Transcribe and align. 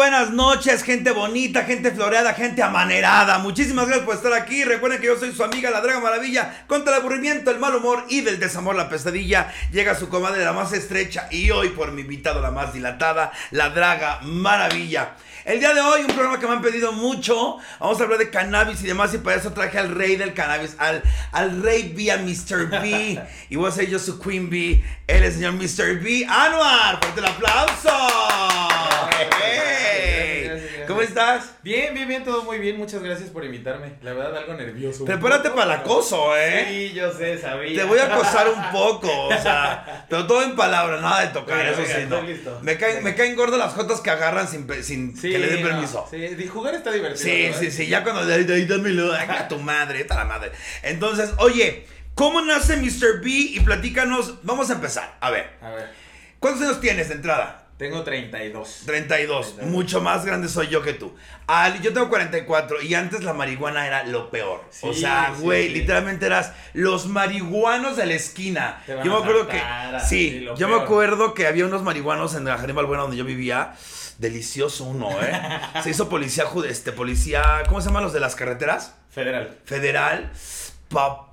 Buenas 0.00 0.30
noches, 0.30 0.82
gente 0.82 1.10
bonita, 1.10 1.64
gente 1.64 1.90
floreada, 1.90 2.32
gente 2.32 2.62
amanerada. 2.62 3.36
Muchísimas 3.36 3.84
gracias 3.84 4.06
por 4.06 4.14
estar 4.14 4.32
aquí. 4.32 4.64
Recuerden 4.64 4.98
que 4.98 5.08
yo 5.08 5.18
soy 5.18 5.30
su 5.30 5.44
amiga, 5.44 5.70
la 5.70 5.82
Draga 5.82 6.00
Maravilla. 6.00 6.64
Contra 6.66 6.94
el 6.96 7.02
aburrimiento, 7.02 7.50
el 7.50 7.58
mal 7.58 7.74
humor 7.74 8.06
y 8.08 8.22
del 8.22 8.40
desamor, 8.40 8.76
la 8.76 8.88
pesadilla. 8.88 9.52
Llega 9.72 9.94
su 9.94 10.08
comadre 10.08 10.42
la 10.42 10.54
más 10.54 10.72
estrecha 10.72 11.28
y 11.30 11.50
hoy 11.50 11.68
por 11.68 11.92
mi 11.92 12.00
invitado 12.00 12.40
la 12.40 12.50
más 12.50 12.72
dilatada, 12.72 13.30
la 13.50 13.68
Draga 13.68 14.20
Maravilla. 14.22 15.16
El 15.44 15.60
día 15.60 15.74
de 15.74 15.82
hoy, 15.82 16.00
un 16.00 16.14
programa 16.14 16.40
que 16.40 16.46
me 16.46 16.54
han 16.54 16.62
pedido 16.62 16.92
mucho. 16.92 17.58
Vamos 17.78 18.00
a 18.00 18.04
hablar 18.04 18.20
de 18.20 18.30
cannabis 18.30 18.82
y 18.82 18.86
demás. 18.86 19.12
Y 19.12 19.18
para 19.18 19.36
eso 19.36 19.52
traje 19.52 19.78
al 19.78 19.94
rey 19.94 20.16
del 20.16 20.32
cannabis, 20.32 20.76
al, 20.78 21.02
al 21.32 21.62
rey 21.62 21.92
B, 21.94 22.10
a 22.10 22.16
Mr. 22.16 22.70
B. 22.70 23.22
y 23.50 23.56
voy 23.56 23.68
a 23.68 23.70
ser 23.70 23.86
yo 23.90 23.98
su 23.98 24.18
Queen 24.18 24.48
B. 24.48 24.82
Él 25.06 25.24
es 25.24 25.34
el 25.34 25.40
señor 25.40 25.52
Mr. 25.52 26.02
B. 26.02 26.24
Anuar, 26.26 27.00
fuerte 27.00 27.20
el 27.20 27.26
aplauso. 27.26 28.79
¿Cómo 30.90 31.02
estás? 31.02 31.52
Bien, 31.62 31.94
bien, 31.94 32.06
bien, 32.08 32.24
todo 32.24 32.42
muy 32.44 32.58
bien. 32.58 32.76
Muchas 32.76 33.02
gracias 33.02 33.30
por 33.30 33.44
invitarme. 33.44 33.94
La 34.02 34.12
verdad, 34.12 34.36
algo 34.38 34.54
nervioso. 34.54 35.04
Prepárate 35.04 35.50
para 35.50 35.74
el 35.74 35.80
acoso, 35.80 36.36
¿eh? 36.36 36.66
Sí, 36.68 36.92
yo 36.94 37.12
sé, 37.12 37.38
sabía. 37.38 37.80
Te 37.82 37.84
voy 37.88 37.98
a 37.98 38.12
acosar 38.12 38.48
un 38.48 38.62
poco, 38.72 39.26
o 39.28 39.30
sea, 39.42 40.06
pero 40.08 40.26
todo 40.26 40.42
en 40.42 40.56
palabras, 40.56 41.00
nada 41.00 41.20
de 41.22 41.28
tocar, 41.28 41.66
eso 41.66 41.82
sí, 41.84 42.06
no. 42.08 42.20
listo. 42.22 42.58
Me 42.62 42.76
caen, 42.76 43.02
me 43.04 43.14
caen 43.14 43.36
gordas 43.36 43.58
las 43.58 43.72
jotas 43.74 44.00
que 44.00 44.10
agarran 44.10 44.48
sin, 44.48 44.66
sin 44.82 45.16
Sí, 45.16 45.30
que 45.30 45.38
le 45.38 45.46
den 45.48 45.62
no, 45.62 45.68
permiso. 45.68 46.06
Sí, 46.10 46.16
di- 46.18 46.46
jugar 46.46 46.74
está 46.74 46.90
divertido. 46.92 47.22
Sí, 47.24 47.42
¿verdad? 47.42 47.58
sí, 47.60 47.70
sí, 47.70 47.86
ya 47.86 48.02
cuando 48.02 48.22
ahí, 48.32 48.64
dámelo, 48.66 49.12
a 49.12 49.48
tu 49.48 49.58
madre, 49.58 50.06
a 50.10 50.14
la 50.14 50.24
madre. 50.24 50.52
Entonces, 50.82 51.30
oye, 51.38 51.86
¿cómo 52.14 52.40
nace 52.42 52.76
Mr. 52.76 53.20
B? 53.22 53.30
Y 53.30 53.60
platícanos, 53.60 54.44
vamos 54.44 54.70
a 54.70 54.74
empezar. 54.74 55.16
A 55.20 55.30
ver, 55.30 55.50
A 55.62 55.70
ver, 55.70 55.88
¿cuántos 56.38 56.62
años 56.62 56.80
tienes 56.80 57.08
de 57.08 57.14
entrada? 57.14 57.59
Tengo 57.80 58.02
32. 58.02 58.82
32, 58.84 59.56
32. 59.56 59.72
mucho 59.72 60.02
más 60.02 60.26
grande 60.26 60.48
soy 60.48 60.68
yo 60.68 60.82
que 60.82 60.92
tú. 60.92 61.14
Ali, 61.46 61.80
yo 61.80 61.94
tengo 61.94 62.10
44 62.10 62.82
y 62.82 62.92
antes 62.92 63.24
la 63.24 63.32
marihuana 63.32 63.86
era 63.86 64.04
lo 64.04 64.30
peor. 64.30 64.62
o 64.82 64.92
sea, 64.92 65.32
güey, 65.38 65.68
sí. 65.68 65.74
literalmente 65.76 66.26
eras 66.26 66.52
los 66.74 67.06
marihuanos 67.06 67.96
de 67.96 68.04
la 68.04 68.12
esquina. 68.12 68.82
Te 68.84 68.96
van 68.96 69.06
Yo 69.06 69.12
me 69.12 69.16
a 69.16 69.20
acuerdo 69.22 69.48
que 69.48 69.62
sí, 70.06 70.40
lo 70.40 70.56
yo 70.56 70.68
me 70.68 70.74
acuerdo 70.74 71.32
que 71.32 71.46
había 71.46 71.64
unos 71.64 71.82
marihuanos 71.82 72.34
en 72.34 72.44
la 72.44 72.58
Jardín 72.58 72.76
Balbuena 72.76 73.04
donde 73.04 73.16
yo 73.16 73.24
vivía. 73.24 73.72
Delicioso 74.18 74.84
uno, 74.84 75.08
¿eh? 75.22 75.40
Se 75.82 75.88
hizo 75.88 76.10
policía, 76.10 76.44
este, 76.68 76.92
policía, 76.92 77.62
¿cómo 77.66 77.80
se 77.80 77.86
llaman 77.86 78.02
los 78.02 78.12
de 78.12 78.20
las 78.20 78.36
carreteras? 78.36 78.94
Federal. 79.10 79.56
Federal. 79.64 80.30
Papá, 80.90 81.29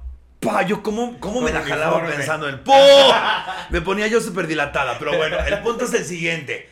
yo 0.66 0.84
cómo, 0.84 1.20
cómo 1.20 1.42
me 1.42 1.52
la 1.52 1.62
jalaba 1.62 2.06
pensando 2.06 2.48
en 2.48 2.64
¡Po! 2.64 2.74
Me 3.70 3.82
ponía 3.82 4.08
yo 4.08 4.22
súper 4.22 4.48
dilatada. 4.48 4.98
Pero 5.00 5.18
bueno, 5.18 5.38
el 5.46 5.60
punto 5.60 5.86
es 5.86 5.94
el 5.94 6.06
siguiente. 6.06 6.70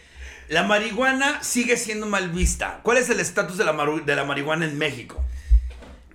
La 0.48 0.64
marihuana 0.64 1.42
sigue 1.44 1.76
siendo 1.76 2.06
mal 2.06 2.30
vista. 2.30 2.80
¿Cuál 2.84 2.98
es 2.98 3.10
el 3.10 3.20
estatus 3.20 3.58
de, 3.58 3.66
la 3.66 3.74
de 3.74 4.16
la 4.16 4.24
marihuana 4.24 4.66
en 4.66 4.78
México? 4.78 5.24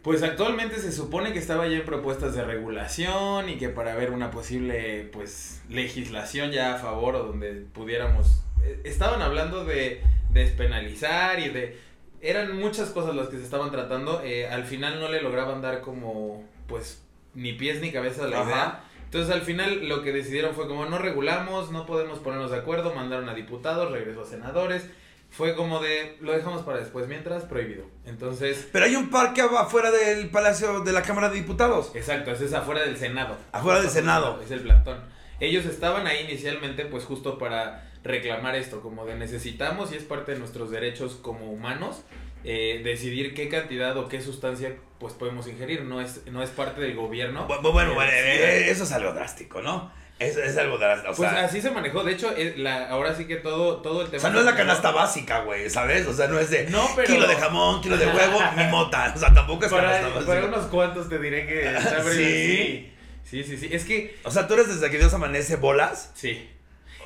Pues 0.02 0.22
actualmente 0.22 0.78
se 0.78 0.92
supone 0.92 1.32
que 1.32 1.38
estaba 1.38 1.66
ya 1.66 1.76
en 1.76 1.84
propuestas 1.84 2.34
de 2.34 2.42
regulación 2.42 3.50
y 3.50 3.58
que 3.58 3.68
para 3.68 3.94
ver 3.96 4.12
una 4.12 4.30
posible 4.30 5.10
pues 5.12 5.60
legislación 5.68 6.52
ya 6.52 6.74
a 6.74 6.78
favor 6.78 7.16
o 7.16 7.24
donde 7.24 7.66
pudiéramos 7.74 8.42
eh, 8.64 8.80
estaban 8.84 9.20
hablando 9.20 9.66
de 9.66 10.02
despenalizar 10.30 11.38
y 11.40 11.50
de 11.50 11.78
eran 12.22 12.56
muchas 12.56 12.88
cosas 12.90 13.14
las 13.14 13.28
que 13.28 13.36
se 13.36 13.44
estaban 13.44 13.70
tratando 13.70 14.22
eh, 14.24 14.48
al 14.48 14.64
final 14.64 15.00
no 15.00 15.08
le 15.08 15.20
lograban 15.20 15.60
dar 15.60 15.82
como 15.82 16.44
pues 16.66 17.02
ni 17.34 17.52
pies 17.52 17.80
ni 17.80 17.92
cabeza 17.92 18.26
la 18.26 18.40
Ajá. 18.40 18.50
idea 18.50 18.84
entonces 19.04 19.32
al 19.34 19.42
final 19.42 19.88
lo 19.88 20.02
que 20.02 20.12
decidieron 20.12 20.54
fue 20.54 20.68
como 20.68 20.86
no 20.86 20.98
regulamos 20.98 21.70
no 21.70 21.86
podemos 21.86 22.18
ponernos 22.20 22.50
de 22.50 22.58
acuerdo 22.58 22.94
mandaron 22.94 23.28
a 23.28 23.34
diputados 23.34 23.90
regresó 23.90 24.22
a 24.22 24.26
senadores 24.26 24.84
fue 25.30 25.54
como 25.54 25.80
de 25.80 26.16
lo 26.20 26.32
dejamos 26.32 26.62
para 26.62 26.78
después 26.78 27.06
mientras 27.06 27.44
prohibido 27.44 27.84
entonces 28.04 28.68
Pero 28.72 28.84
hay 28.86 28.96
un 28.96 29.10
parque 29.10 29.42
afuera 29.42 29.90
del 29.92 30.28
Palacio 30.30 30.80
de 30.80 30.92
la 30.92 31.02
Cámara 31.02 31.28
de 31.28 31.36
Diputados. 31.36 31.92
Exacto, 31.94 32.32
ese 32.32 32.46
es 32.46 32.52
afuera 32.52 32.82
del 32.82 32.96
Senado. 32.96 33.36
Afuera 33.52 33.80
del 33.80 33.90
Senado. 33.90 34.40
Es 34.42 34.50
el 34.50 34.60
plantón. 34.60 34.98
Ellos 35.38 35.64
estaban 35.66 36.08
ahí 36.08 36.24
inicialmente 36.24 36.84
pues 36.84 37.04
justo 37.04 37.38
para 37.38 37.88
reclamar 38.02 38.56
esto, 38.56 38.80
como 38.80 39.06
de 39.06 39.14
necesitamos 39.14 39.92
y 39.92 39.96
es 39.96 40.02
parte 40.02 40.32
de 40.32 40.38
nuestros 40.40 40.70
derechos 40.72 41.14
como 41.22 41.52
humanos, 41.52 42.02
eh, 42.44 42.80
decidir 42.84 43.34
qué 43.34 43.48
cantidad 43.48 43.96
o 43.96 44.08
qué 44.08 44.20
sustancia 44.20 44.74
pues 44.98 45.14
podemos 45.14 45.46
ingerir, 45.46 45.82
no 45.84 46.00
es, 46.00 46.26
no 46.26 46.42
es 46.42 46.50
parte 46.50 46.80
del 46.80 46.94
gobierno. 46.94 47.46
Bueno, 47.46 47.72
bueno, 47.72 47.92
Eh, 47.92 47.94
bueno, 47.94 48.12
eh, 48.12 48.70
eso 48.70 48.84
es 48.84 48.92
algo 48.92 49.12
drástico, 49.12 49.62
¿no? 49.62 49.90
Es, 50.18 50.36
es 50.36 50.58
algo 50.58 50.76
drástico. 50.76 51.12
O 51.12 51.16
Pues 51.16 51.30
sea, 51.30 51.44
así 51.46 51.62
se 51.62 51.70
manejó, 51.70 52.04
de 52.04 52.12
hecho, 52.12 52.30
es 52.36 52.58
la, 52.58 52.90
ahora 52.90 53.14
sí 53.14 53.24
que 53.26 53.36
todo, 53.36 53.78
todo 53.80 54.02
el 54.02 54.08
tema... 54.08 54.18
o 54.18 54.20
sea, 54.20 54.30
no 54.30 54.40
es 54.40 54.44
la 54.44 54.54
canasta 54.54 54.90
básica, 54.90 55.40
güey, 55.40 55.70
¿sabes? 55.70 56.06
O 56.06 56.12
sea, 56.12 56.26
no 56.28 56.38
es 56.38 56.50
de 56.50 56.68
No, 56.68 56.86
pero- 56.94 57.06
kilo 57.14 57.26
de 57.26 57.36
jamón, 57.36 57.80
kilo 57.80 57.96
de 57.96 58.06
huevo, 58.06 58.38
mi 58.56 58.64
mota. 58.64 59.14
O 59.16 59.18
sea, 59.18 59.32
tampoco 59.32 59.64
es 59.64 59.70
Para, 59.70 59.90
canasta 59.92 60.20
para 60.26 60.40
básica. 60.40 60.46
unos 60.58 60.66
cuantos 60.70 61.08
te 61.08 61.18
diré 61.18 61.46
que... 61.46 61.74
sí, 62.14 62.92
sí, 63.24 63.44
sí, 63.44 63.56
sí, 63.56 63.68
es 63.72 63.84
que 63.86 64.18
O 64.24 64.30
sea, 64.30 64.46
tú 64.46 64.52
eres 64.54 64.68
desde 64.68 64.90
que 64.90 64.98
Dios 64.98 65.14
amanece 65.14 65.56
bolas. 65.56 66.12
Sí. 66.14 66.46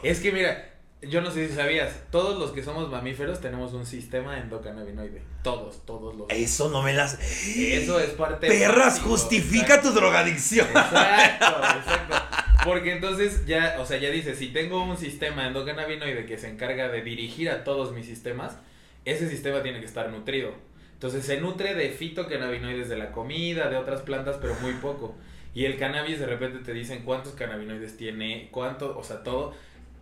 Es 0.02 0.18
que 0.18 0.32
mira, 0.32 0.73
yo 1.08 1.20
no 1.20 1.30
sé 1.30 1.48
si 1.48 1.54
sabías, 1.54 2.02
todos 2.10 2.38
los 2.38 2.52
que 2.52 2.62
somos 2.62 2.90
mamíferos 2.90 3.40
tenemos 3.40 3.72
un 3.72 3.86
sistema 3.86 4.38
endocannabinoide. 4.38 5.22
Todos, 5.42 5.84
todos 5.84 6.14
los. 6.14 6.26
Eso 6.30 6.68
no 6.68 6.82
me 6.82 6.92
las. 6.92 7.18
Eso 7.56 8.00
es 8.00 8.10
parte 8.10 8.46
Perras, 8.46 8.94
básico, 8.94 9.08
justifica 9.10 9.80
tu 9.80 9.90
drogadicción. 9.90 10.66
Exacto, 10.68 11.46
exacto. 11.78 12.16
Porque 12.64 12.92
entonces 12.92 13.44
ya, 13.46 13.76
o 13.78 13.86
sea, 13.86 13.98
ya 13.98 14.10
dice, 14.10 14.34
si 14.34 14.48
tengo 14.48 14.82
un 14.82 14.96
sistema 14.96 15.46
endocannabinoide 15.46 16.24
que 16.24 16.38
se 16.38 16.48
encarga 16.48 16.88
de 16.88 17.02
dirigir 17.02 17.50
a 17.50 17.62
todos 17.62 17.92
mis 17.92 18.06
sistemas, 18.06 18.56
ese 19.04 19.28
sistema 19.28 19.62
tiene 19.62 19.80
que 19.80 19.86
estar 19.86 20.08
nutrido. 20.10 20.52
Entonces 20.94 21.26
se 21.26 21.40
nutre 21.40 21.74
de 21.74 21.90
fitocannabinoides 21.90 22.88
de 22.88 22.96
la 22.96 23.12
comida, 23.12 23.68
de 23.68 23.76
otras 23.76 24.00
plantas, 24.02 24.38
pero 24.40 24.54
muy 24.62 24.72
poco. 24.74 25.14
Y 25.54 25.66
el 25.66 25.76
cannabis 25.76 26.18
de 26.18 26.26
repente 26.26 26.60
te 26.60 26.72
dicen 26.72 27.02
cuántos 27.04 27.34
cannabinoides 27.34 27.96
tiene, 27.96 28.48
cuánto, 28.50 28.98
o 28.98 29.04
sea, 29.04 29.22
todo, 29.22 29.54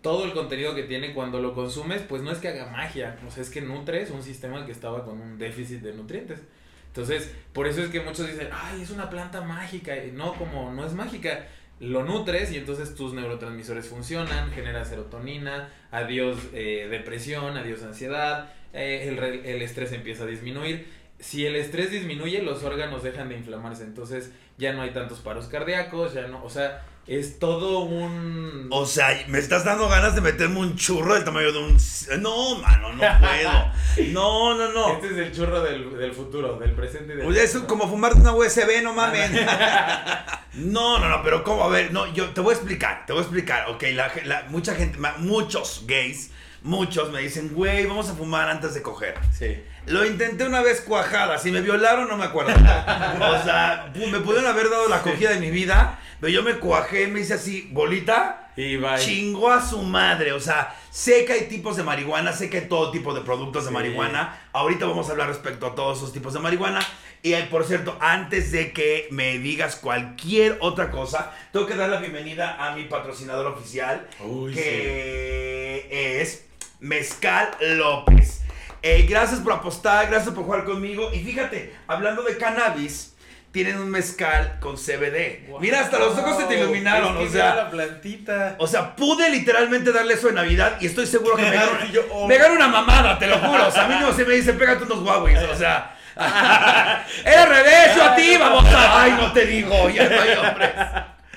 todo 0.02 0.24
el 0.24 0.32
contenido 0.32 0.74
que 0.74 0.82
tiene 0.82 1.14
cuando 1.14 1.40
lo 1.40 1.54
consumes, 1.54 2.02
pues 2.02 2.22
no 2.22 2.30
es 2.30 2.38
que 2.38 2.48
haga 2.48 2.66
magia, 2.66 3.18
o 3.26 3.30
sea, 3.30 3.42
es 3.42 3.50
que 3.50 3.60
nutres 3.60 4.10
un 4.10 4.22
sistema 4.22 4.66
que 4.66 4.72
estaba 4.72 5.04
con 5.04 5.20
un 5.20 5.38
déficit 5.38 5.80
de 5.80 5.94
nutrientes. 5.94 6.40
Entonces, 6.88 7.32
por 7.54 7.66
eso 7.66 7.82
es 7.82 7.88
que 7.88 8.00
muchos 8.00 8.26
dicen, 8.26 8.48
ay, 8.52 8.82
es 8.82 8.90
una 8.90 9.08
planta 9.08 9.40
mágica. 9.40 9.94
No, 10.12 10.34
como 10.34 10.70
no 10.72 10.84
es 10.84 10.92
mágica. 10.92 11.46
Lo 11.80 12.04
nutres 12.04 12.52
y 12.52 12.58
entonces 12.58 12.94
tus 12.94 13.14
neurotransmisores 13.14 13.88
funcionan, 13.88 14.52
genera 14.52 14.84
serotonina, 14.84 15.70
adiós 15.90 16.38
eh, 16.52 16.86
depresión, 16.90 17.56
adiós 17.56 17.82
ansiedad, 17.82 18.52
eh, 18.74 19.08
el, 19.08 19.18
el 19.18 19.62
estrés 19.62 19.90
empieza 19.92 20.24
a 20.24 20.26
disminuir. 20.26 20.86
Si 21.22 21.46
el 21.46 21.56
estrés 21.56 21.90
disminuye, 21.90 22.42
los 22.42 22.62
órganos 22.64 23.02
dejan 23.02 23.28
de 23.30 23.36
inflamarse, 23.36 23.84
entonces 23.84 24.30
ya 24.58 24.72
no 24.74 24.82
hay 24.82 24.90
tantos 24.90 25.20
paros 25.20 25.46
cardíacos, 25.46 26.12
ya 26.14 26.26
no, 26.26 26.44
o 26.44 26.50
sea, 26.50 26.84
es 27.06 27.38
todo 27.38 27.80
un... 27.80 28.68
O 28.70 28.84
sea, 28.86 29.24
me 29.28 29.38
estás 29.38 29.64
dando 29.64 29.88
ganas 29.88 30.14
de 30.14 30.20
meterme 30.20 30.58
un 30.60 30.76
churro 30.76 31.14
del 31.14 31.24
tamaño 31.24 31.50
de 31.52 31.58
un. 31.58 31.76
No, 32.20 32.56
mano, 32.58 32.92
no 32.92 33.00
puedo. 33.00 33.72
No, 34.12 34.54
no, 34.56 34.72
no. 34.72 34.94
Este 34.94 35.08
es 35.08 35.16
el 35.18 35.32
churro 35.32 35.60
del, 35.62 35.96
del 35.98 36.12
futuro, 36.12 36.58
del 36.58 36.72
presente 36.72 37.12
y 37.12 37.16
del 37.16 37.26
Oye, 37.26 37.42
es 37.44 37.52
futuro. 37.52 37.68
como 37.68 37.88
fumarte 37.88 38.20
una 38.20 38.32
USB, 38.34 38.82
no 38.82 38.92
mames. 38.92 39.30
No, 40.54 40.98
no, 40.98 41.08
no, 41.08 41.22
pero 41.22 41.42
¿cómo? 41.44 41.64
A 41.64 41.68
ver, 41.68 41.92
no, 41.92 42.12
yo 42.12 42.28
te 42.30 42.40
voy 42.42 42.52
a 42.54 42.56
explicar, 42.58 43.06
te 43.06 43.12
voy 43.14 43.20
a 43.20 43.22
explicar. 43.24 43.70
Ok, 43.70 43.84
la, 43.94 44.12
la- 44.26 44.42
mucha 44.50 44.74
gente, 44.74 44.98
muchos 45.18 45.84
gays, 45.86 46.30
muchos 46.62 47.10
me 47.10 47.20
dicen, 47.20 47.50
güey, 47.54 47.86
vamos 47.86 48.08
a 48.08 48.14
fumar 48.14 48.48
antes 48.48 48.74
de 48.74 48.82
coger. 48.82 49.14
Sí. 49.36 49.62
Lo 49.86 50.04
intenté 50.06 50.44
una 50.44 50.60
vez 50.62 50.80
cuajada, 50.80 51.38
si 51.38 51.50
me 51.50 51.60
violaron 51.60 52.08
no 52.08 52.16
me 52.16 52.24
acuerdo. 52.24 52.52
O 52.54 53.42
sea, 53.44 53.92
me 53.94 54.20
pudieron 54.20 54.46
haber 54.46 54.70
dado 54.70 54.88
la 54.88 55.02
cogida 55.02 55.30
de 55.30 55.40
mi 55.40 55.50
vida, 55.50 55.98
pero 56.20 56.32
yo 56.32 56.42
me 56.42 56.54
cuajé, 56.54 57.08
me 57.08 57.20
hice 57.20 57.34
así, 57.34 57.68
bolita, 57.72 58.50
Y 58.56 58.76
bye. 58.76 58.96
chingó 58.98 59.50
a 59.50 59.60
su 59.66 59.82
madre. 59.82 60.32
O 60.32 60.40
sea, 60.40 60.74
sé 60.90 61.24
que 61.24 61.32
hay 61.32 61.40
tipos 61.48 61.76
de 61.76 61.82
marihuana, 61.82 62.32
sé 62.32 62.48
que 62.48 62.58
hay 62.58 62.68
todo 62.68 62.90
tipo 62.92 63.12
de 63.12 63.22
productos 63.22 63.64
de 63.64 63.70
Sí. 63.70 63.74
marihuana. 63.74 64.38
Ahorita 64.52 64.86
vamos 64.86 65.08
a 65.08 65.12
hablar 65.12 65.28
respecto 65.28 65.66
a 65.66 65.74
todos 65.74 65.98
esos 65.98 66.12
tipos 66.12 66.32
de 66.32 66.38
marihuana. 66.40 66.80
Y 67.24 67.34
por 67.50 67.64
cierto, 67.64 67.96
antes 68.00 68.50
de 68.52 68.72
que 68.72 69.06
me 69.10 69.38
digas 69.38 69.76
cualquier 69.76 70.58
otra 70.60 70.90
cosa, 70.90 71.32
tengo 71.52 71.66
que 71.66 71.74
dar 71.76 71.88
la 71.88 71.98
bienvenida 72.00 72.56
a 72.64 72.74
mi 72.74 72.84
patrocinador 72.84 73.46
oficial, 73.46 74.06
Uy, 74.20 74.52
que 74.54 76.20
es 76.20 76.44
Mezcal 76.82 77.48
López. 77.60 78.42
Eh, 78.82 79.06
gracias 79.08 79.38
por 79.38 79.52
apostar, 79.52 80.08
gracias 80.08 80.34
por 80.34 80.44
jugar 80.44 80.64
conmigo. 80.64 81.10
Y 81.12 81.20
fíjate, 81.20 81.72
hablando 81.86 82.22
de 82.24 82.36
cannabis, 82.36 83.14
tienen 83.52 83.78
un 83.78 83.88
mezcal 83.88 84.58
con 84.60 84.76
CBD. 84.76 85.46
Wow. 85.48 85.60
Mira, 85.60 85.80
hasta 85.80 86.00
los 86.00 86.18
ojos 86.18 86.38
se 86.38 86.44
te 86.44 86.58
iluminaron, 86.58 87.16
Es 87.18 87.18
que 87.18 87.28
o 87.28 87.30
sea. 87.30 87.50
mira 87.50 87.64
la 87.64 87.70
plantita. 87.70 88.56
O 88.58 88.66
sea, 88.66 88.96
pude 88.96 89.30
literalmente 89.30 89.92
darle 89.92 90.14
eso 90.14 90.26
de 90.26 90.32
Navidad 90.32 90.78
y 90.80 90.86
estoy 90.86 91.06
seguro 91.06 91.36
que 91.36 91.42
me 91.42 91.54
ganó, 91.54 91.70
oh. 92.10 92.26
me 92.26 92.36
ganó 92.36 92.54
una 92.54 92.68
mamada, 92.68 93.16
te 93.16 93.28
lo 93.28 93.38
juro. 93.38 93.68
O 93.68 93.70
sea, 93.70 93.84
a 93.84 93.88
mí 93.88 93.94
no 94.00 94.12
se 94.12 94.24
me 94.24 94.34
dice, 94.34 94.52
pégate 94.54 94.82
unos 94.82 94.98
Huawei. 94.98 95.36
O 95.36 95.54
sea, 95.54 95.96
era 97.24 97.46
revés, 97.46 97.94
yo 97.94 98.02
a 98.02 98.16
ti, 98.16 98.36
vamos 98.36 98.64
a... 98.66 99.02
Ay, 99.02 99.12
no 99.12 99.32
te 99.32 99.46
digo, 99.46 99.88
ya 99.88 100.08
no 100.08 100.20
hay 100.20 100.30
hombres. 100.30 100.70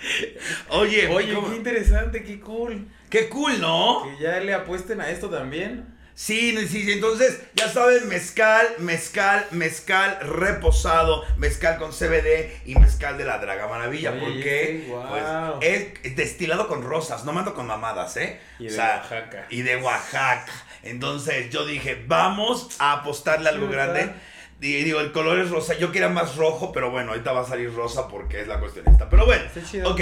Oye, 0.69 1.07
Oye, 1.07 1.33
¿cómo? 1.33 1.49
qué 1.49 1.55
interesante, 1.55 2.23
qué 2.23 2.39
cool. 2.39 2.87
Qué 3.15 3.29
cool, 3.29 3.61
¿no? 3.61 4.03
Que 4.03 4.23
ya 4.23 4.39
le 4.41 4.53
apuesten 4.53 4.99
a 4.99 5.09
esto 5.09 5.29
también. 5.29 5.85
Sí, 6.15 6.55
sí, 6.67 6.83
sí, 6.83 6.91
entonces 6.91 7.41
ya 7.55 7.69
saben, 7.69 8.09
mezcal, 8.09 8.67
mezcal, 8.79 9.45
mezcal 9.51 10.17
reposado, 10.21 11.23
mezcal 11.37 11.77
con 11.77 11.91
CBD 11.91 12.51
y 12.65 12.75
mezcal 12.75 13.17
de 13.17 13.23
la 13.25 13.37
Draga 13.37 13.67
Maravilla. 13.67 14.11
Oye, 14.11 14.19
porque 14.21 14.85
guau. 14.87 15.59
pues, 15.59 15.93
es 16.03 16.15
destilado 16.15 16.67
con 16.67 16.83
rosas, 16.83 17.23
no 17.25 17.31
mando 17.31 17.53
con 17.53 17.67
mamadas, 17.67 18.17
¿eh? 18.17 18.39
Y 18.59 18.67
O 18.67 18.69
de 18.69 18.75
sea, 18.75 18.97
Oaxaca. 18.97 19.45
Y 19.49 19.61
de 19.61 19.77
Oaxaca. 19.77 20.51
Entonces 20.83 21.49
yo 21.49 21.65
dije, 21.65 22.03
vamos 22.07 22.75
a 22.79 22.93
apostarle 22.93 23.49
a 23.49 23.53
algo 23.53 23.69
grande. 23.69 24.13
Y 24.61 24.83
digo, 24.83 24.99
el 25.01 25.11
color 25.11 25.39
es 25.39 25.49
rosa. 25.49 25.73
Yo 25.75 25.91
quería 25.91 26.09
más 26.09 26.35
rojo, 26.35 26.71
pero 26.71 26.91
bueno, 26.91 27.11
ahorita 27.11 27.31
va 27.33 27.41
a 27.41 27.45
salir 27.45 27.73
rosa 27.73 28.07
porque 28.07 28.41
es 28.41 28.47
la 28.47 28.59
cuestión 28.59 28.87
esta. 28.87 29.09
Pero 29.09 29.25
bueno, 29.25 29.43
ok. 29.85 30.01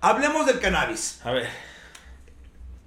Hablemos 0.00 0.46
del 0.46 0.60
cannabis. 0.60 1.20
A 1.24 1.32
ver. 1.32 1.48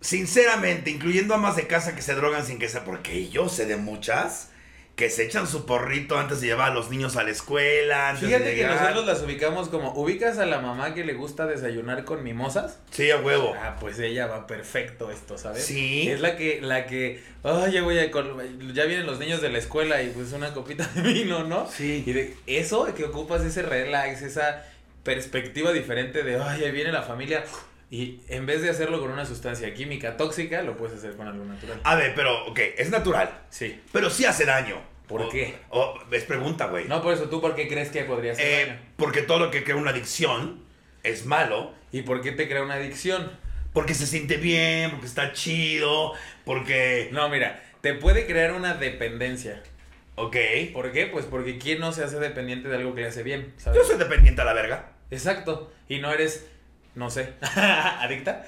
Sinceramente, 0.01 0.89
incluyendo 0.89 1.36
amas 1.36 1.56
de 1.56 1.68
casa 1.68 1.95
que 1.95 2.01
se 2.01 2.15
drogan 2.15 2.45
sin 2.45 2.59
que 2.59 2.68
sea, 2.68 2.83
porque 2.83 3.30
yo 3.30 3.48
sé 3.50 3.65
de 3.65 3.77
muchas 3.77 4.50
que 4.95 5.09
se 5.09 5.24
echan 5.24 5.48
su 5.48 5.65
porrito 5.65 6.18
antes 6.19 6.42
de 6.42 6.48
llevar 6.48 6.71
a 6.71 6.74
los 6.74 6.89
niños 6.89 7.15
a 7.15 7.24
la 7.24 7.31
escuela. 7.31 8.09
Antes 8.09 8.27
Fíjate 8.27 8.44
de 8.44 8.56
que 8.56 8.68
nosotros 8.68 9.06
las 9.06 9.21
ubicamos 9.21 9.69
como, 9.69 9.94
¿ubicas 9.94 10.38
a 10.38 10.45
la 10.45 10.59
mamá 10.59 10.94
que 10.94 11.03
le 11.03 11.13
gusta 11.13 11.48
desayunar 11.48 12.03
con 12.03 12.24
mimosas? 12.24 12.80
Sí, 12.92 13.09
a 13.09 13.18
huevo. 13.18 13.56
Ah, 13.57 13.77
pues 13.80 13.98
ella 14.00 14.27
va 14.27 14.48
perfecto 14.48 15.09
esto, 15.09 15.38
¿sabes? 15.38 15.65
Sí. 15.65 16.09
Es 16.09 16.19
la 16.19 16.36
que, 16.36 16.62
la 16.62 16.86
que, 16.86 17.24
ay, 17.44 17.71
ya 17.71 17.81
voy 17.83 17.97
a, 17.97 18.12
ya 18.12 18.86
vienen 18.86 19.07
los 19.07 19.18
niños 19.18 19.42
de 19.42 19.50
la 19.50 19.57
escuela 19.57 20.04
y 20.04 20.09
pues 20.09 20.33
una 20.33 20.54
copita 20.54 20.88
de 20.94 21.01
vino, 21.01 21.45
¿no? 21.45 21.68
Sí. 21.68 22.04
Y 22.06 22.13
de 22.13 22.36
eso 22.45 22.94
que 22.94 23.06
ocupas 23.06 23.42
ese 23.44 23.63
relax, 23.63 24.21
esa 24.21 24.65
perspectiva 25.04 25.71
diferente 25.71 26.21
de, 26.21 26.39
ay, 26.39 26.63
ahí 26.63 26.71
viene 26.71 26.92
la 26.92 27.01
familia. 27.01 27.44
Y 27.92 28.22
en 28.30 28.46
vez 28.46 28.62
de 28.64 28.70
hacerlo 28.70 29.00
con 29.02 29.12
una 29.12 29.26
sustancia 29.26 29.72
química 29.74 30.16
tóxica, 30.18 30.64
lo 30.64 30.76
puedes 30.78 30.98
hacer 30.98 31.16
con 31.18 31.28
algo 31.28 31.44
natural. 31.46 31.80
A 31.84 31.96
ver, 31.96 32.14
pero, 32.16 32.46
ok, 32.48 32.58
es 32.78 32.90
natural. 32.90 33.42
Sí. 33.50 33.80
Pero 33.92 34.10
sí 34.10 34.26
hace 34.26 34.46
daño. 34.46 34.78
¿Por 35.08 35.24
O- 35.24 35.30
qué? 35.30 35.56
o- 35.70 36.00
es 36.10 36.24
pregunta, 36.24 36.68
güey. 36.68 36.88
No, 36.88 37.02
por 37.04 37.14
eso, 37.14 37.26
¿tú 37.30 37.42
por 37.42 37.54
qué 37.54 37.68
crees 37.68 37.90
que 37.90 38.06
podría 38.06 38.34
ser 38.34 38.46
Eh, 38.48 38.66
daño? 38.68 38.80
porque 38.96 39.22
todo 39.22 39.40
lo 39.40 39.52
que 39.52 39.64
crea 39.66 39.76
una 39.76 39.92
adicción 39.92 40.64
es 41.04 41.26
malo. 41.26 41.74
¿Y 41.92 42.04
por 42.04 42.22
qué 42.22 42.32
te 42.32 42.48
crea 42.48 42.64
una 42.64 42.76
adicción? 42.76 43.30
Porque 43.74 43.94
se 43.94 44.08
siente 44.08 44.38
bien, 44.38 44.92
porque 44.92 45.08
está 45.08 45.34
chido, 45.34 46.14
porque... 46.46 47.10
No, 47.12 47.28
mira, 47.28 47.62
te 47.82 47.94
puede 47.94 48.26
crear 48.26 48.54
una 48.54 48.74
dependencia. 48.76 49.62
Ok. 50.16 50.38
¿Por 50.72 50.94
qué? 50.94 51.08
Pues 51.08 51.26
porque 51.26 51.58
¿quién 51.58 51.80
no 51.82 51.92
se 51.92 52.06
hace 52.06 52.20
dependiente 52.20 52.70
de 52.70 52.78
algo 52.78 52.96
que 52.96 53.02
le 53.02 53.08
hace 53.08 53.24
bien? 53.24 53.54
¿sabes? 53.58 53.80
Yo 53.82 53.86
soy 53.86 53.98
dependiente 53.98 54.42
a 54.42 54.46
la 54.46 54.54
verga. 54.54 54.94
Exacto. 55.10 55.74
Y 55.90 56.00
no 56.00 56.12
eres, 56.14 56.48
no 56.94 57.10
sé, 57.10 57.34
adicta. 57.56 58.44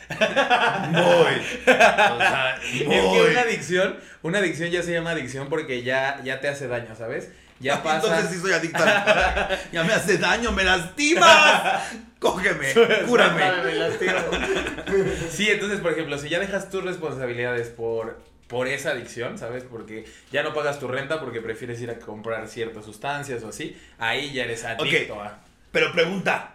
Muy. 0.89 1.01
O 1.01 2.17
sea, 2.17 2.59
Es 2.73 2.83
que 2.83 3.27
una 3.31 3.41
adicción, 3.41 3.97
una 4.21 4.39
adicción 4.39 4.69
ya 4.69 4.83
se 4.83 4.91
llama 4.91 5.11
adicción 5.11 5.47
porque 5.49 5.83
ya, 5.83 6.21
ya 6.23 6.41
te 6.41 6.49
hace 6.49 6.67
daño, 6.67 6.95
¿sabes? 6.95 7.29
Ya 7.59 7.81
pasa. 7.83 8.07
Entonces 8.07 8.31
sí 8.31 8.41
soy 8.41 8.51
adicta. 8.51 9.59
Ya 9.71 9.83
me 9.83 9.93
hace 9.93 10.17
daño, 10.17 10.51
me 10.51 10.63
lastimas. 10.63 11.83
Cógeme, 12.19 12.73
cúrame. 13.07 13.63
Me 13.63 13.75
lastimo. 13.75 14.19
sí, 15.29 15.49
entonces, 15.49 15.79
por 15.79 15.93
ejemplo, 15.93 16.17
si 16.17 16.29
ya 16.29 16.39
dejas 16.39 16.69
tus 16.69 16.83
responsabilidades 16.83 17.69
por, 17.69 18.21
por 18.47 18.67
esa 18.67 18.91
adicción, 18.91 19.37
¿sabes? 19.37 19.63
Porque 19.63 20.05
ya 20.31 20.43
no 20.43 20.53
pagas 20.53 20.79
tu 20.79 20.87
renta 20.87 21.19
porque 21.19 21.41
prefieres 21.41 21.81
ir 21.81 21.89
a 21.89 21.99
comprar 21.99 22.47
ciertas 22.47 22.85
sustancias 22.85 23.43
o 23.43 23.49
así, 23.49 23.77
ahí 23.99 24.33
ya 24.33 24.43
eres 24.43 24.63
adicto 24.63 25.21
a... 25.21 25.39
Pero 25.71 25.91
pregunta, 25.91 26.52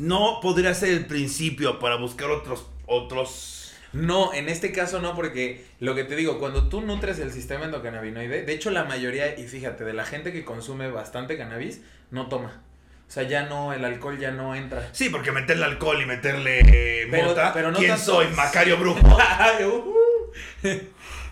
¿no 0.00 0.40
podría 0.40 0.74
ser 0.74 0.90
el 0.90 1.06
principio 1.06 1.78
para 1.78 1.96
buscar 1.96 2.30
otros 2.30 2.66
otros 2.86 3.72
No, 3.92 4.32
en 4.32 4.48
este 4.48 4.72
caso 4.72 5.00
no, 5.00 5.14
porque 5.14 5.64
lo 5.78 5.94
que 5.94 6.04
te 6.04 6.16
digo, 6.16 6.38
cuando 6.38 6.68
tú 6.68 6.80
nutres 6.80 7.18
el 7.18 7.32
sistema 7.32 7.64
endocannabinoide, 7.66 8.42
de 8.44 8.52
hecho 8.52 8.70
la 8.70 8.84
mayoría, 8.84 9.38
y 9.38 9.44
fíjate, 9.46 9.84
de 9.84 9.92
la 9.92 10.04
gente 10.04 10.32
que 10.32 10.44
consume 10.44 10.90
bastante 10.90 11.36
cannabis, 11.36 11.80
no 12.10 12.28
toma. 12.28 12.62
O 13.08 13.12
sea, 13.12 13.24
ya 13.24 13.46
no, 13.46 13.72
el 13.72 13.84
alcohol 13.84 14.18
ya 14.20 14.30
no 14.30 14.54
entra. 14.54 14.88
Sí, 14.92 15.08
porque 15.08 15.32
meterle 15.32 15.64
alcohol 15.64 16.00
y 16.00 16.06
meterle 16.06 16.60
eh, 16.60 17.08
Pero- 17.10 17.26
mota. 17.28 17.52
pero 17.52 17.72
no 17.72 17.78
¿Quién 17.78 17.90
tanto- 17.90 18.04
soy? 18.04 18.28
Macario 18.28 18.76
Brujo. 18.76 19.18
Ay, 19.38 19.64
uh. 19.64 19.94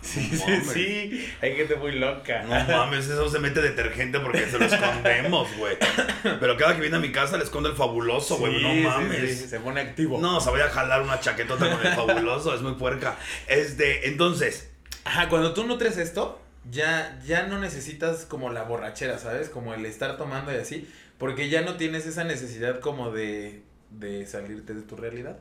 Sí, 0.01 0.29
No 0.33 0.45
sí, 0.45 0.61
sí. 0.73 1.33
Hay 1.41 1.55
gente 1.55 1.75
muy 1.75 1.91
loca. 1.93 2.43
No 2.43 2.77
mames, 2.77 3.05
eso 3.07 3.29
se 3.29 3.39
mete 3.39 3.61
detergente 3.61 4.19
porque 4.19 4.45
se 4.47 4.57
lo 4.59 4.65
escondemos, 4.65 5.47
güey. 5.57 5.77
Pero 6.39 6.57
cada 6.57 6.75
que 6.75 6.81
viene 6.81 6.97
a 6.97 6.99
mi 6.99 7.11
casa 7.11 7.37
le 7.37 7.43
escondo 7.43 7.69
el 7.69 7.75
fabuloso, 7.75 8.37
güey. 8.37 8.57
Sí, 8.57 8.63
no 8.83 8.89
mames. 8.89 9.37
sí, 9.39 9.47
se 9.47 9.59
pone 9.59 9.81
activo. 9.81 10.19
No, 10.19 10.39
se 10.41 10.49
voy 10.49 10.61
a 10.61 10.69
jalar 10.69 11.01
una 11.01 11.19
chaquetota 11.19 11.69
con 11.69 11.85
el 11.85 11.93
fabuloso, 11.93 12.53
es 12.55 12.61
muy 12.61 12.73
puerca. 12.73 13.17
Este, 13.47 14.07
entonces, 14.07 14.69
Ajá, 15.05 15.29
cuando 15.29 15.53
tú 15.53 15.65
nutres 15.65 15.97
esto, 15.97 16.41
ya, 16.69 17.19
ya 17.25 17.43
no 17.47 17.57
necesitas 17.59 18.25
como 18.25 18.51
la 18.51 18.63
borrachera, 18.63 19.17
¿sabes? 19.17 19.49
Como 19.49 19.73
el 19.73 19.85
estar 19.85 20.17
tomando 20.17 20.51
y 20.53 20.57
así, 20.57 20.89
porque 21.17 21.49
ya 21.49 21.61
no 21.61 21.75
tienes 21.77 22.05
esa 22.05 22.23
necesidad 22.25 22.79
como 22.79 23.11
de, 23.11 23.63
de 23.91 24.25
salirte 24.27 24.73
de 24.73 24.81
tu 24.81 24.95
realidad. 24.95 25.37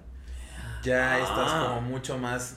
Ya 0.84 1.14
Ah. 1.14 1.19
estás 1.19 1.52
como 1.66 1.81
mucho 1.82 2.19
más... 2.19 2.56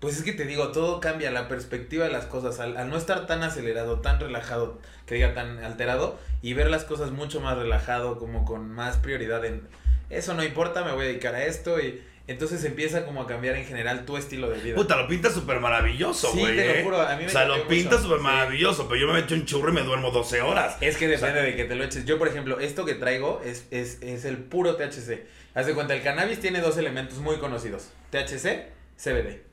Pues 0.00 0.16
es 0.16 0.22
que 0.22 0.32
te 0.32 0.44
digo, 0.44 0.68
todo 0.68 1.00
cambia, 1.00 1.30
la 1.32 1.48
perspectiva 1.48 2.04
de 2.04 2.12
las 2.12 2.24
cosas, 2.26 2.60
al, 2.60 2.76
al 2.76 2.88
no 2.88 2.96
estar 2.96 3.26
tan 3.26 3.42
acelerado, 3.42 4.00
tan 4.00 4.20
relajado, 4.20 4.78
que 5.06 5.16
diga 5.16 5.34
tan 5.34 5.58
alterado, 5.64 6.18
y 6.40 6.52
ver 6.54 6.70
las 6.70 6.84
cosas 6.84 7.10
mucho 7.10 7.40
más 7.40 7.58
relajado, 7.58 8.16
como 8.18 8.44
con 8.44 8.70
más 8.70 8.96
prioridad 8.98 9.44
en, 9.44 9.66
eso 10.08 10.34
no 10.34 10.44
importa, 10.44 10.84
me 10.84 10.92
voy 10.92 11.04
a 11.04 11.08
dedicar 11.08 11.34
a 11.34 11.44
esto, 11.44 11.80
y 11.80 12.00
entonces 12.28 12.62
empieza 12.64 13.04
como 13.06 13.22
a 13.22 13.26
cambiar 13.26 13.56
en 13.56 13.64
general 13.64 14.04
tu 14.04 14.16
estilo 14.16 14.48
de 14.50 14.58
vida. 14.60 14.76
puta, 14.76 14.96
lo 14.96 15.08
pinta 15.08 15.30
súper 15.30 15.58
maravilloso, 15.58 16.30
Sí, 16.30 16.38
güey. 16.38 16.54
te 16.56 16.64
lo 16.66 16.72
¿eh? 16.74 16.82
juro, 16.84 17.00
a 17.00 17.16
mí 17.16 17.22
me 17.22 17.26
O 17.26 17.30
sea, 17.30 17.46
lo 17.46 17.66
pinta 17.66 17.98
súper 18.00 18.18
sí. 18.18 18.22
maravilloso, 18.24 18.86
pero 18.86 19.00
yo 19.00 19.12
me 19.12 19.18
echo 19.18 19.34
un 19.34 19.46
churro 19.46 19.70
y 19.70 19.72
me 19.72 19.82
duermo 19.82 20.12
12 20.12 20.42
horas. 20.42 20.76
Es 20.80 20.96
que 20.96 21.08
depende 21.08 21.42
de 21.42 21.56
que 21.56 21.64
te 21.64 21.74
lo 21.74 21.82
eches. 21.82 22.04
Yo, 22.04 22.18
por 22.18 22.28
ejemplo, 22.28 22.60
esto 22.60 22.84
que 22.84 22.94
traigo 22.94 23.40
es, 23.44 23.66
es, 23.72 24.00
es 24.02 24.24
el 24.26 24.36
puro 24.36 24.76
THC. 24.76 25.26
Haz 25.54 25.66
de 25.66 25.74
cuenta, 25.74 25.94
el 25.94 26.02
cannabis 26.02 26.38
tiene 26.38 26.60
dos 26.60 26.76
elementos 26.76 27.18
muy 27.18 27.38
conocidos. 27.38 27.88
THC, 28.12 28.68
CBD. 28.96 29.47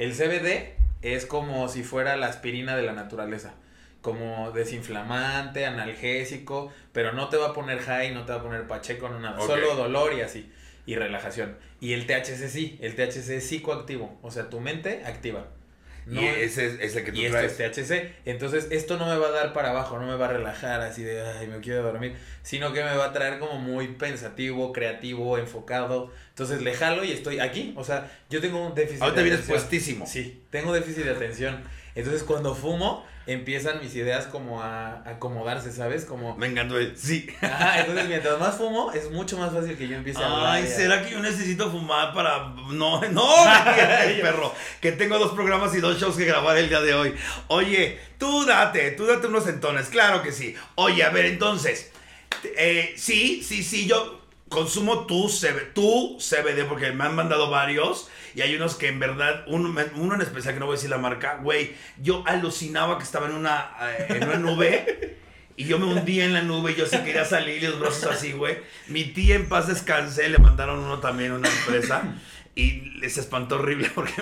El 0.00 0.14
CBD 0.14 0.72
es 1.02 1.26
como 1.26 1.68
si 1.68 1.82
fuera 1.82 2.16
la 2.16 2.28
aspirina 2.28 2.74
de 2.74 2.82
la 2.82 2.94
naturaleza. 2.94 3.52
Como 4.00 4.50
desinflamante, 4.50 5.66
analgésico, 5.66 6.72
pero 6.94 7.12
no 7.12 7.28
te 7.28 7.36
va 7.36 7.48
a 7.48 7.52
poner 7.52 7.80
high, 7.80 8.14
no 8.14 8.24
te 8.24 8.32
va 8.32 8.38
a 8.38 8.42
poner 8.42 8.66
pacheco, 8.66 9.10
no 9.10 9.20
nada. 9.20 9.38
Solo 9.46 9.74
dolor 9.74 10.14
y 10.14 10.22
así. 10.22 10.50
Y 10.86 10.94
relajación. 10.94 11.58
Y 11.80 11.92
el 11.92 12.06
THC 12.06 12.48
sí, 12.48 12.78
el 12.80 12.94
THC 12.94 13.28
es 13.28 13.46
psicoactivo. 13.46 14.18
O 14.22 14.30
sea, 14.30 14.48
tu 14.48 14.58
mente 14.58 15.02
activa. 15.04 15.48
Y 16.08 16.24
ese 16.24 16.66
es, 16.66 16.80
es 16.80 16.96
el 16.96 17.04
que 17.04 17.12
tú 17.12 17.18
Y 17.18 17.26
esto 17.26 17.38
traes. 17.38 17.60
es 17.60 17.88
THC. 17.88 18.12
Entonces, 18.24 18.68
esto 18.70 18.96
no 18.96 19.06
me 19.06 19.16
va 19.16 19.28
a 19.28 19.30
dar 19.30 19.52
para 19.52 19.70
abajo, 19.70 19.98
no 19.98 20.06
me 20.06 20.16
va 20.16 20.26
a 20.26 20.32
relajar 20.32 20.80
así 20.80 21.02
de, 21.02 21.22
ay, 21.22 21.46
me 21.46 21.60
quiero 21.60 21.82
dormir, 21.82 22.16
sino 22.42 22.72
que 22.72 22.82
me 22.82 22.96
va 22.96 23.06
a 23.06 23.12
traer 23.12 23.38
como 23.38 23.58
muy 23.58 23.88
pensativo, 23.88 24.72
creativo, 24.72 25.38
enfocado. 25.38 26.10
Entonces, 26.30 26.62
le 26.62 26.74
jalo 26.74 27.04
y 27.04 27.12
estoy 27.12 27.40
aquí. 27.40 27.74
O 27.76 27.84
sea, 27.84 28.10
yo 28.28 28.40
tengo 28.40 28.64
un 28.66 28.74
déficit 28.74 29.02
Ahorita 29.02 29.20
de 29.22 29.28
vienes 29.28 29.46
puestísimo. 29.46 30.06
Sí, 30.06 30.42
tengo 30.50 30.72
déficit 30.72 31.04
de 31.04 31.10
atención. 31.10 31.62
Entonces, 31.94 32.22
cuando 32.22 32.54
fumo, 32.54 33.04
empiezan 33.32 33.80
mis 33.80 33.94
ideas 33.94 34.26
como 34.26 34.62
a 34.62 35.02
acomodarse, 35.08 35.72
¿sabes? 35.72 36.04
Como... 36.04 36.36
Me 36.36 36.46
encantó 36.46 36.78
el 36.78 36.96
sí. 36.96 37.26
Ajá, 37.40 37.80
entonces, 37.80 38.08
mientras 38.08 38.38
más 38.38 38.56
fumo, 38.56 38.92
es 38.92 39.10
mucho 39.10 39.38
más 39.38 39.52
fácil 39.52 39.76
que 39.76 39.88
yo 39.88 39.96
empiece 39.96 40.22
a 40.22 40.26
hablar. 40.26 40.46
Ay, 40.54 40.66
¿será 40.66 41.02
que 41.04 41.10
yo 41.10 41.20
necesito 41.20 41.70
fumar 41.70 42.12
para.? 42.14 42.54
No, 42.72 43.00
no, 43.00 43.28
perro. 44.22 44.54
Que 44.80 44.92
tengo 44.92 45.18
dos 45.18 45.32
programas 45.32 45.74
y 45.74 45.80
dos 45.80 46.00
shows 46.00 46.16
que 46.16 46.24
grabar 46.24 46.56
el 46.56 46.68
día 46.68 46.80
de 46.80 46.94
hoy. 46.94 47.14
Oye, 47.48 47.98
tú 48.18 48.44
date, 48.46 48.92
tú 48.92 49.06
date 49.06 49.26
unos 49.26 49.46
entones, 49.46 49.88
claro 49.88 50.22
que 50.22 50.32
sí. 50.32 50.54
Oye, 50.76 51.02
a 51.02 51.10
ver, 51.10 51.26
entonces. 51.26 51.90
eh, 52.56 52.94
sí, 52.96 53.42
sí, 53.42 53.62
sí, 53.62 53.86
yo 53.86 54.19
consumo 54.50 55.06
tu, 55.06 55.28
CB, 55.28 55.72
tu 55.72 56.18
CBD 56.18 56.66
porque 56.68 56.92
me 56.92 57.04
han 57.04 57.14
mandado 57.14 57.48
varios. 57.48 58.10
Y 58.34 58.42
hay 58.42 58.54
unos 58.54 58.74
que 58.74 58.88
en 58.88 59.00
verdad, 59.00 59.44
uno, 59.46 59.80
en 59.80 60.20
especial 60.20 60.54
que 60.54 60.60
no 60.60 60.66
voy 60.66 60.74
a 60.74 60.76
decir 60.76 60.90
la 60.90 60.98
marca, 60.98 61.38
güey, 61.42 61.74
yo 62.02 62.22
alucinaba 62.26 62.98
que 62.98 63.04
estaba 63.04 63.26
en 63.26 63.34
una, 63.34 63.70
eh, 63.80 64.06
en 64.10 64.24
una 64.24 64.36
nube. 64.36 65.16
Y 65.56 65.64
yo 65.64 65.78
me 65.78 65.86
hundía 65.86 66.24
en 66.24 66.32
la 66.32 66.42
nube 66.42 66.72
y 66.72 66.74
yo 66.74 66.86
sí 66.86 66.96
quería 66.98 67.24
salir 67.24 67.62
y 67.62 67.66
los 67.66 67.80
brazos 67.80 68.06
así, 68.06 68.32
güey. 68.32 68.58
Mi 68.88 69.04
tía 69.04 69.34
en 69.36 69.48
paz 69.48 69.68
descansé, 69.68 70.28
le 70.28 70.38
mandaron 70.38 70.78
uno 70.78 71.00
también 71.00 71.32
a 71.32 71.34
una 71.36 71.48
empresa. 71.48 72.02
Y 72.54 72.90
les 72.98 73.18
espantó 73.18 73.56
horrible 73.56 73.90
porque 73.94 74.12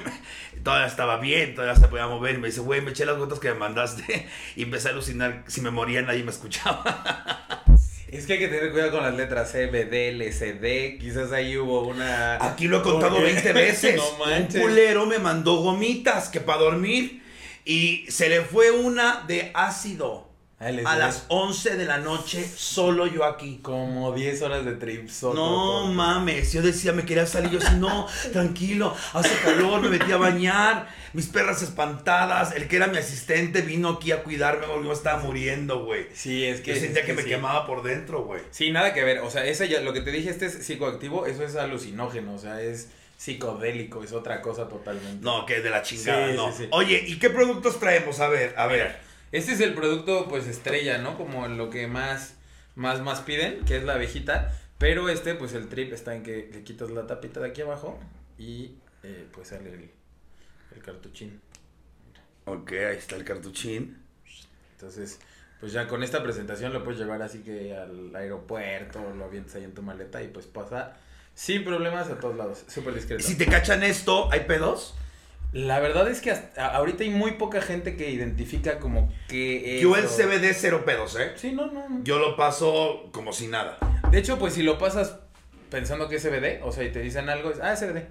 todavía 0.62 0.86
estaba 0.86 1.18
bien, 1.18 1.54
todavía 1.54 1.80
se 1.80 1.88
podía 1.88 2.06
mover. 2.06 2.34
Y 2.34 2.38
me 2.38 2.48
dice, 2.48 2.60
güey, 2.60 2.80
me 2.80 2.90
eché 2.90 3.06
las 3.06 3.16
gotas 3.16 3.38
que 3.38 3.50
me 3.50 3.58
mandaste. 3.58 4.28
Y 4.56 4.64
empecé 4.64 4.88
a 4.88 4.90
alucinar. 4.90 5.44
Si 5.46 5.60
me 5.60 5.70
moría, 5.70 6.02
nadie 6.02 6.24
me 6.24 6.30
escuchaba. 6.30 7.64
Es 8.10 8.26
que 8.26 8.34
hay 8.34 8.38
que 8.38 8.48
tener 8.48 8.70
cuidado 8.72 8.92
con 8.92 9.02
las 9.02 9.14
letras 9.14 9.50
C, 9.50 9.66
B, 9.66 9.84
D, 9.84 10.08
L, 10.10 10.32
C, 10.32 10.54
D. 10.54 10.96
Quizás 11.00 11.30
ahí 11.32 11.56
hubo 11.56 11.86
una... 11.86 12.36
Aquí 12.44 12.66
lo 12.66 12.78
he 12.78 12.82
contado 12.82 13.16
Porque- 13.16 13.32
20 13.32 13.52
veces. 13.54 13.96
No 13.96 14.24
Un 14.24 14.46
culero 14.46 15.06
me 15.06 15.18
mandó 15.18 15.56
gomitas 15.56 16.28
que 16.28 16.40
para 16.40 16.60
dormir. 16.60 17.22
Y 17.64 18.06
se 18.08 18.28
le 18.28 18.40
fue 18.42 18.70
una 18.70 19.24
de 19.26 19.50
ácido. 19.54 20.27
A 20.60 20.96
las 20.96 21.24
11 21.28 21.76
de 21.76 21.84
la 21.84 21.98
noche, 21.98 22.44
solo 22.44 23.06
yo 23.06 23.24
aquí. 23.24 23.60
Como 23.62 24.12
10 24.12 24.42
horas 24.42 24.64
de 24.64 24.72
trip. 24.72 25.08
No 25.22 25.86
mames, 25.86 26.52
yo 26.52 26.62
decía, 26.62 26.92
me 26.92 27.04
quería 27.04 27.26
salir, 27.26 27.52
yo 27.52 27.60
así, 27.60 27.76
no, 27.76 28.08
tranquilo, 28.32 28.92
hace 29.12 29.36
calor, 29.44 29.80
me 29.82 29.90
metí 29.90 30.10
a 30.10 30.16
bañar, 30.16 30.88
mis 31.12 31.26
perras 31.26 31.62
espantadas, 31.62 32.56
el 32.56 32.66
que 32.66 32.74
era 32.74 32.88
mi 32.88 32.98
asistente 32.98 33.60
vino 33.62 33.88
aquí 33.90 34.10
a 34.10 34.24
cuidarme 34.24 34.66
porque 34.66 34.86
yo 34.88 34.92
estaba 34.92 35.22
muriendo, 35.22 35.84
güey. 35.84 36.06
Sí, 36.12 36.44
es 36.44 36.60
que. 36.60 36.74
Yo 36.74 36.80
sentía 36.80 37.02
es 37.02 37.06
que 37.06 37.12
me 37.14 37.22
sí. 37.22 37.28
quemaba 37.28 37.64
por 37.64 37.84
dentro, 37.84 38.24
güey. 38.24 38.42
Sí, 38.50 38.72
nada 38.72 38.92
que 38.92 39.04
ver. 39.04 39.20
O 39.20 39.30
sea, 39.30 39.44
ese 39.46 39.68
ya, 39.68 39.80
lo 39.80 39.92
que 39.92 40.00
te 40.00 40.10
dije, 40.10 40.28
este 40.30 40.46
es 40.46 40.54
psicoactivo, 40.66 41.26
eso 41.26 41.44
es 41.44 41.54
alucinógeno. 41.54 42.34
O 42.34 42.38
sea, 42.38 42.60
es 42.60 42.88
psicodélico, 43.16 44.02
es 44.02 44.12
otra 44.12 44.42
cosa 44.42 44.68
totalmente. 44.68 45.24
No, 45.24 45.46
que 45.46 45.60
de 45.60 45.70
la 45.70 45.82
chingada, 45.82 46.30
Sí, 46.30 46.34
no. 46.36 46.52
sí. 46.52 46.66
Oye, 46.72 47.04
¿y 47.06 47.18
qué 47.20 47.30
productos 47.30 47.78
traemos? 47.78 48.18
A 48.18 48.26
ver, 48.28 48.54
a 48.56 48.66
ver. 48.66 49.06
Este 49.32 49.52
es 49.52 49.60
el 49.60 49.74
producto, 49.74 50.28
pues, 50.28 50.46
estrella, 50.46 50.98
¿no? 50.98 51.16
Como 51.16 51.46
lo 51.48 51.70
que 51.70 51.86
más, 51.86 52.36
más, 52.74 53.00
más 53.00 53.20
piden, 53.20 53.64
que 53.64 53.76
es 53.76 53.84
la 53.84 53.94
abejita. 53.94 54.54
Pero 54.78 55.08
este, 55.08 55.34
pues, 55.34 55.52
el 55.54 55.68
trip 55.68 55.92
está 55.92 56.14
en 56.14 56.22
que 56.22 56.50
le 56.52 56.62
quitas 56.62 56.90
la 56.90 57.06
tapita 57.06 57.40
de 57.40 57.48
aquí 57.48 57.62
abajo 57.62 57.98
y, 58.38 58.76
eh, 59.02 59.26
pues, 59.32 59.48
sale 59.48 59.70
el, 59.70 59.90
el 60.74 60.82
cartuchín. 60.82 61.40
Ok, 62.44 62.72
ahí 62.72 62.96
está 62.96 63.16
el 63.16 63.24
cartuchín. 63.24 63.98
Entonces, 64.72 65.18
pues 65.60 65.72
ya 65.72 65.88
con 65.88 66.02
esta 66.02 66.22
presentación 66.22 66.72
lo 66.72 66.84
puedes 66.84 67.00
llevar 67.00 67.20
así 67.20 67.40
que 67.40 67.76
al 67.76 68.14
aeropuerto, 68.14 69.00
lo 69.16 69.24
avientas 69.24 69.56
ahí 69.56 69.64
en 69.64 69.74
tu 69.74 69.82
maleta 69.82 70.22
y 70.22 70.28
pues 70.28 70.46
pasa 70.46 70.96
sin 71.34 71.64
problemas 71.64 72.08
a 72.08 72.18
todos 72.18 72.36
lados. 72.36 72.64
Súper 72.68 72.94
discreto. 72.94 73.22
Si 73.22 73.36
te 73.36 73.46
cachan 73.46 73.82
esto, 73.82 74.30
¿hay 74.30 74.40
pedos? 74.40 74.94
La 75.52 75.80
verdad 75.80 76.08
es 76.08 76.20
que 76.20 76.30
hasta 76.30 76.66
ahorita 76.66 77.04
hay 77.04 77.10
muy 77.10 77.32
poca 77.32 77.62
gente 77.62 77.96
que 77.96 78.10
identifica 78.10 78.78
como 78.78 79.10
que 79.28 79.80
Yo 79.80 79.96
el 79.96 80.04
CBD 80.06 80.52
cero 80.52 80.84
pedos, 80.84 81.18
¿eh? 81.18 81.32
Sí, 81.36 81.52
no, 81.52 81.66
no. 81.66 81.88
no. 81.88 82.04
Yo 82.04 82.18
lo 82.18 82.36
paso 82.36 83.08
como 83.12 83.32
si 83.32 83.46
nada. 83.46 83.78
De 84.10 84.18
hecho, 84.18 84.38
pues 84.38 84.54
si 84.54 84.62
lo 84.62 84.76
pasas 84.78 85.20
pensando 85.70 86.08
que 86.08 86.16
es 86.16 86.22
CBD, 86.22 86.62
o 86.62 86.72
sea, 86.72 86.84
y 86.84 86.92
te 86.92 87.00
dicen 87.00 87.30
algo, 87.30 87.50
es, 87.50 87.60
ah, 87.60 87.72
es 87.72 87.80
CBD. 87.80 88.06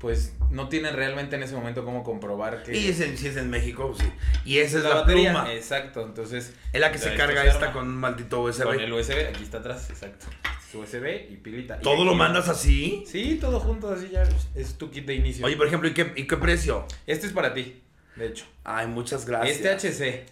Pues 0.00 0.32
no 0.50 0.70
tienen 0.70 0.96
realmente 0.96 1.36
en 1.36 1.42
ese 1.42 1.54
momento 1.54 1.84
cómo 1.84 2.02
comprobar 2.02 2.62
que... 2.62 2.74
Y 2.74 2.88
es 2.88 3.00
en- 3.00 3.18
si 3.18 3.26
es 3.28 3.36
en 3.36 3.50
México, 3.50 3.94
sí. 3.96 4.10
Y 4.46 4.56
esa 4.58 4.78
es 4.78 4.84
la, 4.84 4.94
batería. 4.94 5.32
pluma. 5.32 5.52
Exacto, 5.52 6.02
entonces... 6.02 6.54
Es 6.72 6.80
la 6.80 6.90
que 6.90 6.96
se 6.96 7.14
carga 7.14 7.44
esta 7.44 7.66
arma 7.66 7.72
con 7.74 7.86
un 7.86 7.96
maldito 7.96 8.40
USB. 8.40 8.62
Con 8.64 8.80
el 8.80 8.90
USB, 8.90 9.28
aquí 9.28 9.42
está 9.42 9.58
atrás, 9.58 9.90
exacto. 9.90 10.26
Su 10.72 10.80
USB 10.80 11.30
y 11.30 11.36
pilita. 11.36 11.78
¿Todo 11.80 12.06
lo 12.06 12.14
mandas 12.14 12.48
así? 12.48 13.04
Sí, 13.06 13.36
todo 13.38 13.60
junto, 13.60 13.92
así 13.92 14.08
ya 14.08 14.26
es 14.54 14.78
tu 14.78 14.90
kit 14.90 15.04
de 15.04 15.16
inicio. 15.16 15.44
Oye, 15.44 15.56
por 15.56 15.66
ejemplo, 15.66 15.86
¿y 15.86 15.92
qué, 15.92 16.12
y 16.16 16.26
qué 16.26 16.36
precio? 16.38 16.86
Este 17.06 17.26
es 17.26 17.34
para 17.34 17.52
ti, 17.52 17.82
de 18.16 18.28
hecho. 18.28 18.46
Ay, 18.64 18.86
muchas 18.86 19.26
gracias. 19.26 19.58
Este 19.60 19.68
HC. 19.68 20.24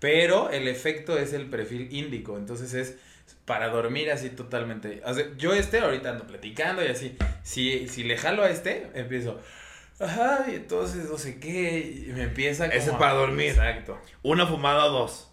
Pero 0.00 0.50
el 0.50 0.66
efecto 0.68 1.16
es 1.16 1.32
el 1.32 1.46
perfil 1.46 1.88
índico. 1.92 2.36
Entonces 2.36 2.74
es 2.74 2.96
para 3.44 3.68
dormir 3.68 4.10
así 4.10 4.30
totalmente. 4.30 5.02
O 5.04 5.12
sea, 5.14 5.24
yo 5.36 5.52
este 5.54 5.78
ahorita 5.80 6.10
ando 6.10 6.26
platicando 6.26 6.82
y 6.84 6.88
así. 6.88 7.16
Si, 7.42 7.88
si 7.88 8.04
le 8.04 8.16
jalo 8.16 8.42
a 8.42 8.50
este, 8.50 8.90
empiezo. 8.94 9.40
Ajá, 10.00 10.46
y 10.50 10.54
entonces 10.56 11.08
no 11.10 11.18
sé 11.18 11.38
qué. 11.38 12.04
Y 12.08 12.12
me 12.12 12.22
empieza 12.24 12.66
como 12.66 12.78
Ese 12.78 12.88
es 12.90 12.94
a- 12.94 12.98
para 12.98 13.14
dormir. 13.14 13.50
Exacto. 13.50 13.98
Una 14.22 14.46
fumada 14.46 14.86
o 14.86 14.90
dos. 14.90 15.30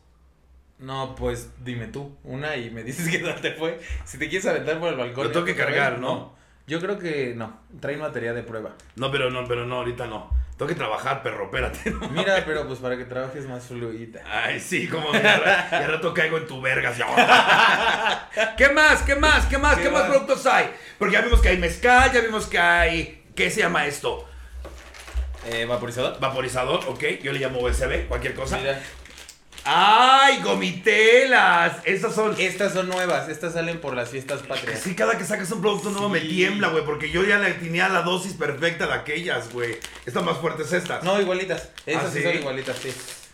No, 0.80 1.14
pues 1.16 1.52
dime 1.64 1.88
tú, 1.88 2.16
una 2.24 2.58
y 2.58 2.72
me 2.72 2.84
dices 2.86 3.10
que 3.10 3.20
no 3.24 3.34
te 3.36 3.54
fue. 3.54 3.80
Si 4.06 4.18
te 4.18 4.28
quieres 4.30 4.48
aventar 4.48 4.80
por 4.80 4.90
el 4.90 4.96
balcón. 4.96 5.26
Lo 5.28 5.32
tengo 5.32 5.46
que 5.46 5.54
vez, 5.54 5.62
cargar, 5.64 6.00
¿no? 6.00 6.36
Yo 6.68 6.80
creo 6.80 6.98
que 7.00 7.34
no. 7.36 7.60
Trae 7.80 7.98
materia 7.98 8.34
de 8.34 8.44
prueba. 8.44 8.76
No, 8.96 9.12
pero 9.12 9.30
no, 9.30 9.48
pero 9.48 9.66
no, 9.66 9.78
ahorita 9.78 10.08
no. 10.08 10.30
Tengo 10.62 10.70
que 10.70 10.76
trabajar, 10.76 11.24
perro, 11.24 11.46
espérate. 11.46 11.90
¿no? 11.90 12.08
Mira, 12.10 12.44
pero 12.46 12.68
pues 12.68 12.78
para 12.78 12.96
que 12.96 13.06
trabajes 13.06 13.48
más 13.48 13.64
fluida. 13.64 14.22
Ay, 14.28 14.60
sí, 14.60 14.88
como 14.88 15.12
ya 15.12 15.88
rato 15.88 16.14
caigo 16.14 16.38
en 16.38 16.46
tu 16.46 16.62
verga. 16.62 16.90
así. 16.90 17.02
¿Qué 18.58 18.70
más? 18.70 19.02
¿Qué 19.02 19.16
más? 19.16 19.48
¿Qué 19.48 19.58
más? 19.58 19.78
¿Qué, 19.78 19.82
¿Qué 19.86 19.90
más 19.90 20.02
más? 20.04 20.10
productos 20.12 20.46
hay? 20.46 20.70
Porque 21.00 21.14
ya 21.16 21.22
vimos 21.22 21.42
que 21.42 21.50
hay 21.50 21.58
mezcal, 21.58 22.12
ya 22.14 22.22
vimos 22.22 22.46
que 22.46 22.60
hay. 22.60 23.24
¿Qué 23.36 23.50
se 23.50 23.62
llama 23.62 23.88
esto? 23.88 24.30
Eh, 25.48 25.66
vaporizador. 25.66 26.20
Vaporizador, 26.20 26.82
ok. 26.90 27.06
Yo 27.24 27.34
le 27.34 27.40
llamo 27.40 27.60
USB, 27.62 28.08
cualquier 28.08 28.36
cosa. 28.36 28.60
Mira. 28.60 28.80
¡Ay, 29.64 30.42
gomitelas! 30.42 31.78
Estas 31.86 32.16
son. 32.16 32.36
Estas 32.40 32.74
son 32.74 32.90
nuevas, 32.90 33.30
estas 33.30 33.54
salen 33.54 33.80
por 33.80 33.96
las 33.96 34.10
fiestas 34.10 34.42
patrias. 34.42 34.80
Sí, 34.82 34.96
cada 34.96 35.18
que 35.18 35.24
sacas 35.26 35.52
un 35.52 35.62
producto 35.62 35.90
nuevo 35.92 36.10
me 36.10 36.20
tiembla, 36.22 36.70
güey, 36.70 36.84
porque 36.84 37.10
yo 37.12 37.24
ya 37.24 37.38
le 37.40 37.52
tenía 37.54 37.88
la 37.90 38.02
dosis 38.02 38.34
perfecta 38.34 38.88
de 38.88 38.94
aquellas, 38.94 39.52
güey. 39.54 39.78
Esta 40.06 40.22
más 40.22 40.38
fuerte 40.38 40.64
es 40.64 40.74
esta. 40.74 41.00
No, 41.04 41.20
igualitas. 41.22 41.70
Estas 41.86 42.06
¿Ah, 42.06 42.10
sí 42.12 42.18
sí? 42.20 42.24
son 42.24 42.36
igualitas, 42.36 42.78
sí. 42.78 42.92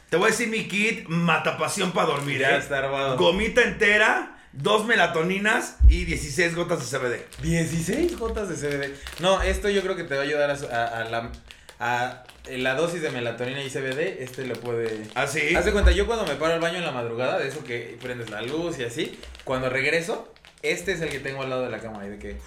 Te 0.10 0.18
voy 0.18 0.28
a 0.28 0.32
decir 0.32 0.48
mi 0.50 0.68
kit 0.68 1.08
matapasión 1.08 1.92
para 1.92 2.08
dormir, 2.08 2.40
Ya 2.40 2.56
¿eh? 2.56 2.58
está 2.60 2.80
armado. 2.80 3.18
Gomita 3.18 3.62
entera, 3.62 4.38
dos 4.54 4.86
melatoninas 4.86 5.76
y 5.90 6.06
16 6.06 6.56
gotas 6.56 6.80
de 6.92 6.98
CBD. 6.98 7.26
16 7.42 8.18
gotas 8.18 8.50
de 8.50 8.56
CBD. 8.56 8.96
No, 9.20 9.42
esto 9.42 9.70
yo 9.70 9.82
creo 9.82 9.96
que 9.96 10.04
te 10.06 10.16
va 10.16 10.22
a 10.22 10.24
ayudar 10.24 10.50
a, 10.50 10.54
a- 10.54 11.02
a 11.02 11.04
la, 11.10 11.32
a 11.80 12.24
la 12.50 12.76
dosis 12.76 13.02
de 13.02 13.10
melatonina 13.10 13.64
y 13.64 13.70
CBD. 13.70 14.22
Este 14.22 14.46
lo 14.46 14.56
puede. 14.56 15.04
¿Ah, 15.16 15.28
sí? 15.28 15.56
Haz 15.56 15.66
de 15.66 15.72
cuenta, 15.72 15.92
yo 15.92 16.06
cuando 16.06 16.26
me 16.26 16.36
paro 16.36 16.54
al 16.54 16.60
baño 16.60 16.78
en 16.78 16.86
la 16.86 16.92
madrugada, 16.92 17.40
de 17.40 17.48
eso 17.48 17.64
que 17.64 17.98
prendes 18.02 18.30
la 18.30 18.42
luz 18.42 18.80
y 18.80 18.84
así, 18.84 19.20
cuando 19.44 19.70
regreso, 19.70 20.32
este 20.62 20.94
es 20.94 21.02
el 21.02 21.10
que 21.10 21.20
tengo 21.20 21.44
al 21.44 21.50
lado 21.50 21.64
de 21.64 21.72
la 21.72 21.80
cama. 21.80 22.06
Y 22.06 22.10
de 22.10 22.20
que. 22.20 22.38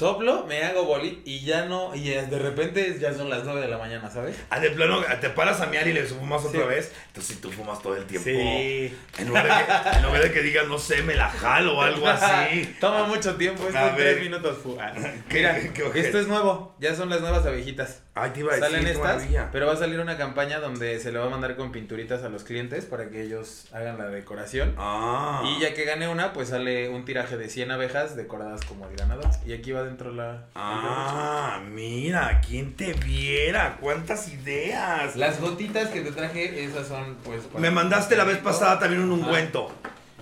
Soplo, 0.00 0.44
me 0.46 0.62
hago 0.62 0.84
boli 0.84 1.22
y 1.24 1.40
ya 1.40 1.64
no. 1.64 1.94
Y 1.94 2.10
de 2.10 2.38
repente 2.38 2.98
ya 3.00 3.14
son 3.14 3.30
las 3.30 3.44
9 3.44 3.62
de 3.62 3.68
la 3.68 3.78
mañana, 3.78 4.10
¿sabes? 4.10 4.36
Ah, 4.50 4.60
de 4.60 4.68
plano, 4.70 5.00
te 5.22 5.30
paras 5.30 5.60
a 5.62 5.66
miar 5.68 5.88
y 5.88 5.94
le 5.94 6.02
fumas 6.04 6.44
otra 6.44 6.66
vez. 6.66 6.92
Entonces, 7.06 7.36
si 7.36 7.40
tú 7.40 7.50
fumas 7.50 7.80
todo 7.80 7.96
el 7.96 8.04
tiempo. 8.04 8.28
Sí. 8.28 8.94
En 9.18 9.28
lugar, 9.28 9.44
de 9.44 9.50
que, 9.64 9.96
en 9.96 10.02
lugar 10.04 10.22
de 10.22 10.32
que 10.32 10.42
digas, 10.42 10.68
no 10.68 10.78
sé, 10.78 11.02
me 11.02 11.14
la 11.14 11.30
jalo 11.30 11.78
o 11.78 11.80
algo 11.80 12.06
así. 12.08 12.74
Toma 12.80 13.04
mucho 13.04 13.36
tiempo, 13.36 13.66
esto 13.66 13.78
ver. 13.80 13.96
tres 13.96 14.20
minutos. 14.20 14.58
fu- 14.58 14.76
ah. 14.78 14.92
¿Qué- 15.30 15.36
Mira, 15.38 15.58
qué 15.72 16.00
esto 16.00 16.18
es 16.20 16.28
nuevo, 16.28 16.76
ya 16.78 16.94
son 16.94 17.08
las 17.08 17.22
nuevas 17.22 17.46
abejitas. 17.46 18.02
Ay, 18.14 18.30
te 18.30 18.40
iba 18.40 18.54
a 18.54 18.58
Salen 18.58 18.86
estas, 18.86 19.02
maravilla. 19.16 19.50
pero 19.52 19.66
va 19.66 19.74
a 19.74 19.76
salir 19.76 20.00
una 20.00 20.16
campaña 20.16 20.58
donde 20.58 20.98
se 21.00 21.12
le 21.12 21.18
va 21.18 21.26
a 21.26 21.28
mandar 21.28 21.54
con 21.56 21.70
pinturitas 21.70 22.22
a 22.22 22.30
los 22.30 22.44
clientes 22.44 22.86
para 22.86 23.10
que 23.10 23.22
ellos 23.22 23.66
hagan 23.72 23.98
la 23.98 24.06
decoración. 24.08 24.74
Ah. 24.78 25.42
Y 25.44 25.60
ya 25.60 25.74
que 25.74 25.84
gane 25.84 26.08
una, 26.08 26.32
pues 26.32 26.48
sale 26.48 26.88
un 26.88 27.04
tiraje 27.04 27.36
de 27.36 27.48
100 27.50 27.70
abejas 27.72 28.16
decoradas 28.16 28.62
como 28.64 28.88
el 28.88 28.96
ganador. 28.96 29.26
Y 29.46 29.52
aquí 29.52 29.72
va 29.72 29.85
dentro 29.86 30.12
la... 30.12 30.44
Ah, 30.54 31.60
mira, 31.70 32.40
¿quién 32.46 32.74
te 32.74 32.92
viera? 32.92 33.76
¿Cuántas 33.80 34.28
ideas? 34.28 35.16
Las 35.16 35.40
gotitas 35.40 35.88
que 35.88 36.00
te 36.02 36.12
traje, 36.12 36.64
esas 36.64 36.88
son 36.88 37.16
pues... 37.24 37.42
para- 37.44 37.60
Me 37.60 37.70
mandaste 37.70 38.16
la 38.16 38.24
vez 38.24 38.38
pasada 38.38 38.78
también 38.78 39.02
un 39.02 39.12
ungüento. 39.12 39.72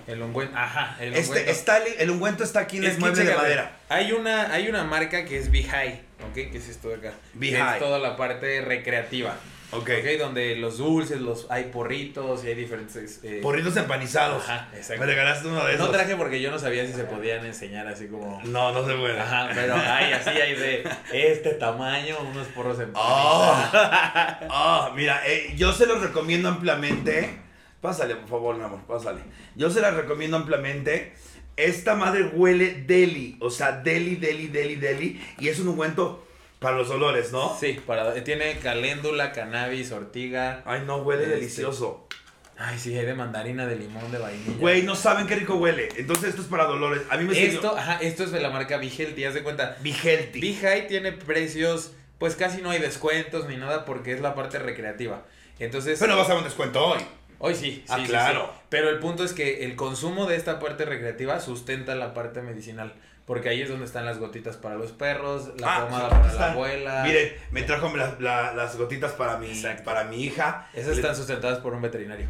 El 0.07 0.21
ungüento, 0.23 0.57
ajá, 0.57 0.97
el 1.01 1.15
Este, 1.15 1.29
ungüento. 1.31 1.51
está, 1.51 1.79
el, 1.79 1.85
el 1.99 2.11
ungüento 2.11 2.45
está 2.45 2.61
aquí 2.61 2.77
en 2.77 2.85
Es 2.85 2.95
el 2.95 3.01
mueble 3.01 3.25
de 3.25 3.35
madera. 3.35 3.73
Hay 3.89 4.13
una, 4.13 4.53
hay 4.53 4.69
una 4.69 4.85
marca 4.85 5.25
que 5.25 5.39
es 5.39 5.49
High, 5.51 6.03
¿ok? 6.29 6.35
Que 6.35 6.59
es 6.59 6.69
esto 6.69 6.89
de 6.91 6.97
acá. 6.97 7.13
High. 7.41 7.55
Es 7.55 7.79
toda 7.79 7.99
la 7.99 8.17
parte 8.17 8.61
recreativa. 8.61 9.35
Ok. 9.77 9.91
Ok, 10.05 10.19
donde 10.19 10.57
los 10.57 10.79
dulces, 10.79 11.21
los 11.21 11.47
hay 11.51 11.65
porritos 11.65 12.45
y 12.45 12.49
hay 12.49 12.55
diferentes... 12.55 13.21
eh, 13.23 13.41
Porritos 13.43 13.77
empanizados. 13.77 14.43
Ajá, 14.45 14.69
exacto. 14.75 15.01
Me 15.01 15.07
regalaste 15.07 15.49
uno 15.49 15.65
de 15.65 15.75
esos. 15.75 15.87
No 15.87 15.93
traje 15.93 16.17
porque 16.17 16.41
yo 16.41 16.51
no 16.51 16.59
sabía 16.59 16.87
si 16.87 16.93
se 16.93 17.05
podían 17.05 17.45
enseñar 17.45 17.87
así 17.87 18.09
como... 18.09 18.41
No, 18.45 18.73
no 18.73 18.87
se 18.87 18.95
puede. 18.95 19.19
Ajá, 19.19 19.51
pero 19.55 19.75
hay 19.75 20.13
así, 20.13 20.31
hay 20.31 20.55
de 20.55 20.85
este 21.13 21.51
tamaño, 21.55 22.17
unos 22.31 22.47
porros 22.49 22.79
Ah, 22.95 24.41
ah, 24.51 24.93
mira, 24.95 25.23
eh, 25.27 25.55
yo 25.57 25.73
se 25.73 25.87
los 25.87 26.01
recomiendo 26.01 26.49
ampliamente. 26.49 27.39
Pásale, 27.81 28.17
por 28.17 28.29
favor, 28.29 28.57
mi 28.57 28.65
amor, 28.65 28.81
pásale. 28.87 29.21
Yo 29.57 29.71
se 29.71 29.81
las 29.81 29.95
recomiendo 29.95 30.37
ampliamente. 30.37 31.13
Esta 31.57 31.95
madre 31.95 32.25
huele 32.33 32.83
deli, 32.87 33.37
o 33.41 33.51
sea, 33.51 33.73
deli, 33.73 34.17
deli, 34.17 34.49
deli, 34.49 34.77
deli. 34.77 35.21
Y 35.39 35.49
es 35.49 35.61
un 35.61 35.69
ungüento 35.69 36.27
para 36.65 36.77
los 36.77 36.91
olores, 36.91 37.31
¿no? 37.31 37.57
Sí, 37.61 37.79
para, 37.87 38.13
tiene 38.25 38.59
caléndula, 38.59 39.31
cannabis, 39.33 39.93
ortiga. 39.93 40.63
Ay, 40.65 40.83
no, 40.87 40.97
huele 40.97 41.23
Este. 41.25 41.35
delicioso. 41.37 42.09
Ay, 42.57 42.79
sí, 42.79 42.97
hay 42.97 43.05
de 43.05 43.15
mandarina, 43.15 43.67
de 43.67 43.77
limón, 43.77 44.11
de 44.13 44.19
vainilla. 44.19 44.59
Güey, 44.59 44.83
no 44.83 44.95
saben 44.97 45.27
qué 45.27 45.35
rico 45.37 45.55
huele. 45.57 45.89
Entonces 45.97 46.31
esto 46.31 46.43
es 46.43 46.49
para 46.49 46.65
dolores. 46.65 47.03
A 47.11 47.17
mí 47.17 47.25
me 47.25 47.41
Esto, 47.45 47.77
ajá, 47.77 47.99
esto 48.01 48.25
es 48.25 48.31
de 48.33 48.41
la 48.41 48.51
marca 48.51 48.77
Vigelti, 48.79 49.25
haz 49.25 49.35
de 49.35 49.43
cuenta. 49.43 49.77
Vigelti. 49.83 50.55
High 50.55 50.87
tiene 50.87 51.13
precios, 51.13 51.93
pues 52.19 52.37
casi 52.37 52.63
no 52.63 52.71
hay 52.71 52.79
descuentos 52.81 53.49
ni 53.49 53.57
nada 53.57 53.85
porque 53.85 54.13
es 54.13 54.21
la 54.21 54.35
parte 54.37 54.59
recreativa. 54.61 55.25
Entonces, 55.59 55.99
Pero 56.01 56.17
vas 56.17 56.31
a 56.31 56.37
un 56.37 56.45
descuento 56.45 56.85
hoy. 56.85 57.01
hoy 57.41 57.55
sí, 57.57 57.73
sí, 57.73 57.85
Ah, 57.89 57.97
sí, 57.99 58.05
claro. 58.07 58.51
sí. 58.55 58.61
Pero 58.69 58.89
el 58.89 59.01
punto 59.01 59.25
es 59.25 59.33
que 59.33 59.65
el 59.65 59.75
consumo 59.77 60.27
de 60.27 60.37
esta 60.37 60.61
parte 60.61 60.85
recreativa 60.85 61.41
sustenta 61.41 61.95
la 61.97 62.15
parte 62.15 62.41
medicinal. 62.41 62.95
Porque 63.27 63.49
ahí 63.49 63.63
es 63.63 63.71
donde 63.71 63.87
están 63.87 64.05
las 64.05 64.19
gotitas 64.19 64.57
para 64.59 64.75
los 64.75 64.93
perros, 64.93 65.51
la 65.59 65.77
Ah, 65.77 65.85
pomada 65.87 66.09
para 66.11 66.33
la 66.35 66.53
abuela. 66.53 67.03
Miren, 67.05 67.33
me 67.53 67.63
trajo 67.63 67.91
la- 67.97 68.17
la- 68.21 68.53
las 68.53 68.77
gotitas 68.77 69.13
para 69.13 69.39
mi, 69.39 69.49
Exacto. 69.49 69.83
para 69.85 70.05
mi 70.05 70.23
hija. 70.23 70.69
Esas 70.75 70.91
Le- 70.97 71.01
están 71.01 71.17
sustentadas 71.17 71.59
por 71.61 71.73
un 71.73 71.81
veterinario. 71.81 72.29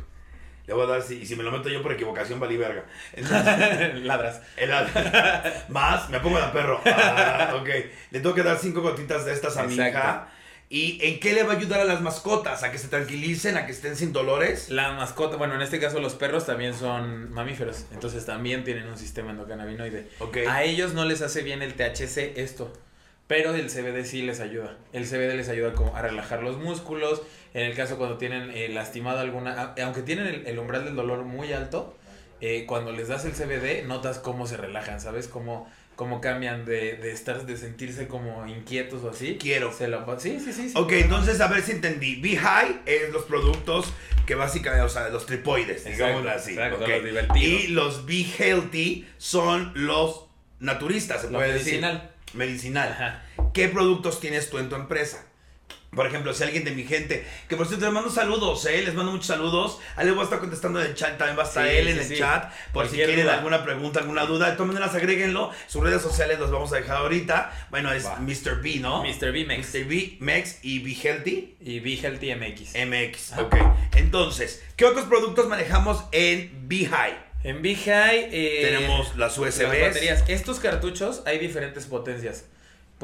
Le 0.67 0.73
voy 0.73 0.85
a 0.85 0.87
dar, 0.93 1.03
si, 1.03 1.17
y 1.21 1.27
si 1.27 1.35
me 1.37 1.43
lo 1.43 1.51
meto 1.51 1.69
yo 1.69 1.83
por 1.83 1.93
equivocación, 1.93 2.39
valí 2.41 2.57
verga. 2.57 2.85
Entonces, 3.13 4.03
Ladras. 4.05 4.41
el- 4.57 4.71
más, 5.69 6.09
me 6.11 6.21
pongo 6.21 6.41
de 6.41 6.47
perro. 6.49 6.81
Ah, 6.87 7.55
ok. 7.61 7.69
Le 8.13 8.21
tengo 8.21 8.35
que 8.35 8.43
dar 8.45 8.57
cinco 8.59 8.81
gotitas 8.81 9.25
de 9.25 9.33
estas 9.33 9.57
a 9.57 9.65
mi 9.65 9.75
hija. 9.75 10.29
¿Y 10.71 10.99
en 11.03 11.21
qué 11.21 11.33
le 11.35 11.43
va 11.43 11.53
a 11.53 11.57
ayudar 11.57 11.81
a 11.81 11.85
las 11.85 12.01
mascotas? 12.01 12.63
¿A 12.63 12.73
que 12.73 12.79
se 12.79 12.89
tranquilicen? 12.89 13.57
¿A 13.57 13.67
que 13.67 13.73
estén 13.73 13.97
sin 13.97 14.13
dolores? 14.13 14.71
La 14.71 14.93
mascota, 14.93 15.37
bueno, 15.37 15.55
en 15.55 15.63
este 15.63 15.79
caso 15.79 16.01
los 16.01 16.15
perros 16.15 16.47
también 16.47 16.75
son 16.75 17.33
mamíferos, 17.33 17.85
entonces 17.93 18.25
también 18.25 18.65
tienen 18.65 18.89
un 18.89 18.97
sistema 18.97 19.31
endocannabinoide. 19.31 20.09
A 20.49 20.63
ellos 20.65 20.95
no 20.95 21.05
les 21.05 21.23
hace 21.23 21.43
bien 21.43 21.63
el 21.63 21.75
THC 21.75 22.39
esto, 22.39 22.73
pero 23.27 23.55
el 23.55 23.69
CBD 23.69 24.05
sí 24.05 24.23
les 24.23 24.41
ayuda. 24.41 24.77
El 24.93 25.05
CBD 25.05 25.37
les 25.37 25.49
ayuda 25.49 25.75
como 25.75 25.95
a 25.97 26.03
relajar 26.03 26.43
los 26.43 26.57
músculos, 26.57 27.23
en 27.53 27.65
el 27.65 27.77
caso 27.77 27.99
cuando 27.99 28.17
tienen 28.17 28.51
eh, 28.51 28.69
lastimado 28.69 29.21
alguna, 29.21 29.75
aunque 29.83 30.03
tienen 30.03 30.27
el, 30.27 30.47
el 30.47 30.59
umbral 30.59 30.85
del 30.85 30.97
dolor 30.97 31.25
muy 31.25 31.53
alto, 31.53 31.95
eh, 32.41 32.67
cuando 32.67 32.93
les 32.93 33.09
das 33.09 33.25
el 33.25 33.33
CBD 33.33 33.87
notas 33.87 34.19
cómo 34.19 34.47
se 34.47 34.57
relajan, 34.57 35.01
¿sabes? 35.01 35.29
Cómo, 35.29 35.67
cómo 35.97 36.21
cambian 36.21 36.65
de, 36.65 36.97
de 36.97 37.13
estar, 37.13 37.47
de 37.47 37.57
sentirse 37.57 38.09
como 38.09 38.47
inquietos 38.47 39.03
o 39.05 39.11
así. 39.11 39.37
Quiero. 39.41 39.73
Se 39.73 39.89
la, 39.89 40.05
sí, 40.19 40.39
sí, 40.41 40.53
sí. 40.53 40.69
sí. 40.71 40.75
Ok, 40.77 40.93
entonces 40.93 41.41
a 41.41 41.49
ver 41.49 41.63
si 41.63 41.73
entendí. 41.73 42.17
Be 42.17 42.37
High 42.37 42.83
es 42.87 43.11
los 43.11 43.25
productos 43.25 43.93
que 44.27 44.35
básicamente, 44.35 44.85
o 44.85 44.89
sea, 44.89 45.09
los 45.09 45.27
tripoides, 45.27 45.85
digámoslo 45.85 46.31
así. 46.31 46.53
exacto, 46.53 46.85
ok. 46.85 46.89
los 46.89 47.05
divertidos. 47.05 47.63
Y 47.65 47.69
los 47.69 48.07
Be 48.07 48.27
Healthy 48.39 49.07
son 49.19 49.73
los 49.75 50.27
naturistas, 50.61 51.23
se 51.23 51.29
puede 51.29 51.53
medicinal. 51.53 51.95
decir. 51.95 52.15
Medicinal. 52.35 52.89
Ajá. 52.93 53.23
¿Qué 53.53 53.69
productos 53.69 54.21
tienes 54.21 54.51
tú 54.51 54.59
en 54.59 54.69
tu 54.69 54.75
empresa? 54.77 55.25
Por 55.95 56.07
ejemplo, 56.07 56.33
si 56.35 56.43
alguien 56.43 56.65
de 56.65 56.71
mi 56.73 56.85
gente, 56.85 57.27
que 57.49 57.57
por 57.57 57.67
cierto 57.67 57.85
les 57.87 57.95
mando 57.95 58.11
saludos, 58.11 58.65
¿eh? 58.67 58.83
les 58.83 58.95
mando 58.95 59.13
muchos 59.13 59.27
saludos. 59.29 59.79
Ahí 59.97 60.07
les 60.07 60.15
voy 60.15 60.23
a 60.23 60.25
estar 60.25 60.39
contestando 60.41 60.81
en 60.81 60.87
el 60.89 60.95
chat, 60.95 61.17
también 61.19 61.39
va 61.39 61.43
a 61.43 61.47
estar 61.47 61.67
Sí, 61.69 61.77
él 61.77 61.89
en 61.89 61.95
sí, 61.97 62.01
el 62.03 62.09
sí. 62.09 62.17
chat. 62.19 62.53
Por 62.73 62.89
si 62.89 62.97
quieren 62.97 63.21
duda. 63.23 63.35
alguna 63.35 63.63
pregunta, 63.65 64.01
alguna 64.01 64.27
duda, 64.27 64.51
de 64.51 64.57
todas 64.57 64.69
maneras 64.73 64.95
agréguenlo. 64.95 65.51
Sus 65.67 65.83
redes 65.83 66.03
sociales 66.03 66.39
las 66.41 66.51
vamos 66.51 66.73
a 66.73 66.77
dejar 66.77 66.97
ahorita. 66.99 67.53
Bueno, 67.71 67.93
es. 67.93 68.05
Mr. 68.19 68.61
B, 68.63 68.77
¿no? 68.81 69.03
Mr. 69.03 69.33
B 69.33 69.45
Mex. 69.45 69.75
Mr. 69.75 69.85
B, 69.87 70.17
Mex 70.21 70.59
y 70.63 70.81
Be 70.81 70.95
Healthy. 70.95 71.57
Y 71.61 71.81
Be 71.81 71.97
Healthy 71.97 72.35
MX. 72.35 72.75
MX, 72.87 73.39
ok. 73.39 73.57
Entonces, 73.97 74.63
¿qué 74.77 74.85
otros 74.85 75.05
productos 75.07 75.49
manejamos 75.49 76.05
en 76.13 76.69
Be 76.69 76.87
High? 76.87 77.25
En 77.45 77.61
Big 77.61 77.77
High 77.85 78.31
eh, 78.33 78.61
Tenemos 78.63 79.09
las 79.17 79.37
las 79.37 79.39
USBs. 79.39 79.81
baterías. 79.81 80.25
Estos 80.29 80.61
cartuchos 80.61 81.23
hay 81.27 81.39
diferentes 81.39 81.85
potencias. 81.85 82.47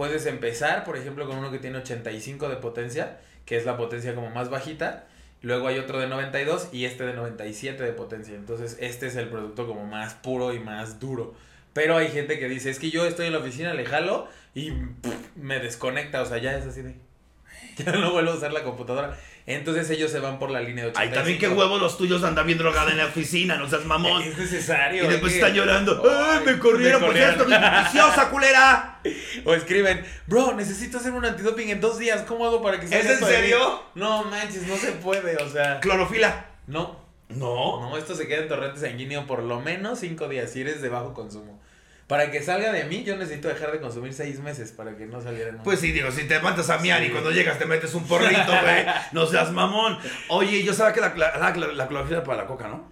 Puedes 0.00 0.24
empezar, 0.24 0.84
por 0.84 0.96
ejemplo, 0.96 1.28
con 1.28 1.36
uno 1.36 1.50
que 1.50 1.58
tiene 1.58 1.76
85 1.76 2.48
de 2.48 2.56
potencia, 2.56 3.20
que 3.44 3.58
es 3.58 3.66
la 3.66 3.76
potencia 3.76 4.14
como 4.14 4.30
más 4.30 4.48
bajita. 4.48 5.04
Luego 5.42 5.68
hay 5.68 5.78
otro 5.78 6.00
de 6.00 6.06
92 6.06 6.70
y 6.72 6.86
este 6.86 7.04
de 7.04 7.12
97 7.12 7.82
de 7.82 7.92
potencia. 7.92 8.34
Entonces, 8.34 8.78
este 8.80 9.08
es 9.08 9.16
el 9.16 9.28
producto 9.28 9.66
como 9.66 9.84
más 9.84 10.14
puro 10.14 10.54
y 10.54 10.58
más 10.58 11.00
duro. 11.00 11.34
Pero 11.74 11.98
hay 11.98 12.08
gente 12.08 12.38
que 12.38 12.48
dice, 12.48 12.70
es 12.70 12.78
que 12.78 12.88
yo 12.88 13.04
estoy 13.04 13.26
en 13.26 13.34
la 13.34 13.40
oficina, 13.40 13.74
le 13.74 13.84
jalo 13.84 14.26
y 14.54 14.72
me 15.36 15.58
desconecta. 15.58 16.22
O 16.22 16.24
sea, 16.24 16.38
ya 16.38 16.56
es 16.56 16.64
así 16.64 16.80
de... 16.80 16.94
Ya 17.84 17.92
no 17.92 18.10
vuelvo 18.10 18.30
a 18.30 18.36
usar 18.36 18.54
la 18.54 18.62
computadora. 18.62 19.18
Entonces 19.54 19.88
ellos 19.90 20.10
se 20.10 20.20
van 20.20 20.38
por 20.38 20.50
la 20.50 20.60
línea 20.60 20.84
de 20.84 20.90
85. 20.90 21.00
Ay, 21.10 21.14
también 21.14 21.38
qué 21.38 21.48
huevos 21.48 21.80
los 21.80 21.96
tuyos 21.98 22.22
andan 22.24 22.46
bien 22.46 22.58
drogada 22.58 22.90
en 22.90 22.98
la 22.98 23.06
oficina, 23.06 23.56
no 23.56 23.68
seas 23.68 23.84
mamón. 23.84 24.22
Es 24.22 24.36
necesario. 24.38 25.04
Y 25.04 25.08
después 25.08 25.32
es 25.32 25.38
están 25.38 25.54
llorando. 25.54 26.02
¡Ay, 26.08 26.40
me 26.44 26.58
corrieron 26.58 27.00
me 27.00 27.06
por 27.06 27.16
corrieron. 27.16 27.48
mi 27.48 27.56
viciosa 27.84 28.30
culera! 28.30 29.00
O 29.44 29.54
escriben, 29.54 30.04
bro, 30.26 30.54
necesito 30.54 30.98
hacer 30.98 31.12
un 31.12 31.24
antidoping 31.24 31.70
en 31.70 31.80
dos 31.80 31.98
días. 31.98 32.22
¿Cómo 32.28 32.44
hago 32.46 32.60
para 32.62 32.78
que 32.78 32.84
¿Es 32.84 32.90
salga 32.90 33.06
en 33.08 33.12
esto 33.14 33.26
de 33.26 33.32
mí?" 33.32 33.38
serio? 33.38 33.82
No 33.94 34.24
manches, 34.24 34.66
no 34.66 34.76
se 34.76 34.92
puede. 34.92 35.36
O 35.42 35.48
sea, 35.48 35.80
Clorofila. 35.80 36.46
no. 36.66 37.00
No. 37.30 37.80
No, 37.80 37.96
esto 37.96 38.14
se 38.16 38.26
queda 38.26 38.42
en 38.42 38.48
torrente 38.48 38.80
sanguíneo 38.80 39.24
por 39.26 39.42
lo 39.44 39.60
menos 39.60 40.00
cinco 40.00 40.28
días 40.28 40.50
si 40.50 40.62
eres 40.62 40.82
de 40.82 40.88
bajo 40.88 41.14
consumo. 41.14 41.62
Para 42.10 42.28
que 42.32 42.42
salga 42.42 42.72
de 42.72 42.82
mí, 42.84 43.04
yo 43.04 43.16
necesito 43.16 43.46
dejar 43.46 43.70
de 43.70 43.80
consumir 43.80 44.12
seis 44.12 44.40
meses 44.40 44.72
para 44.72 44.96
que 44.96 45.06
no 45.06 45.20
saliera 45.20 45.52
Pues 45.62 45.78
sí, 45.78 45.92
digo, 45.92 46.10
si 46.10 46.24
te 46.24 46.34
levantas 46.34 46.68
a 46.68 46.78
miar 46.78 47.04
y 47.04 47.10
cuando 47.10 47.30
llegas 47.30 47.56
te 47.60 47.66
metes 47.66 47.94
un 47.94 48.04
porrito, 48.04 48.50
güey, 48.62 48.84
no 49.12 49.26
seas 49.26 49.52
mamón. 49.52 49.96
Oye, 50.28 50.64
yo 50.64 50.74
sabía 50.74 50.92
que 50.92 51.00
la, 51.00 51.14
la, 51.14 51.54
la- 51.56 51.72
la 51.72 51.86
clorofila 51.86 52.24
para 52.24 52.42
la 52.42 52.46
coca, 52.48 52.66
¿no? 52.66 52.90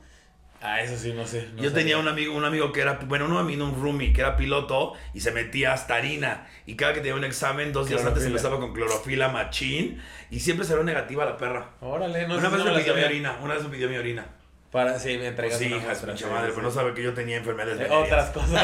Ah, 0.63 0.81
eso 0.81 0.97
sí, 0.97 1.13
no 1.13 1.27
sé. 1.27 1.49
no 1.53 1.63
yo 1.65 1.73
tenía 1.73 1.99
un 1.99 2.07
amigo, 2.07 2.33
un 2.37 2.45
amigo 2.45 2.71
que 2.73 2.81
era, 2.81 2.95
bueno, 3.07 3.27
no 3.27 3.41
a 3.41 3.43
mí, 3.45 3.57
no 3.57 3.65
un 3.67 3.81
roomie, 3.83 4.13
que 4.13 4.21
era 4.21 4.37
piloto 4.37 4.95
y 5.15 5.21
se 5.21 5.33
metía 5.33 5.73
hasta 5.73 5.97
harina. 5.97 6.47
Y 6.67 6.77
cada 6.77 6.95
que 6.95 7.01
tenía 7.01 7.17
un 7.17 7.25
examen, 7.25 7.73
dos 7.73 7.89
días 7.89 8.05
antes 8.05 8.25
empezaba 8.25 8.61
con 8.61 8.73
clorofila 8.73 9.29
machín 9.29 10.01
y 10.31 10.39
siempre 10.41 10.65
salió 10.65 10.85
negativa 10.85 11.25
la 11.25 11.37
perra. 11.37 11.71
Órale, 11.81 12.29
no 12.29 12.39
una 12.39 12.49
vez 12.51 12.65
me 12.65 12.71
pidió 12.73 12.95
mi 12.95 13.03
orina, 13.03 13.39
una 13.43 13.55
vez 13.55 13.65
me 13.65 13.71
pidió 13.71 13.89
mi 13.89 13.97
orina. 13.97 14.27
Para, 14.71 14.99
sí, 14.99 15.09
me 15.11 15.17
Pues 15.19 15.29
entregas 15.31 15.59
sí, 15.59 15.67
una 15.67 15.77
hija, 15.77 15.87
muestra, 15.87 16.17
sí, 16.17 16.25
madre, 16.27 16.47
sí, 16.49 16.53
pero 16.55 16.63
no 16.63 16.71
sí. 16.71 16.77
sabe 16.77 16.93
que 16.95 17.03
yo 17.03 17.15
tenía 17.15 17.39
enfermedades 17.39 17.81
Eh. 17.81 17.89
Otras 17.91 18.31
cosas. 18.31 18.63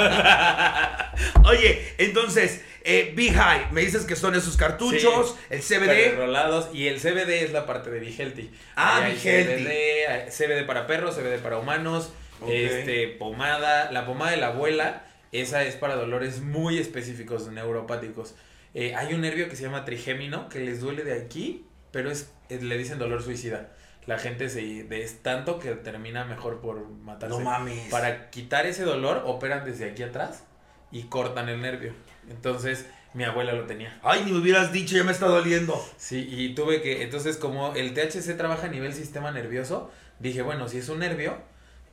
Oye, 1.44 1.82
entonces, 1.98 2.62
eh, 2.84 3.14
High, 3.16 3.72
me 3.72 3.80
dices 3.80 4.04
que 4.04 4.14
son 4.16 4.34
esos 4.34 4.56
cartuchos, 4.56 5.36
el 5.50 5.60
CBD. 5.62 6.16
Rolados 6.16 6.68
y 6.74 6.88
el 6.88 7.00
CBD 7.00 7.42
es 7.44 7.52
la 7.52 7.64
parte 7.66 7.90
de 7.90 8.00
Be 8.00 8.12
Healthy. 8.12 8.50
Ah, 8.76 9.00
Be 9.00 9.16
Healthy. 9.18 9.64
CBD, 9.64 10.30
CBD 10.30 10.66
para 10.66 10.86
perros, 10.86 11.16
CBD 11.16 11.38
para 11.38 11.58
humanos, 11.58 12.12
este 12.46 13.08
pomada, 13.08 13.90
la 13.90 14.04
pomada 14.06 14.32
de 14.32 14.36
la 14.38 14.48
abuela, 14.48 15.04
esa 15.32 15.64
es 15.64 15.74
para 15.76 15.94
dolores 15.96 16.40
muy 16.40 16.78
específicos 16.78 17.48
neuropáticos. 17.48 18.34
Eh, 18.74 18.94
hay 18.94 19.14
un 19.14 19.20
nervio 19.22 19.48
que 19.48 19.56
se 19.56 19.62
llama 19.62 19.84
trigémino 19.84 20.48
que 20.48 20.58
les 20.60 20.80
duele 20.80 21.04
de 21.04 21.14
aquí, 21.14 21.64
pero 21.92 22.10
es, 22.10 22.30
es- 22.48 22.62
le 22.62 22.76
dicen 22.76 22.98
dolor 22.98 23.22
suicida. 23.22 23.70
La 24.06 24.18
gente 24.18 24.48
se 24.48 24.86
es 25.02 25.22
tanto 25.22 25.58
que 25.58 25.70
termina 25.72 26.24
mejor 26.24 26.60
por 26.60 26.88
matarse. 26.88 27.36
No 27.36 27.40
mames. 27.42 27.90
Para 27.90 28.30
quitar 28.30 28.66
ese 28.66 28.84
dolor, 28.84 29.22
operan 29.26 29.64
desde 29.64 29.90
aquí 29.90 30.02
atrás 30.02 30.44
y 30.90 31.04
cortan 31.04 31.48
el 31.48 31.60
nervio. 31.62 31.92
Entonces, 32.28 32.86
mi 33.14 33.24
abuela 33.24 33.52
lo 33.52 33.64
tenía. 33.64 33.98
Ay, 34.02 34.22
ni 34.24 34.32
me 34.32 34.38
hubieras 34.38 34.72
dicho, 34.72 34.96
ya 34.96 35.04
me 35.04 35.12
está 35.12 35.26
doliendo. 35.26 35.82
Sí, 35.96 36.26
y 36.30 36.54
tuve 36.54 36.82
que, 36.82 37.02
entonces 37.02 37.36
como 37.36 37.74
el 37.74 37.94
THC 37.94 38.36
trabaja 38.36 38.66
a 38.66 38.70
nivel 38.70 38.92
sistema 38.92 39.30
nervioso, 39.30 39.90
dije, 40.18 40.42
bueno, 40.42 40.68
si 40.68 40.78
es 40.78 40.88
un 40.88 40.98
nervio, 40.98 41.36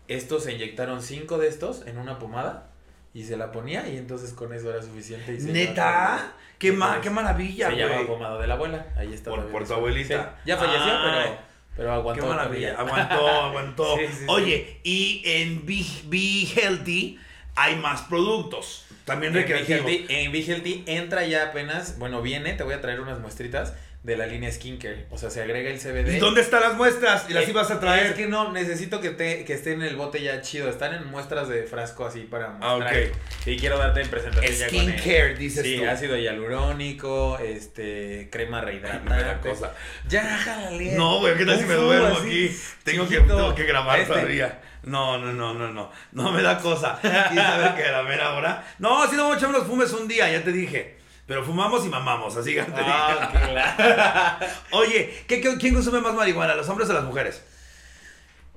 estos 0.08 0.43
se 0.43 0.54
inyectaron 0.54 1.02
cinco 1.02 1.38
de 1.38 1.47
estos 1.47 1.86
en 1.88 1.97
una 1.97 2.19
pomada 2.19 2.67
y 3.13 3.24
se 3.24 3.38
la 3.38 3.52
ponía 3.52 3.88
y 3.88 3.97
entonces 3.97 4.34
con 4.34 4.54
eso 4.54 4.69
era 4.69 4.82
suficiente. 4.82 5.34
Y 5.34 5.39
se 5.41 5.52
Neta, 5.54 6.34
qué, 6.58 6.71
ma 6.71 7.00
qué 7.02 7.10
maravilla, 7.10 7.69
Se 7.69 7.76
llama 7.78 8.06
pomada 8.08 8.39
de 8.41 8.47
la 8.47 8.56
abuela, 8.56 8.88
ahí 8.97 9.13
está. 9.13 9.30
Por- 9.32 9.45
por 9.47 9.65
tu 9.67 9.74
abuelita. 9.74 10.36
Sí, 10.43 10.50
ya 10.50 10.58
falleció, 10.58 10.91
pero, 11.04 11.51
pero 11.75 11.93
aguantó. 11.93 12.23
Qué 12.23 12.29
maravilla, 12.29 12.75
aguantó, 12.77 13.27
aguantó. 13.27 13.97
Sí, 13.97 14.07
sí, 14.07 14.13
sí. 14.19 14.25
Oye, 14.27 14.79
y 14.84 15.21
en 15.25 15.65
Be, 15.65 15.86
Be 16.05 16.45
Healthy 16.55 17.19
hay 17.55 17.75
más 17.75 18.01
productos, 18.03 18.86
también 19.06 19.34
Healthy- 19.34 20.06
En 20.10 20.32
Be 20.32 20.40
Healthy 20.42 20.84
entra 20.88 21.26
ya 21.26 21.46
apenas, 21.48 21.98
bueno, 22.00 22.22
viene, 22.22 22.54
te 22.54 22.64
voy 22.64 22.74
a 22.74 22.82
traer 22.82 23.00
unas 23.02 23.20
muestritas 23.20 23.74
de 24.04 24.18
la 24.18 24.26
línea 24.26 24.52
skincare, 24.52 25.06
o 25.12 25.18
sea, 25.20 25.30
se 25.30 25.44
agrega 25.44 25.70
el 25.70 25.78
CBD. 25.80 26.16
¿Y 26.16 26.20
dónde 26.20 26.42
están 26.42 26.62
las 26.62 26.74
muestras? 26.76 27.28
Y 27.30 27.34
las 27.34 27.44
Eh, 27.46 27.52
ibas 27.52 27.70
a 27.70 27.80
traer. 27.80 28.08
Es 28.08 28.14
que 28.14 28.26
no, 28.26 28.52
necesito 28.52 29.00
que, 29.00 29.12
te, 29.12 29.46
que 29.46 29.54
estén 29.54 29.74
en 29.84 29.88
el 29.90 29.96
bote 29.96 30.24
ya 30.24 30.42
chido. 30.42 30.70
Están 30.72 30.96
en 30.96 31.06
muestras 31.06 31.48
de 31.50 31.62
frasco 31.66 32.04
así 32.08 32.22
para 32.22 32.58
Ah, 32.62 32.78
mostrar. 32.78 32.96
ok. 32.98 33.48
Y 33.48 33.58
quiero 33.58 33.78
darte 33.78 34.02
en 34.02 34.10
presentación 34.10 34.56
ya 34.56 34.66
con 34.70 34.76
el- 34.90 35.00
Skincare, 35.00 35.36
dices 35.36 35.64
Sí, 35.64 35.78
tú. 35.78 35.88
ácido 35.88 36.18
hialurónico, 36.18 37.38
este, 37.40 38.30
crema 38.32 38.62
rehidratante. 38.62 39.48
cosa. 39.50 39.74
Ya, 40.10 40.24
jálale. 40.24 40.94
No, 40.96 41.20
güey, 41.20 41.38
¿qué 41.38 41.46
tal 41.46 41.60
si 41.60 41.66
me 41.66 41.74
duermo 41.76 42.08
así, 42.18 42.48
aquí? 42.48 42.58
Tengo 42.84 43.08
que, 43.08 43.18
tengo 43.20 43.54
que 43.56 43.64
grabar 43.66 44.00
Este. 44.00 44.14
todavía. 44.14 44.60
No, 44.84 45.17
no, 45.20 45.32
no, 45.32 45.54
no, 45.54 45.72
no. 45.72 45.91
No 46.12 46.32
me 46.32 46.41
da 46.41 46.58
cosa. 46.60 46.98
¿Quién 47.02 47.36
sabe 47.36 47.82
que 47.82 47.91
la 47.91 48.04
mera 48.04 48.34
hora? 48.34 48.63
No, 48.80 49.08
si 49.08 49.15
no 49.15 49.24
vamos 49.24 49.36
a 49.36 49.38
echar 49.39 49.50
unos 49.50 49.67
fumes 49.67 49.91
un 49.94 50.08
día, 50.08 50.32
ya 50.32 50.44
te 50.44 50.52
dije. 50.52 50.98
Pero 51.28 51.44
fumamos 51.46 51.86
y 51.86 51.89
mamamos, 51.89 52.36
así 52.36 52.54
que 52.56 52.63
te 52.63 52.82
Ah, 52.84 53.30
dije. 53.32 53.46
claro. 53.54 54.46
Oye, 54.72 55.24
¿qué, 55.28 55.39
qué- 55.39 55.58
quién 55.58 55.74
consume 55.76 56.02
más 56.02 56.13
marihuana, 56.13 56.56
los 56.56 56.67
hombres 56.67 56.89
o 56.89 56.94
las 56.94 57.04
mujeres? 57.04 57.44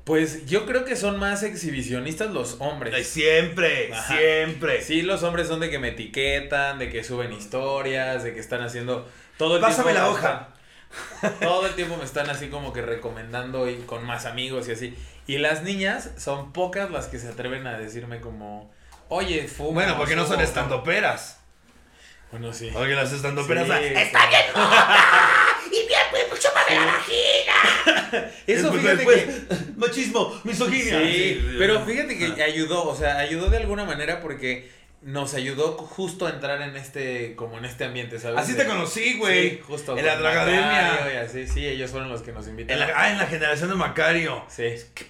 Pues 0.05 0.45
yo 0.47 0.67
creo 0.67 0.85
que 0.85 0.97
son 0.97 1.19
más 1.19 1.43
exhibicionistas 1.43 2.31
los 2.31 2.57
hombres. 2.59 3.07
siempre, 3.07 3.91
Ajá. 3.93 4.17
siempre. 4.17 4.83
Sí, 4.83 5.03
los 5.03 5.23
hombres 5.23 5.49
son 5.49 5.61
de 5.61 5.71
que 5.71 5.79
me 5.79 5.89
etiquetan, 5.89 6.79
de 6.79 6.91
que 6.91 7.03
suben 7.05 7.33
historias, 7.33 8.23
de 8.25 8.35
que 8.35 8.41
están 8.41 8.63
haciendo 8.63 9.09
todo 9.39 9.57
el 9.57 9.63
Pásame 9.63 9.93
tiempo. 9.93 10.01
la 10.01 10.07
me 10.13 10.15
hoja. 10.15 10.49
están- 11.23 11.39
todo 11.41 11.67
el 11.67 11.75
tiempo 11.75 11.97
me 11.97 12.05
están 12.05 12.29
así 12.29 12.49
como 12.49 12.73
que 12.73 12.83
recomendando 12.83 13.69
y 13.69 13.77
con 13.87 14.05
más 14.05 14.27
amigos 14.27 14.69
y 14.69 14.73
así. 14.73 14.95
Y 15.27 15.39
las 15.39 15.63
niñas 15.63 16.11
son 16.19 16.53
pocas 16.53 16.91
las 16.91 17.07
que 17.07 17.19
se 17.19 17.29
atreven 17.29 17.67
a 17.67 17.79
decirme 17.79 18.21
como, 18.21 18.71
oye, 19.09 19.49
fuma. 19.49 19.73
Bueno, 19.83 19.97
porque 19.97 20.17
no 20.17 20.23
son 20.23 20.33
fumo". 20.35 20.43
estandoperas. 20.45 21.41
Bueno, 22.31 22.53
sí. 22.53 22.71
Porque 22.73 22.95
las 22.95 23.13
estandoperas. 23.13 23.67
Sí, 23.67 23.73
¡Está 23.95 24.27
bien! 24.29 24.43
Y 25.71 25.87
bien, 25.89 26.01
pues 26.11 26.25
mucho 26.31 26.49
más 26.55 26.67
de 26.67 26.75
la 26.77 26.87
vagina. 26.87 28.31
Eso 28.47 28.71
Después- 28.71 28.81
fíjate 28.83 28.97
después, 28.97 29.25
que... 29.25 29.73
Machismo, 29.77 30.41
misoginia. 30.45 30.99
Sí, 31.01 31.55
pero 31.59 31.85
fíjate 31.85 32.17
que 32.19 32.43
ayudó, 32.43 32.85
o 32.89 32.95
sea, 32.97 33.19
ayudó 33.19 33.49
de 33.51 33.57
alguna 33.59 33.85
manera 33.85 34.21
porque 34.21 34.71
nos 35.05 35.35
ayudó 35.35 35.73
justo 35.77 36.27
a 36.27 36.31
entrar 36.31 36.63
en 36.63 36.77
este, 36.77 37.37
como 37.37 37.59
en 37.59 37.67
este 37.67 37.85
ambiente, 37.85 38.19
¿sabes? 38.19 38.39
Así 38.41 38.55
te 38.55 38.65
conocí, 38.65 39.19
güey. 39.19 39.51
Sí, 39.51 39.61
justo. 39.63 39.97
En 39.99 40.07
la 40.07 40.17
Dragademia. 40.17 41.21
Así, 41.23 41.47
sí, 41.47 41.67
ellos 41.67 41.91
fueron 41.91 42.09
los 42.09 42.23
que 42.23 42.33
nos 42.33 42.45
En 42.47 42.53
invitaron. 42.53 42.89
la, 42.89 42.95
ah, 42.97 43.11
en 43.13 43.19
la 43.19 43.27
generación 43.27 43.69
de 43.69 43.77
Macario. 43.77 44.45
Sí, 44.49 44.65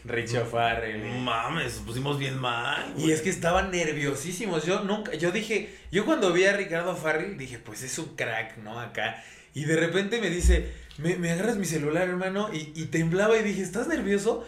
Richie 0.04 0.38
O'Farrell. 0.38 1.00
No 1.09 1.18
mames, 1.20 1.74
pusimos 1.87 2.18
bien 2.18 2.38
mal. 2.38 2.92
Y 2.98 3.12
es 3.12 3.22
que 3.22 3.30
estaban 3.30 3.70
nerviosísimos. 3.70 4.64
Yo 4.64 4.80
nunca, 4.80 5.14
yo 5.14 5.30
dije, 5.30 5.72
yo 5.92 6.04
cuando 6.04 6.33
vi 6.33 6.44
a 6.44 6.52
Ricardo 6.57 6.96
Farrell 6.96 7.38
dije, 7.38 7.59
pues 7.59 7.83
es 7.83 7.96
un 7.98 8.16
crack, 8.16 8.59
¿no? 8.59 8.80
Acá. 8.80 9.22
Y 9.54 9.64
de 9.66 9.76
repente 9.76 10.20
me 10.20 10.28
dice, 10.30 10.72
me, 10.98 11.14
me 11.16 11.30
agarras 11.30 11.57
mi 11.57 11.66
celular, 11.66 12.09
hermano, 12.09 12.50
y, 12.52 12.72
y 12.74 12.87
temblaba 12.87 13.37
y 13.38 13.42
dije, 13.44 13.62
¿estás 13.62 13.87
nervioso? 13.87 14.44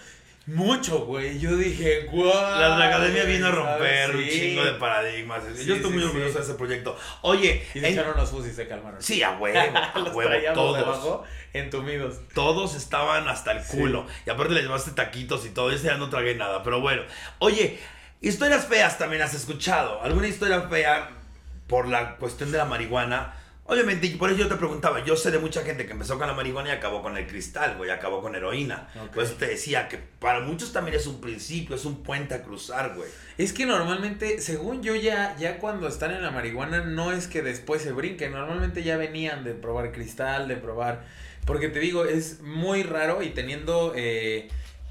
Mucho, 0.46 1.00
güey. 1.06 1.40
Yo 1.40 1.56
dije, 1.56 2.04
guau. 2.04 2.32
La 2.60 2.86
academia 2.86 3.24
vino 3.24 3.48
a 3.48 3.50
romper 3.50 4.14
un 4.14 4.28
chingo 4.28 4.64
de 4.64 4.72
paradigmas. 4.74 5.42
Sí, 5.56 5.64
Yo 5.64 5.74
estoy 5.74 5.90
sí, 5.90 5.96
muy 5.96 6.04
orgulloso 6.04 6.38
de 6.38 6.44
ese 6.44 6.54
proyecto. 6.54 6.96
Oye, 7.22 7.66
Y 7.74 7.78
en- 7.78 7.84
dejaron 7.84 8.16
los 8.16 8.32
y 8.46 8.52
se 8.52 8.68
calmaron. 8.68 9.02
sí, 9.02 9.22
a 9.24 9.32
huevo, 9.32 9.58
a 9.94 9.98
los 9.98 10.14
huevo, 10.14 10.30
todos. 10.54 10.76
debajo, 10.78 11.24
entumidos. 11.52 12.20
Todos 12.32 12.76
estaban 12.76 13.26
hasta 13.28 13.52
el 13.52 13.64
culo. 13.64 14.06
Y 14.24 14.30
aparte 14.30 14.54
le 14.54 14.62
llevaste 14.62 14.92
taquitos 14.92 15.44
y 15.46 15.50
todo. 15.50 15.72
Ese 15.72 15.86
ya 15.86 15.96
no 15.96 16.10
tragué 16.10 16.36
nada. 16.36 16.62
Pero 16.62 16.80
bueno. 16.80 17.02
Oye, 17.40 17.80
historias 18.20 18.66
feas 18.66 18.98
también 18.98 19.22
has 19.22 19.34
escuchado. 19.34 20.00
¿Alguna 20.02 20.28
historia 20.28 20.60
fea 20.68 21.10
por 21.66 21.88
la 21.88 22.16
cuestión 22.18 22.52
de 22.52 22.58
la 22.58 22.66
marihuana? 22.66 23.34
Obviamente, 23.68 24.06
y 24.06 24.10
por 24.14 24.30
eso 24.30 24.38
yo 24.38 24.48
te 24.48 24.54
preguntaba, 24.54 25.04
yo 25.04 25.16
sé 25.16 25.32
de 25.32 25.40
mucha 25.40 25.62
gente 25.62 25.86
que 25.86 25.92
empezó 25.92 26.18
con 26.18 26.28
la 26.28 26.34
marihuana 26.34 26.68
y 26.68 26.72
acabó 26.72 27.02
con 27.02 27.16
el 27.16 27.26
cristal, 27.26 27.76
güey, 27.76 27.90
acabó 27.90 28.22
con 28.22 28.36
heroína. 28.36 28.88
Ok. 28.94 29.14
Por 29.14 29.24
eso 29.24 29.34
te 29.34 29.46
decía 29.46 29.88
que 29.88 29.98
para 29.98 30.40
muchos 30.40 30.72
también 30.72 30.96
es 30.96 31.06
un 31.08 31.20
principio, 31.20 31.74
es 31.74 31.84
un 31.84 32.04
puente 32.04 32.34
a 32.34 32.42
cruzar, 32.42 32.94
güey. 32.94 33.08
Es 33.38 33.52
que 33.52 33.66
normalmente, 33.66 34.40
según 34.40 34.82
yo 34.82 34.94
ya, 34.94 35.36
ya 35.36 35.58
cuando 35.58 35.88
están 35.88 36.12
en 36.12 36.22
la 36.22 36.30
marihuana, 36.30 36.84
no 36.84 37.10
es 37.10 37.26
que 37.26 37.42
después 37.42 37.82
se 37.82 37.90
brinquen. 37.90 38.32
Normalmente 38.32 38.84
ya 38.84 38.96
venían 38.96 39.42
de 39.42 39.52
probar 39.54 39.90
cristal, 39.90 40.46
de 40.46 40.56
probar. 40.56 41.04
Porque 41.44 41.68
te 41.68 41.80
digo, 41.80 42.04
es 42.04 42.40
muy 42.42 42.84
raro 42.84 43.22
y 43.22 43.30
teniendo 43.30 43.92
eh, 43.96 44.48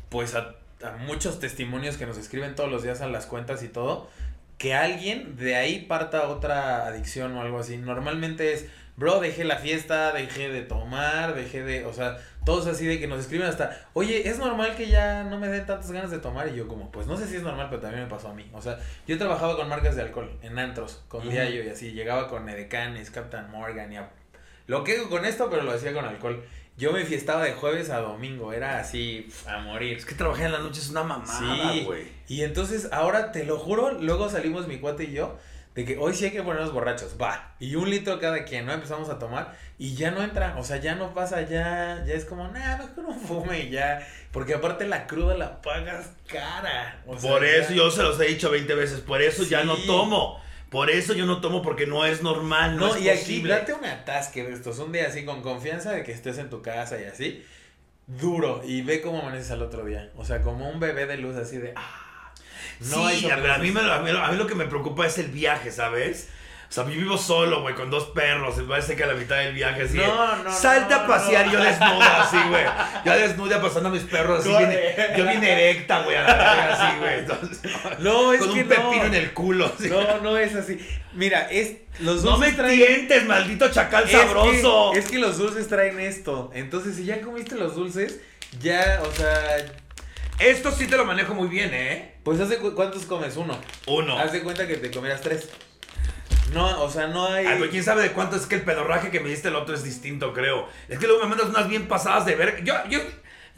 pues 0.10 0.36
a, 0.36 0.56
a 0.84 0.98
muchos 0.98 1.40
testimonios 1.40 1.96
que 1.98 2.06
nos 2.06 2.18
escriben 2.18 2.56
todos 2.56 2.70
los 2.70 2.84
días 2.84 3.02
a 3.02 3.08
las 3.08 3.26
cuentas 3.26 3.64
y 3.64 3.70
todo, 3.70 4.10
que 4.58 4.74
alguien 4.74 5.36
de 5.36 5.56
ahí 5.56 5.82
parta 5.82 6.30
otra 6.30 6.88
adicción 6.88 7.36
o 7.36 7.42
algo 7.42 7.60
así. 7.60 7.78
Normalmente 7.78 8.54
es, 8.54 8.68
bro, 8.96 9.20
dejé 9.20 9.44
la 9.44 9.58
fiesta, 9.58 10.14
dejé 10.14 10.50
de 10.50 10.62
tomar, 10.62 11.36
dejé 11.36 11.64
de, 11.64 11.86
o 11.86 11.94
sea, 11.94 12.18
todos 12.46 12.68
así 12.68 12.86
de 12.86 13.00
que 13.00 13.08
nos 13.08 13.20
escriben 13.20 13.48
hasta, 13.48 13.88
oye, 13.94 14.30
es 14.30 14.40
normal 14.40 14.76
que 14.76 14.88
ya 14.88 15.24
no 15.24 15.38
me 15.38 15.48
den 15.48 15.66
tantas 15.66 15.92
ganas 15.92 16.12
de 16.12 16.20
tomar. 16.20 16.48
Y 16.48 16.56
yo 16.56 16.68
como, 16.68 16.92
pues 16.92 17.08
no 17.08 17.18
sé 17.18 17.28
si 17.28 17.36
es 17.36 17.42
normal, 17.42 17.68
pero 17.70 17.82
también 17.82 18.04
me 18.04 18.10
pasó 18.10 18.30
a 18.30 18.34
mí. 18.34 18.50
O 18.54 18.62
sea, 18.62 18.80
yo 19.08 19.18
trabajaba 19.18 19.56
con 19.58 19.68
marcas 19.68 19.96
de 19.96 20.04
alcohol, 20.04 20.32
en 20.42 20.58
antros, 20.58 21.04
con. 21.08 21.28
Diallo 21.28 21.64
y 21.64 21.70
así. 21.70 21.92
Llegaba 21.92 22.30
con 22.30 22.48
Edecanes, 22.48 23.12
Captain 23.12 23.50
Morgan 23.50 23.92
y 23.92 23.98
a... 23.98 24.10
Lo 24.68 24.84
que 24.84 24.98
hago 24.98 25.10
con 25.10 25.26
esto, 25.26 25.50
pero 25.50 25.64
lo 25.64 25.72
hacía 25.72 25.94
con 25.94 26.06
alcohol. 26.06 26.44
Yo 26.78 26.92
me 26.92 27.06
fiestaba 27.06 27.44
de 27.46 27.54
jueves 27.54 27.90
a 27.90 28.00
domingo, 28.00 28.52
era 28.52 28.80
así 28.80 29.30
a 29.48 29.60
morir. 29.60 29.98
Es 29.98 30.06
que 30.06 30.14
trabajar 30.16 30.48
en 30.48 30.52
la 30.52 30.60
noche 30.60 30.82
es 30.82 30.90
una 30.90 31.04
mamada, 31.04 31.72
Sí. 31.74 31.84
güey. 31.86 32.08
Y 32.28 32.42
entonces 32.44 32.90
ahora 32.92 33.32
te 33.32 33.46
lo 33.46 33.58
juro, 33.58 33.92
luego 33.94 34.30
salimos 34.30 34.68
mi 34.68 34.80
cuate 34.80 35.06
y 35.06 35.14
yo 35.14 35.38
de 35.74 35.84
que 35.86 35.98
hoy 35.98 36.14
sí 36.16 36.26
hay 36.26 36.32
que 36.32 36.42
ponernos 36.44 36.72
borrachos, 36.74 37.16
va. 37.22 37.54
Y 37.60 37.76
un 37.76 37.90
litro 37.90 38.20
cada 38.20 38.44
quien, 38.46 38.66
¿no? 38.66 38.72
Empezamos 38.74 39.10
a 39.10 39.20
tomar 39.20 39.58
y 39.78 39.96
ya 39.96 40.12
no 40.12 40.24
entra, 40.24 40.56
o 40.58 40.64
sea, 40.64 40.78
ya 40.78 40.96
no 40.96 41.14
pasa, 41.14 41.42
ya, 41.42 42.04
ya 42.08 42.14
es 42.14 42.24
como, 42.26 42.48
nada, 42.50 42.78
mejor 42.86 43.04
no 43.04 43.14
fume 43.14 43.60
y 43.62 43.70
ya. 43.72 44.06
Porque 44.32 44.54
aparte 44.54 44.86
la 44.88 45.06
cruda 45.08 45.36
la 45.38 45.62
pagas 45.62 46.12
cara. 46.28 47.02
o 47.06 47.18
sea, 47.18 47.30
por 47.32 47.42
ya- 47.42 47.56
eso 47.58 47.74
yo 47.74 47.92
se 47.92 48.04
los 48.04 48.20
he 48.22 48.26
dicho 48.26 48.50
20 48.52 48.74
veces, 48.76 49.00
por 49.02 49.22
eso 49.22 49.44
ya 49.44 49.64
no 49.66 49.76
tomo. 49.78 50.42
Por 50.76 50.90
eso 50.90 51.14
yo 51.14 51.26
no 51.26 51.40
tomo 51.40 51.62
porque 51.62 51.88
no 51.88 52.06
es 52.06 52.22
normal, 52.22 52.76
no, 52.76 52.88
No, 52.88 52.96
es 52.96 53.02
y 53.02 53.08
aquí 53.08 53.42
date 53.42 53.74
un 53.74 53.86
atasque 53.86 54.44
de 54.44 54.52
estos, 54.52 54.78
un 54.80 54.92
día 54.92 55.08
así 55.08 55.24
con 55.24 55.42
confianza 55.42 55.94
de 55.94 56.04
que 56.04 56.12
estés 56.12 56.38
en 56.38 56.50
tu 56.50 56.62
casa 56.62 57.00
y 57.00 57.06
así, 57.06 57.46
duro, 58.08 58.62
y 58.62 58.82
ve 58.82 59.00
cómo 59.00 59.22
amaneces 59.22 59.52
al 59.52 59.62
otro 59.62 59.86
día. 59.86 60.12
O 60.18 60.26
sea, 60.26 60.42
como 60.42 60.70
un 60.70 60.82
bebé 60.82 61.06
de 61.06 61.16
luz 61.16 61.38
así 61.38 61.60
de, 61.60 61.72
ah, 61.78 62.34
no 62.92 63.08
hay 63.08 63.22
sí, 63.22 63.30
a, 63.30 63.38
ver, 63.38 63.52
a 63.52 63.58
mí 63.58 63.72
me, 63.72 63.90
a, 63.90 64.00
mí, 64.00 64.10
a 64.10 64.32
mí 64.32 64.38
lo 64.38 64.48
que 64.48 64.56
me 64.56 64.66
preocupa 64.66 65.08
es 65.08 65.18
el 65.18 65.28
viaje, 65.28 65.72
¿sabes? 65.72 66.28
O 66.78 66.84
sea, 66.84 66.84
vivo 66.84 67.18
solo, 67.18 67.62
güey, 67.62 67.74
con 67.74 67.90
dos 67.90 68.06
perros. 68.08 68.58
Me 68.58 68.64
parece 68.66 68.98
que 68.98 69.06
a 69.06 69.08
la 69.08 69.14
mitad 69.14 69.38
del 69.38 69.54
viaje 69.54 69.84
así. 69.84 69.96
No, 69.96 70.36
no, 70.44 70.52
Salte 70.52 70.94
no, 70.94 71.00
a 71.02 71.08
pasear 71.08 71.46
no. 71.46 71.54
yo 71.54 71.64
desnuda, 71.64 72.22
así, 72.24 72.38
güey. 72.50 72.66
Yo 73.06 73.14
desnuda 73.14 73.62
pasando 73.62 73.88
a 73.88 73.92
mis 73.94 74.02
perros 74.04 74.42
así. 74.42 74.50
Yo 74.52 75.26
vine 75.26 75.52
erecta, 75.52 76.02
güey, 76.02 76.18
a 76.18 76.24
la 76.24 76.34
verga, 76.36 76.74
así, 76.74 76.98
güey. 77.00 77.20
Entonces, 77.20 77.60
No, 78.00 78.34
es 78.34 78.40
con 78.42 78.54
que 78.54 78.62
un 78.64 78.68
pepino 78.68 78.96
no. 78.98 79.04
en 79.06 79.14
el 79.16 79.34
culo. 79.34 79.72
así. 79.74 79.88
No, 79.90 80.18
no 80.22 80.38
es 80.38 80.54
así. 80.56 80.78
Mira, 81.14 81.48
es 81.50 81.78
los 82.00 82.24
No 82.26 82.38
me 82.38 82.48
dulces 82.48 82.56
traen 82.58 82.78
tientes, 82.78 83.26
maldito 83.26 83.72
chacal 83.72 84.04
es 84.04 84.12
sabroso. 84.12 84.92
Que, 84.92 85.00
es 85.00 85.06
que 85.10 85.18
los 85.20 85.38
dulces 85.38 85.68
traen 85.70 85.98
esto. 86.02 86.52
Entonces, 86.54 86.98
si 86.98 87.06
ya 87.06 87.22
comiste 87.22 87.56
los 87.56 87.76
dulces, 87.76 88.20
ya, 88.60 89.02
o 89.08 89.12
sea, 89.14 89.66
Esto 90.40 90.72
sí 90.72 90.88
te 90.88 90.98
lo 90.98 91.06
manejo 91.06 91.34
muy 91.34 91.48
bien, 91.48 91.72
¿eh? 91.74 92.16
pues 92.24 92.40
hace 92.42 92.58
cu- 92.58 92.74
cuántos 92.76 93.04
comes 93.06 93.38
uno. 93.38 93.58
Uno. 93.88 94.20
Haz 94.20 94.34
de 94.34 94.42
cuenta 94.42 94.68
que 94.68 94.76
te 94.76 94.92
comieras 94.92 95.22
tres. 95.22 95.48
No, 96.54 96.84
o 96.84 96.90
sea, 96.90 97.08
no 97.08 97.28
hay 97.28 97.46
Ay, 97.46 97.58
güey, 97.58 97.70
quién 97.70 97.84
sabe 97.84 98.02
de 98.02 98.12
cuánto 98.12 98.36
es 98.36 98.46
que 98.46 98.56
el 98.56 98.62
pedorraje 98.62 99.12
que 99.12 99.20
me 99.20 99.30
diste 99.30 99.48
el 99.50 99.56
otro 99.56 99.76
es 99.76 99.84
distinto, 99.84 100.34
creo. 100.34 100.68
Es 100.88 101.00
que 101.00 101.08
luego 101.08 101.24
me 101.24 101.30
mandas 101.30 101.48
unas 101.48 101.68
bien 101.68 101.88
pasadas 101.88 102.26
de 102.26 102.36
ver. 102.36 102.64
Yo, 102.64 102.74
yo, 102.90 103.00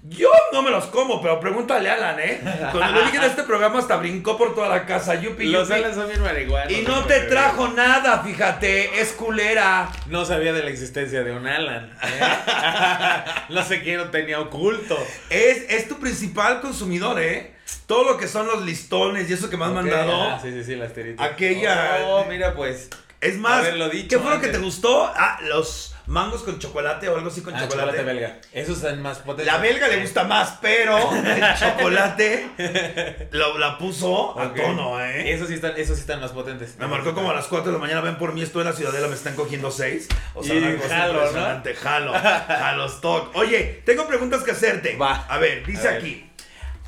yo 0.04 0.30
no 0.54 0.62
me 0.62 0.71
los 0.71 0.86
como, 0.86 1.21
pero 1.21 1.39
pregúntale 1.39 1.89
a 1.89 1.95
Alan, 1.95 2.19
¿eh? 2.19 2.39
Cuando 2.71 3.00
le 3.00 3.06
dije 3.06 3.17
en 3.17 3.23
este 3.23 3.43
programa 3.43 3.80
hasta 3.80 3.97
brincó 3.97 4.38
por 4.38 4.56
toda 4.56 4.69
la 4.69 4.86
casa, 4.86 5.15
yupi, 5.15 5.47
los 5.47 5.67
yupi. 5.67 5.80
alas 5.80 5.95
son 5.95 6.08
bien 6.08 6.21
marihuanos. 6.21 6.71
Y 6.71 6.82
no 6.84 7.04
te 7.04 7.21
trajo 7.21 7.67
nada, 7.69 8.23
fíjate, 8.23 9.02
es 9.02 9.12
culera. 9.13 9.89
No 10.08 10.23
sabía 10.23 10.54
de 10.54 10.63
la 10.63 10.69
existencia 10.69 11.23
de 11.23 11.32
un 11.32 11.45
Alan. 11.45 11.91
¿eh? 12.04 12.19
no 13.50 13.63
sé 13.63 13.82
quién 13.82 13.97
lo 13.97 14.10
tenía 14.10 14.39
oculto. 14.39 14.97
Es, 15.30 15.65
es 15.69 15.88
tu 15.89 16.00
principal 16.00 16.62
consumidor, 16.62 17.19
¿eh? 17.21 17.56
Todo 17.86 18.03
lo 18.03 18.17
que 18.17 18.27
son 18.27 18.47
los 18.47 18.63
listones 18.65 19.30
y 19.30 19.34
eso 19.34 19.49
que 19.49 19.58
me 19.58 19.63
has 19.65 19.71
Ok, 19.71 19.75
mandado. 19.77 20.21
ah, 20.23 20.39
sí, 20.41 20.51
sí, 20.51 20.63
sí, 20.63 20.75
las 20.75 20.93
tiritas. 20.93 21.25
Aquella- 21.25 21.99
Oh, 22.06 22.25
mira, 22.30 22.53
pues. 22.56 22.89
Es 23.19 23.36
más, 23.38 23.65
dicho 23.91 24.08
¿qué 24.10 24.19
fue 24.19 24.30
lo 24.36 24.39
que 24.39 24.49
te 24.49 24.60
gustó? 24.60 25.06
Ah, 25.15 25.39
los 25.41 25.95
mangos 26.06 26.43
con 26.43 26.60
chocolate 26.60 27.10
o 27.10 27.15
algo 27.17 27.30
así 27.30 27.41
con 27.41 27.56
Ah, 27.56 27.62
chocolate. 27.62 27.97
chocolate 27.97 28.03
belga. 28.03 28.39
Esos 28.53 28.77
son 28.77 29.01
más 29.01 29.17
potentes. 29.19 29.47
La 29.51 29.58
belga 29.58 29.88
le 29.88 29.97
gusta 30.01 30.23
más, 30.23 30.60
pero 30.62 30.97
el 31.25 31.43
chocolate 31.60 33.27
lo, 33.32 33.58
la 33.58 33.77
puso 33.80 34.39
a 34.39 34.47
Ok. 34.47 34.56
tono, 34.56 35.01
¿eh? 35.03 35.34
Esos 35.34 35.47
sí 35.47 35.56
están, 35.56 35.73
esos 35.77 35.95
sí 35.95 36.01
están 36.01 36.21
más 36.21 36.32
potentes. 36.32 36.77
Me 36.77 36.86
marcó 36.88 37.15
como 37.15 37.32
a 37.32 37.34
las 37.34 37.47
4 37.47 37.71
de 37.71 37.77
la 37.77 37.82
mañana, 37.82 38.01
ven 38.01 38.17
por 38.19 38.34
mí, 38.34 38.43
estoy 38.43 38.62
en 38.62 38.67
la 38.67 38.73
ciudadela, 38.73 39.08
me 39.08 39.15
están 39.15 39.36
cogiendo 39.36 39.71
6. 39.71 40.08
O 40.36 40.43
sea, 40.43 40.53
Y 40.53 40.58
una 40.60 40.75
cosa 40.77 40.89
jalo, 40.89 41.13
¿no? 41.13 41.19
impresionante, 41.21 41.73
jalo, 41.75 42.13
jalo, 42.13 42.86
stock. 42.86 43.36
Oye, 43.36 43.82
tengo 43.84 44.06
preguntas 44.08 44.43
que 44.43 44.51
hacerte. 44.51 44.95
Va. 44.95 45.25
A 45.27 45.39
ver, 45.39 45.65
dice 45.65 45.88
A 45.88 45.91
ver. 45.91 45.99
aquí. 46.01 46.30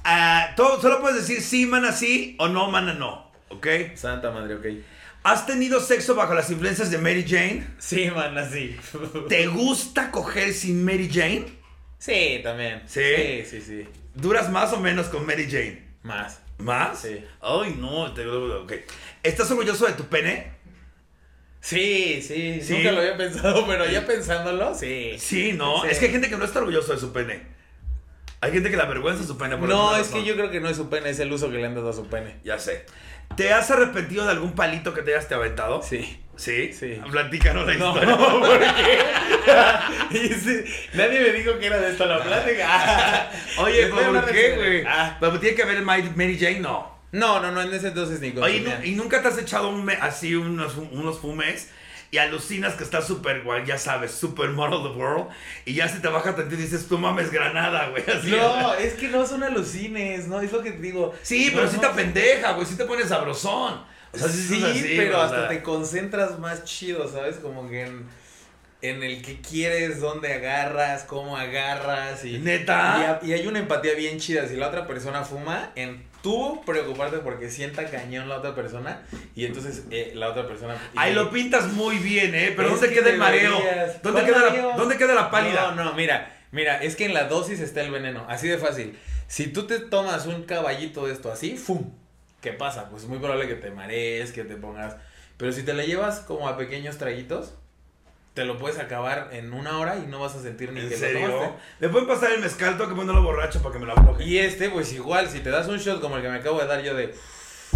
Ah, 0.04 0.54
todo- 0.56 0.82
solo 0.82 1.02
puedes 1.02 1.18
decir 1.28 1.42
sí, 1.42 1.66
mana, 1.66 1.92
sí, 1.92 2.36
o 2.40 2.48
no, 2.48 2.70
mana, 2.70 2.94
no. 2.94 3.32
¿Ok? 3.50 3.68
Santa 3.96 4.32
madre, 4.32 4.56
ok. 4.56 4.66
¿Has 5.24 5.46
tenido 5.46 5.80
sexo 5.82 6.16
bajo 6.16 6.34
las 6.34 6.50
influencias 6.50 6.90
de 6.92 6.98
Mary 6.98 7.26
Jane? 7.28 7.68
Sí, 7.78 8.10
man, 8.10 8.38
así. 8.38 8.78
¿Te 9.30 9.48
gusta 9.48 10.12
coger 10.12 10.54
sin 10.54 10.84
Mary 10.86 11.10
Jane? 11.12 11.46
Sí, 11.98 12.40
también. 12.44 12.84
¿Sí? 12.86 13.02
Sí, 13.16 13.44
sí, 13.46 13.62
sí. 13.62 13.88
¿Duras 14.14 14.50
más 14.50 14.72
o 14.74 14.80
menos 14.80 15.08
con 15.08 15.26
Mary 15.26 15.48
Jane? 15.50 15.84
Más. 16.04 16.40
¿Más? 16.58 17.00
Sí. 17.00 17.24
Ay, 17.42 17.76
no, 17.78 18.14
te 18.14 18.26
ok. 18.26 18.74
¿Estás 19.24 19.52
orgulloso 19.52 19.86
de 19.86 19.94
tu 19.94 20.06
pene? 20.06 20.52
Sí, 21.62 22.22
sí, 22.26 22.62
Sí. 22.62 22.74
Nunca 22.74 22.92
lo 22.94 23.00
había 23.02 23.18
pensado, 23.18 23.66
pero 23.68 23.86
ya 23.86 24.06
pensándolo, 24.06 24.74
sí. 24.74 25.16
Sí, 25.18 25.54
¿no? 25.54 25.82
Sí. 25.82 25.88
Es 25.92 26.00
que 26.00 26.06
hay 26.06 26.12
gente 26.12 26.30
que 26.30 26.38
no 26.38 26.46
está 26.46 26.60
orgulloso 26.60 26.94
de 26.94 27.00
su 27.00 27.12
pene. 27.12 27.42
Hay 28.42 28.52
gente 28.52 28.70
que 28.72 28.78
la 28.78 28.84
avergüenza 28.84 29.24
su 29.26 29.38
pene. 29.38 29.58
por 29.58 29.68
No, 29.68 29.96
es 29.98 30.08
que 30.10 30.24
yo 30.24 30.36
creo 30.36 30.50
que 30.50 30.60
no 30.62 30.70
es 30.70 30.78
su 30.78 30.90
pene, 30.90 31.10
es 31.10 31.20
el 31.20 31.32
uso 31.32 31.50
que 31.52 31.58
le 31.58 31.66
han 31.66 31.76
dado 31.76 31.90
a 31.90 31.94
su 31.94 32.08
pene. 32.08 32.38
Ya 32.44 32.58
sé. 32.60 32.86
¿Te 33.36 33.52
has 33.54 33.70
arrepentido 33.70 34.26
de 34.26 34.32
algún 34.32 34.54
palito 34.54 34.94
que 34.94 35.02
te 35.02 35.14
hayas 35.14 35.28
te 35.28 35.36
aventado? 35.36 35.82
Sí. 35.84 36.20
¿Sí? 36.36 36.72
Sí. 36.74 37.00
Platícanos 37.12 37.68
la 37.68 37.74
No, 37.76 37.90
historia. 37.96 38.18
¿por 38.18 38.60
qué? 38.60 38.98
Nadie 40.94 41.20
me 41.20 41.32
dijo 41.34 41.58
que 41.60 41.66
era 41.66 41.78
de 41.80 41.92
esto 41.92 42.06
la 42.06 42.24
plática. 42.24 43.30
Oye, 43.60 43.88
¿por 43.88 44.26
qué, 44.32 44.56
güey? 44.56 44.84
Ah. 44.88 45.18
Pero 45.20 45.40
tiene 45.40 45.56
que 45.56 45.66
ver 45.66 45.82
Mary 45.82 46.10
Mary 46.16 46.38
Jane, 46.40 46.60
no. 46.62 46.98
No, 47.12 47.40
no, 47.40 47.52
no, 47.52 47.62
en 47.62 47.74
ese 47.74 47.88
entonces 47.90 48.20
ni 48.22 48.30
Oye, 48.30 48.40
consumía. 48.64 48.78
¿nu- 48.80 48.86
¿y 48.86 48.92
nunca 48.92 49.22
te 49.22 49.28
has 49.30 49.38
echado 49.38 49.70
un 49.70 49.90
así 49.90 50.36
unos, 50.36 50.76
unos 50.78 51.20
fumes 51.20 51.70
y 52.12 52.18
alucinas 52.18 52.74
que 52.74 52.84
está 52.84 53.02
súper 53.02 53.44
guay, 53.44 53.66
ya 53.66 53.78
sabes, 53.78 54.12
súper 54.12 54.50
model 54.50 54.82
the 54.92 54.98
world 54.98 55.28
y 55.66 55.74
ya 55.76 55.88
se 55.88 56.00
te 56.00 56.08
baja 56.08 56.36
tantito 56.36 56.60
y 56.60 56.64
dices, 56.66 56.88
tú 56.88 56.98
mames 56.98 57.32
granada, 57.32 57.90
güey, 57.90 58.04
así. 58.10 58.32
No, 58.32 58.74
es 58.74 58.94
que 58.96 59.08
no 59.10 59.26
son 59.28 59.44
alucines, 59.44 60.28
¿no? 60.28 60.42
Es 60.42 60.52
lo 60.52 60.62
que 60.64 60.72
te 60.72 60.80
digo. 60.82 61.14
Sí, 61.22 61.50
pero 61.52 61.66
No, 61.66 61.70
sí 61.70 61.76
no. 61.76 61.82
te 61.82 61.88
apendeja, 61.88 62.54
güey, 62.54 62.66
sí 62.66 62.76
te 62.76 62.86
pones 62.86 63.10
sabrosón. 63.10 63.84
O 64.12 64.18
sea, 64.18 64.28
sí, 64.28 64.42
sí, 64.42 64.64
así, 64.66 64.94
pero 64.98 65.20
o 65.20 65.22
hasta 65.22 65.40
sea. 65.42 65.48
te 65.50 65.62
concentras 65.62 66.40
más 66.40 66.64
chido, 66.64 67.08
¿sabes? 67.08 67.36
Como 67.36 67.70
que 67.70 67.84
en, 67.84 68.08
en 68.82 69.04
el 69.04 69.22
que 69.22 69.40
quieres, 69.42 70.00
dónde 70.00 70.34
agarras, 70.34 71.04
cómo 71.04 71.38
agarras 71.38 72.26
y... 72.26 72.40
¿Neta? 72.40 73.20
Y, 73.22 73.30
y 73.30 73.34
hay 73.34 73.46
una 73.46 73.60
empatía 73.60 73.94
bien 73.94 74.18
chida. 74.20 74.48
Si 74.48 74.56
la 74.56 74.70
otra 74.70 74.88
persona 74.88 75.24
fuma, 75.24 75.72
en 75.76 76.09
tú 76.22 76.62
preocuparte 76.66 77.18
porque 77.20 77.50
sienta 77.50 77.90
cañón 77.90 78.30
la 78.30 78.38
otra 78.38 78.56
persona 78.56 79.02
y 79.36 79.46
entonces 79.46 79.84
eh, 79.92 80.12
la 80.16 80.30
otra 80.30 80.48
persona... 80.48 80.78
Ahí 80.96 81.14
lo 81.14 81.32
pintas 81.32 81.72
muy 81.74 81.98
bien, 81.98 82.36
¿eh? 82.36 82.54
Pero 82.56 82.70
¿dónde 82.70 82.90
que 82.90 82.96
queda 82.96 83.10
el 83.10 83.18
mareo? 83.18 83.58
¿Dónde 84.04 84.22
¿Cuál 84.22 84.26
queda, 84.26 84.50
la? 84.50 84.76
¿Dónde 84.76 84.98
queda 84.98 85.14
la 85.14 85.32
pálida? 85.32 85.72
No, 85.76 85.84
no, 85.84 85.94
mira, 85.94 86.36
mira, 86.52 86.82
es 86.82 86.96
que 86.96 87.06
en 87.06 87.14
la 87.14 87.26
dosis 87.26 87.60
está 87.60 87.82
el 87.82 87.92
veneno, 87.92 88.26
así 88.28 88.48
de 88.48 88.58
fácil. 88.58 88.98
Si 89.28 89.48
tú 89.48 89.68
te 89.68 89.80
tomas 89.80 90.26
un 90.26 90.44
caballito 90.44 91.06
de 91.06 91.14
esto 91.14 91.32
así, 91.32 91.58
¡fum! 91.58 91.92
¿Qué 92.42 92.54
pasa? 92.54 92.90
Pues 92.90 93.04
es 93.04 93.10
muy 93.10 93.20
probable 93.20 93.48
que 93.48 93.56
te 93.56 93.72
marees, 93.72 94.32
que 94.32 94.44
te 94.44 94.56
pongas... 94.56 94.96
Pero 95.38 95.52
si 95.52 95.64
te 95.64 95.74
la 95.74 95.84
llevas 95.84 96.20
como 96.20 96.50
a 96.50 96.58
pequeños 96.58 96.98
traguitos, 96.98 97.54
te 98.34 98.46
lo 98.46 98.58
puedes 98.58 98.80
acabar 98.80 99.30
en 99.34 99.52
una 99.54 99.78
hora 99.80 99.98
y 99.98 100.08
no 100.08 100.20
vas 100.20 100.36
a 100.36 100.42
sentir 100.42 100.72
ni 100.72 100.82
¿En 100.82 100.90
que 100.90 100.96
lo 100.96 101.00
serio? 101.00 101.30
tomaste. 101.30 101.56
¿Le 101.80 101.90
pueden 101.90 102.08
pasar 102.08 102.32
el 102.32 102.40
mezcal? 102.40 102.78
Tengo 102.78 102.90
que 102.90 102.96
ponerlo 102.96 103.22
borracho 103.24 103.62
para 103.62 103.74
que 103.74 103.80
me 103.80 103.86
lo 103.86 103.94
afloje. 103.94 104.24
Y 104.24 104.38
este, 104.38 104.70
pues 104.70 104.94
igual, 104.94 105.30
si 105.30 105.40
te 105.40 105.50
das 105.50 105.68
un 105.68 105.78
shot 105.78 106.00
como 106.00 106.16
el 106.18 106.22
que 106.22 106.30
me 106.30 106.38
acabo 106.38 106.60
de 106.60 106.68
dar 106.68 106.82
yo 106.84 106.94
de 106.96 107.14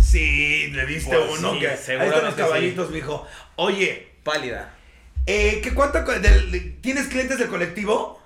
Sí, 0.02 0.68
le 0.72 0.86
diste 0.86 1.16
Pues 1.16 1.40
uno 1.40 1.54
sí, 1.54 1.60
que... 1.60 1.68
Ahí 1.68 1.76
están 1.78 2.26
los 2.26 2.36
caballitos, 2.36 2.92
mijo. 2.92 3.28
Oye, 3.56 4.10
pálida. 4.24 4.74
eh, 5.26 5.60
¿qué 5.64 5.74
cuánto... 5.74 6.00
¿Tienes 6.82 7.08
clientes 7.08 7.40
del 7.40 7.48
colectivo? 7.50 8.22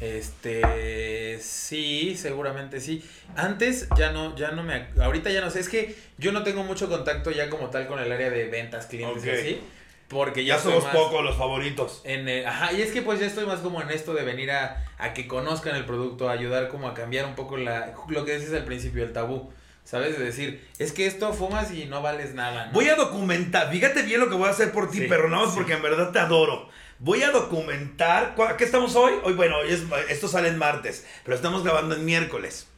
Este, 0.00 1.38
sí, 1.40 2.16
seguramente 2.16 2.80
sí. 2.80 3.04
Antes 3.36 3.88
ya 3.96 4.10
no, 4.10 4.34
ya 4.36 4.50
no 4.50 4.62
me, 4.64 4.86
ahorita 5.00 5.30
ya 5.30 5.40
no 5.40 5.48
sé, 5.50 5.60
es 5.60 5.68
que 5.68 5.96
yo 6.18 6.32
no 6.32 6.42
tengo 6.42 6.64
mucho 6.64 6.88
contacto 6.88 7.30
ya 7.30 7.48
como 7.48 7.70
tal 7.70 7.86
con 7.86 8.00
el 8.00 8.10
área 8.10 8.28
de 8.28 8.46
ventas, 8.46 8.86
clientes 8.86 9.24
y 9.24 9.30
así, 9.30 9.60
porque 10.08 10.44
ya, 10.44 10.56
Ya 10.56 10.62
somos 10.62 10.84
pocos 10.86 11.24
los 11.24 11.36
favoritos. 11.36 12.02
En 12.04 12.28
el- 12.28 12.46
ajá, 12.46 12.72
y 12.72 12.82
es 12.82 12.92
que 12.92 13.00
pues 13.02 13.18
ya 13.20 13.26
estoy 13.26 13.46
más 13.46 13.60
como 13.60 13.80
en 13.80 13.90
esto 13.90 14.12
de 14.14 14.22
venir 14.24 14.50
a, 14.50 14.84
a 14.98 15.14
que 15.14 15.26
conozcan 15.26 15.74
el 15.76 15.84
producto, 15.86 16.28
a 16.28 16.32
ayudar 16.32 16.68
como 16.68 16.86
a 16.88 16.94
cambiar 16.94 17.24
un 17.26 17.34
poco 17.34 17.56
la, 17.56 17.94
lo 18.08 18.24
que 18.24 18.32
decías 18.32 18.52
al 18.52 18.64
principio, 18.64 19.04
el 19.04 19.12
tabú, 19.12 19.50
¿sabes? 19.84 20.18
De 20.18 20.24
decir, 20.24 20.68
es 20.78 20.92
que 20.92 21.06
esto 21.06 21.32
fumas 21.32 21.72
y 21.72 21.86
no 21.86 22.02
vales 22.02 22.34
nada, 22.34 22.66
¿no? 22.66 22.72
Voy 22.72 22.88
a 22.88 22.94
documentar, 22.96 23.70
fíjate 23.70 24.02
bien 24.02 24.20
lo 24.20 24.28
que 24.28 24.34
voy 24.36 24.48
a 24.48 24.50
hacer 24.50 24.70
por 24.72 24.90
ti, 24.90 24.98
Sí, 24.98 25.06
pero 25.08 25.28
más 25.28 25.50
sí. 25.50 25.54
porque 25.56 25.72
en 25.74 25.82
verdad 25.82 26.10
te 26.12 26.18
adoro. 26.18 26.68
Voy 26.98 27.22
a 27.22 27.30
documentar, 27.30 28.34
¿cu- 28.36 28.44
¿a 28.44 28.56
qué 28.56 28.64
estamos 28.64 28.94
hoy? 28.94 29.14
Hoy, 29.24 29.32
bueno, 29.32 29.56
hoy 29.58 29.72
es- 29.72 29.82
esto 30.08 30.28
sale 30.28 30.48
en 30.48 30.58
martes, 30.58 31.04
pero 31.24 31.34
estamos 31.36 31.64
grabando 31.64 31.96
en 31.96 32.04
miércoles. 32.04 32.68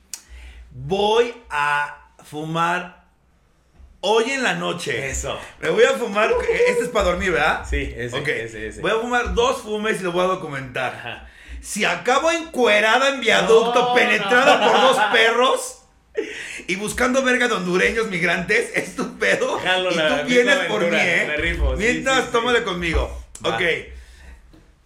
Voy 0.70 1.34
a 1.50 2.08
fumar 2.24 3.03
hoy 4.06 4.30
en 4.32 4.42
la 4.42 4.54
noche. 4.54 5.08
Eso. 5.08 5.38
Me 5.60 5.70
voy 5.70 5.84
a 5.84 5.90
fumar, 5.92 6.30
este 6.68 6.82
es 6.84 6.88
para 6.90 7.06
dormir, 7.06 7.32
¿verdad? 7.32 7.64
Sí, 7.68 7.92
ese, 7.96 8.16
Ok, 8.16 8.28
ese, 8.28 8.68
ese. 8.68 8.80
voy 8.80 8.90
a 8.90 8.96
fumar 8.96 9.34
dos 9.34 9.62
fumes 9.62 10.00
y 10.00 10.04
lo 10.04 10.12
voy 10.12 10.24
a 10.24 10.28
documentar. 10.28 10.94
Ajá. 10.94 11.28
Si 11.60 11.84
acabo 11.84 12.30
encuerada 12.30 13.08
en 13.08 13.20
viaducto, 13.20 13.80
No, 13.88 13.94
penetrada 13.94 14.58
no. 14.58 14.70
por 14.72 14.80
dos 14.82 14.98
perros 15.12 15.78
y 16.66 16.76
buscando 16.76 17.22
verga 17.22 17.48
de 17.48 17.54
hondureños 17.54 18.08
migrantes, 18.08 18.70
es 18.74 18.94
tu 18.94 19.18
pedo. 19.18 19.58
Jalo 19.58 19.90
y 19.90 19.94
la 19.94 20.20
tú 20.22 20.26
vienes 20.28 20.58
por 20.66 20.82
mí, 20.82 20.96
¿eh? 20.98 21.24
me 21.26 21.36
rifo, 21.38 21.72
Mientras, 21.76 22.16
sí, 22.18 22.22
sí. 22.26 22.28
tómale 22.32 22.62
conmigo. 22.62 23.24
Va. 23.44 23.54
Ok. 23.56 23.62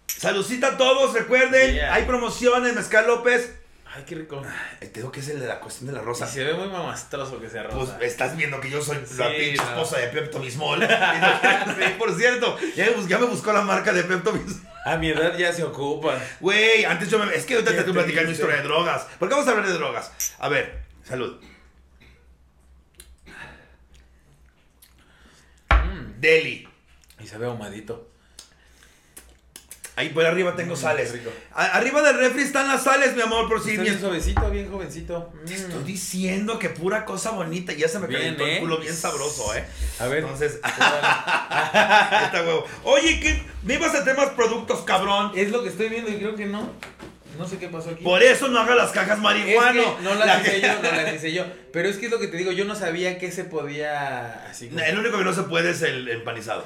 Saludcita 0.07 0.67
a 0.67 0.77
todos, 0.77 1.13
recuerden, 1.13 1.75
Yeah. 1.75 1.93
hay 1.93 2.03
promociones, 2.03 2.73
Mezcal 2.73 3.07
López. 3.07 3.55
Ay, 3.91 4.03
qué 4.05 4.15
rico. 4.15 4.41
Te 4.79 4.87
digo 4.89 5.11
que 5.11 5.19
es 5.19 5.29
el 5.29 5.39
de 5.39 5.47
la 5.47 5.59
cuestión 5.59 5.87
de 5.87 5.93
la 5.93 6.01
Y 6.01 6.05
rosa. 6.05 6.27
se 6.27 6.43
ve 6.43 6.53
muy 6.53 6.67
mamastroso 6.67 7.39
que 7.41 7.49
sea 7.49 7.63
Pues 7.67 7.73
rosa. 7.89 7.97
estás 8.01 8.37
viendo 8.37 8.59
que 8.61 8.69
yo 8.69 8.81
soy 8.83 8.97
la 9.17 9.29
pinche 9.29 9.55
no. 9.57 9.63
esposa 9.63 9.97
de 9.97 10.07
Pepto 10.09 10.39
Bismol. 10.39 10.79
sí, 10.87 11.85
por 11.97 12.15
cierto, 12.15 12.55
ya 12.75 12.85
me, 12.85 12.91
bus- 12.91 13.07
ya 13.07 13.17
me 13.17 13.25
buscó 13.25 13.51
la 13.51 13.61
marca 13.61 13.91
de 13.91 14.03
Pepto 14.03 14.31
Bismol. 14.31 14.69
A 14.85 14.95
mi 14.97 15.09
edad 15.09 15.35
ya 15.37 15.51
se 15.51 15.63
ocupa. 15.63 16.17
Güey, 16.39 16.85
antes 16.85 17.09
yo 17.09 17.17
me. 17.19 17.33
Es 17.35 17.45
que 17.45 17.55
ahorita 17.55 17.71
te 17.75 17.83
que 17.85 17.91
platicar 17.91 18.25
mi 18.25 18.31
historia 18.31 18.57
de 18.57 18.63
drogas. 18.63 19.07
¿Por 19.17 19.27
qué 19.27 19.33
vamos 19.35 19.47
a 19.47 19.51
hablar 19.51 19.67
de 19.67 19.73
drogas? 19.73 20.11
A 20.37 20.49
ver, 20.49 20.83
salud. 21.03 21.41
Mm, 25.71 26.19
Deli. 26.19 26.67
y 27.19 27.27
se 27.27 27.37
ve 27.37 27.45
ahumadito. 27.47 28.08
Ahí 29.99 30.09
por 30.09 30.25
arriba 30.25 30.55
tengo 30.55 30.75
Mm, 30.75 30.77
sales. 30.77 31.11
rico. 31.11 31.29
Arriba 31.53 32.01
del 32.01 32.17
refri 32.19 32.43
están 32.43 32.69
las 32.69 32.83
sales, 32.85 33.17
mi 33.17 33.21
amor, 33.21 33.49
por 33.49 33.61
si. 33.61 33.71
Mi- 33.71 33.79
bien 33.83 33.99
suavecito, 33.99 34.49
bien 34.49 34.71
jovencito. 34.71 35.33
Te 35.45 35.51
Mm. 35.51 35.55
estoy 35.55 35.83
diciendo 35.83 36.57
que 36.57 36.69
pura 36.69 37.03
cosa 37.03 37.31
bonita. 37.31 37.73
Ya 37.73 37.89
se 37.89 37.99
me 37.99 38.07
Bien, 38.07 38.21
calentó 38.21 38.45
el 38.45 38.49
¿eh? 38.51 38.59
culo 38.61 38.77
bien 38.77 38.95
sabroso, 38.95 39.53
¿eh? 39.55 39.65
A 39.99 40.07
ver. 40.07 40.19
Entonces, 40.19 40.53
está 40.63 42.43
huevo. 42.45 42.65
Oye, 42.85 43.19
¿qué? 43.19 43.43
Me 43.63 43.73
ibas 43.73 43.93
a 43.93 43.99
tener 44.05 44.15
más 44.15 44.29
productos, 44.29 44.81
cabrón. 44.85 45.33
es 45.35 45.51
lo 45.51 45.63
que 45.63 45.69
estoy 45.69 45.89
viendo 45.89 46.09
y 46.09 46.15
creo 46.15 46.35
que 46.35 46.45
no. 46.45 46.71
No 47.37 47.47
sé 47.47 47.57
qué 47.57 47.67
pasó 47.67 47.89
aquí. 47.91 48.03
Por 48.03 48.21
eso 48.23 48.47
no 48.49 48.59
haga 48.59 48.75
las 48.75 48.91
cajas 48.91 49.17
Es 49.17 49.23
marihuano. 49.23 49.97
que 49.97 50.03
no 50.03 50.13
las 50.15 50.27
La- 50.27 50.41
hice 50.41 50.61
yo, 50.61 50.67
no 50.81 50.91
las 50.91 51.13
hice 51.13 51.31
yo. 51.33 51.45
Pero 51.71 51.87
es 51.89 51.97
que 51.97 52.05
es 52.07 52.11
lo 52.11 52.19
que 52.19 52.27
te 52.27 52.35
digo, 52.37 52.51
yo 52.51 52.65
no 52.65 52.75
sabía 52.75 53.17
que 53.17 53.31
se 53.31 53.43
podía 53.45 54.45
así 54.49 54.67
como- 54.69 54.81
El 54.81 54.97
único 54.99 55.17
que 55.17 55.23
no 55.23 55.33
se 55.33 55.43
puede 55.43 55.71
es 55.71 55.81
el 55.81 56.07
empanizado. 56.09 56.65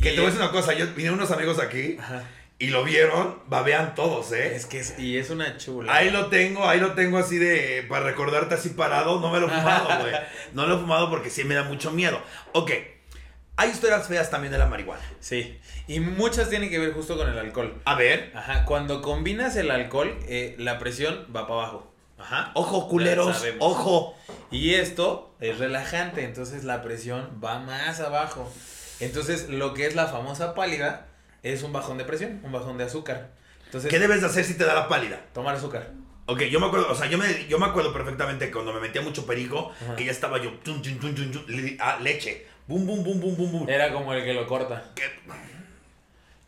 Que 0.00 0.10
te 0.10 0.16
voy 0.16 0.24
a 0.24 0.26
decir 0.26 0.40
una 0.40 0.50
cosa, 0.50 0.72
yo 0.74 0.86
vinieron 0.88 1.18
unos 1.18 1.30
amigos 1.30 1.58
aquí 1.58 1.96
Ajá. 2.00 2.22
y 2.58 2.68
lo 2.68 2.84
vieron, 2.84 3.38
babean 3.48 3.94
todos, 3.94 4.32
¿eh? 4.32 4.54
Es 4.56 4.66
que 4.66 4.80
es, 4.80 4.98
y 4.98 5.18
es 5.18 5.30
una 5.30 5.56
chula. 5.58 5.94
Ahí 5.94 6.10
lo 6.10 6.26
tengo, 6.26 6.68
ahí 6.68 6.80
lo 6.80 6.92
tengo 6.92 7.18
así 7.18 7.38
de, 7.38 7.84
para 7.88 8.04
recordarte 8.04 8.54
así 8.54 8.70
parado, 8.70 9.20
no 9.20 9.30
me 9.30 9.40
lo 9.40 9.46
he 9.46 9.50
fumado, 9.50 10.00
güey. 10.00 10.14
No 10.52 10.66
lo 10.66 10.76
he 10.76 10.78
fumado 10.78 11.10
porque 11.10 11.30
sí 11.30 11.44
me 11.44 11.54
da 11.54 11.64
mucho 11.64 11.90
miedo. 11.90 12.20
Ok, 12.52 12.70
hay 13.56 13.70
historias 13.70 14.08
feas 14.08 14.30
también 14.30 14.52
de 14.52 14.58
la 14.58 14.66
marihuana. 14.66 15.02
Sí. 15.20 15.58
Y 15.86 16.00
muchas 16.00 16.48
tienen 16.50 16.70
que 16.70 16.78
ver 16.78 16.92
justo 16.92 17.16
con 17.16 17.28
el 17.28 17.38
alcohol. 17.38 17.80
A 17.84 17.94
ver, 17.94 18.32
Ajá. 18.34 18.64
Cuando 18.64 19.00
combinas 19.02 19.54
el 19.56 19.70
alcohol, 19.70 20.18
eh, 20.26 20.56
la 20.58 20.78
presión 20.78 21.26
va 21.34 21.46
para 21.46 21.60
abajo. 21.60 21.90
Ajá. 22.16 22.52
ojo 22.54 22.88
culeros, 22.88 23.44
ojo. 23.58 24.16
Y 24.50 24.74
esto 24.74 25.34
es 25.40 25.58
relajante, 25.58 26.24
entonces 26.24 26.64
la 26.64 26.80
presión 26.80 27.28
va 27.44 27.58
más 27.58 28.00
abajo. 28.00 28.50
Entonces, 29.04 29.48
lo 29.48 29.74
que 29.74 29.86
es 29.86 29.94
la 29.94 30.06
famosa 30.06 30.54
pálida 30.54 31.06
es 31.42 31.62
un 31.62 31.72
bajón 31.72 31.98
de 31.98 32.04
presión, 32.04 32.40
un 32.42 32.52
bajón 32.52 32.78
de 32.78 32.84
azúcar. 32.84 33.30
Entonces, 33.66 33.90
¿Qué 33.90 33.98
debes 33.98 34.20
de 34.20 34.26
hacer 34.28 34.44
si 34.44 34.54
te 34.54 34.64
da 34.64 34.74
la 34.74 34.88
pálida? 34.88 35.20
tomar 35.32 35.54
azúcar. 35.54 35.90
Ok, 36.26 36.42
yo 36.44 36.58
me 36.58 36.66
acuerdo, 36.66 36.90
o 36.90 36.94
sea, 36.94 37.06
yo 37.06 37.18
me, 37.18 37.46
yo 37.48 37.58
me 37.58 37.66
acuerdo 37.66 37.92
perfectamente 37.92 38.50
cuando 38.50 38.72
me 38.72 38.80
metía 38.80 39.02
mucho 39.02 39.26
perico, 39.26 39.72
Ajá. 39.84 39.94
que 39.96 40.06
ya 40.06 40.10
estaba 40.10 40.40
yo, 40.42 40.52
tun, 40.60 40.80
tun, 40.80 41.44
le- 41.48 41.76
ah, 41.80 41.98
leche, 42.00 42.46
bum, 42.66 42.86
bum, 42.86 43.04
bum, 43.04 43.20
bum, 43.20 43.36
bum, 43.36 43.52
bum. 43.52 43.68
Era 43.68 43.92
como 43.92 44.14
el 44.14 44.24
que 44.24 44.32
lo 44.32 44.46
corta. 44.46 44.90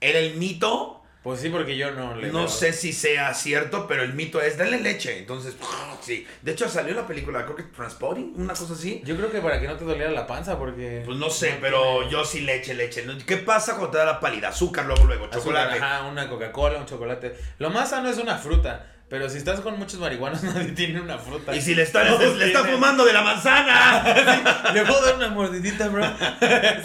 Era 0.01 0.19
el 0.19 0.35
mito, 0.37 1.03
Pues 1.27 1.41
sí, 1.41 1.49
porque 1.49 1.77
yo 1.77 1.91
no 1.91 2.15
le 2.15 2.29
no 2.29 2.39
veo. 2.39 2.49
sé 2.49 2.73
si 2.73 2.93
sea 2.93 3.35
cierto, 3.35 3.89
pero 3.89 4.05
el 4.05 4.15
mito 4.15 4.41
es 4.41 4.57
dale 4.57 4.79
leche. 4.79 5.19
Entonces, 5.19 5.57
sí. 6.01 6.25
De 6.41 6.53
hecho, 6.53 6.69
salió 6.69 6.95
la 6.95 7.05
película, 7.05 7.43
creo 7.43 7.57
que 7.57 7.65
Transporting, 7.65 8.35
una 8.37 8.55
cosa 8.55 8.75
así. 8.75 9.03
Yo 9.05 9.17
creo 9.17 9.33
que 9.33 9.41
para 9.41 9.61
que 9.61 9.67
no 9.67 9.75
te 9.75 9.85
doliera 9.85 10.12
la 10.12 10.25
panza, 10.25 10.57
porque. 10.57 11.03
Pues 11.05 11.19
no 11.19 11.29
sé, 11.29 11.59
pero 11.61 12.09
yo 12.09 12.25
sí 12.25 12.43
leche, 12.43 12.75
leche. 12.75 13.05
¿Qué 13.27 13.39
pasa 13.39 13.73
cuando 13.73 13.91
te 13.91 13.99
da 13.99 14.05
la 14.05 14.21
pálida? 14.21 14.51
Azúcar 14.51 14.87
luego, 14.87 15.05
luego, 15.05 15.25
Azúcar, 15.25 15.43
chocolate. 15.43 15.79
Ajá, 15.81 16.05
una 16.05 16.29
Coca-Cola, 16.29 16.79
un 16.79 16.87
chocolate. 16.87 17.37
Lo 17.59 17.71
más 17.71 17.91
sano 17.91 18.09
es 18.09 18.19
una 18.19 18.39
fruta. 18.39 18.93
Pero 19.09 19.29
si 19.29 19.39
estás 19.39 19.59
con 19.61 19.77
muchos 19.81 19.99
marihuanos, 19.99 20.43
nadie 20.45 20.71
tiene 20.73 21.01
una 21.01 21.19
fruta. 21.19 21.57
Y 21.57 21.61
si 21.61 21.75
le 21.75 21.83
está, 21.83 22.05
le, 22.19 22.37
le 22.37 22.47
está 22.47 22.65
fumando 22.65 23.05
de 23.05 23.12
la 23.12 23.23
manzana. 23.23 24.71
¿Le 24.73 24.85
puedo 24.85 25.05
dar 25.05 25.17
una 25.17 25.29
mordidita, 25.31 25.89
bro? 25.89 26.05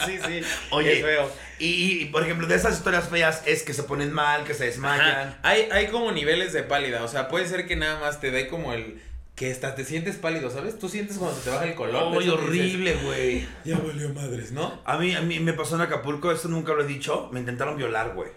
sí, 0.04 0.20
sí. 0.26 0.42
Oye, 0.72 0.94
Es 0.98 1.06
feo. 1.06 1.51
Y, 1.64 2.06
por 2.06 2.24
ejemplo, 2.24 2.48
de 2.48 2.56
esas 2.56 2.78
historias 2.78 3.08
feas 3.08 3.44
es 3.46 3.62
que 3.62 3.74
se 3.74 3.84
ponen 3.84 4.12
mal, 4.12 4.46
que 4.46 4.56
se 4.56 4.66
desmayan. 4.66 5.30
Ajá. 5.30 5.40
Hay, 5.44 5.70
hay 5.72 5.88
como 5.88 6.12
niveles 6.12 6.54
de 6.54 6.64
pálida. 6.64 7.04
O 7.04 7.08
sea, 7.08 7.28
puede 7.28 7.48
ser 7.48 7.68
que 7.68 7.76
nada 7.76 8.00
más 8.00 8.20
te 8.20 8.32
dé 8.32 8.48
como 8.48 8.74
el. 8.74 9.00
Que 9.36 9.52
hasta 9.52 9.76
te 9.76 9.86
sientes 9.86 10.16
pálido, 10.16 10.50
¿sabes? 10.50 10.80
Tú 10.80 10.90
sientes 10.90 11.18
cuando 11.18 11.38
se 11.38 11.44
te 11.44 11.50
baja 11.52 11.66
el 11.66 11.76
color. 11.76 12.12
que 12.14 12.20
dices, 12.20 12.34
horrible, 12.34 12.96
güey. 13.04 13.48
Ya 13.64 13.78
valió 13.78 14.10
madres, 14.10 14.52
¿no? 14.52 14.82
A 14.86 14.98
mí, 14.98 15.14
a 15.14 15.22
mí 15.22 15.40
me 15.40 15.54
pasó 15.54 15.76
en 15.76 15.82
Acapulco, 15.82 16.32
esto 16.32 16.48
nunca 16.48 16.74
lo 16.74 16.84
he 16.84 16.88
dicho. 16.88 17.30
Me 17.32 17.40
intentaron 17.40 17.78
violar, 17.78 18.14
güey. 18.14 18.30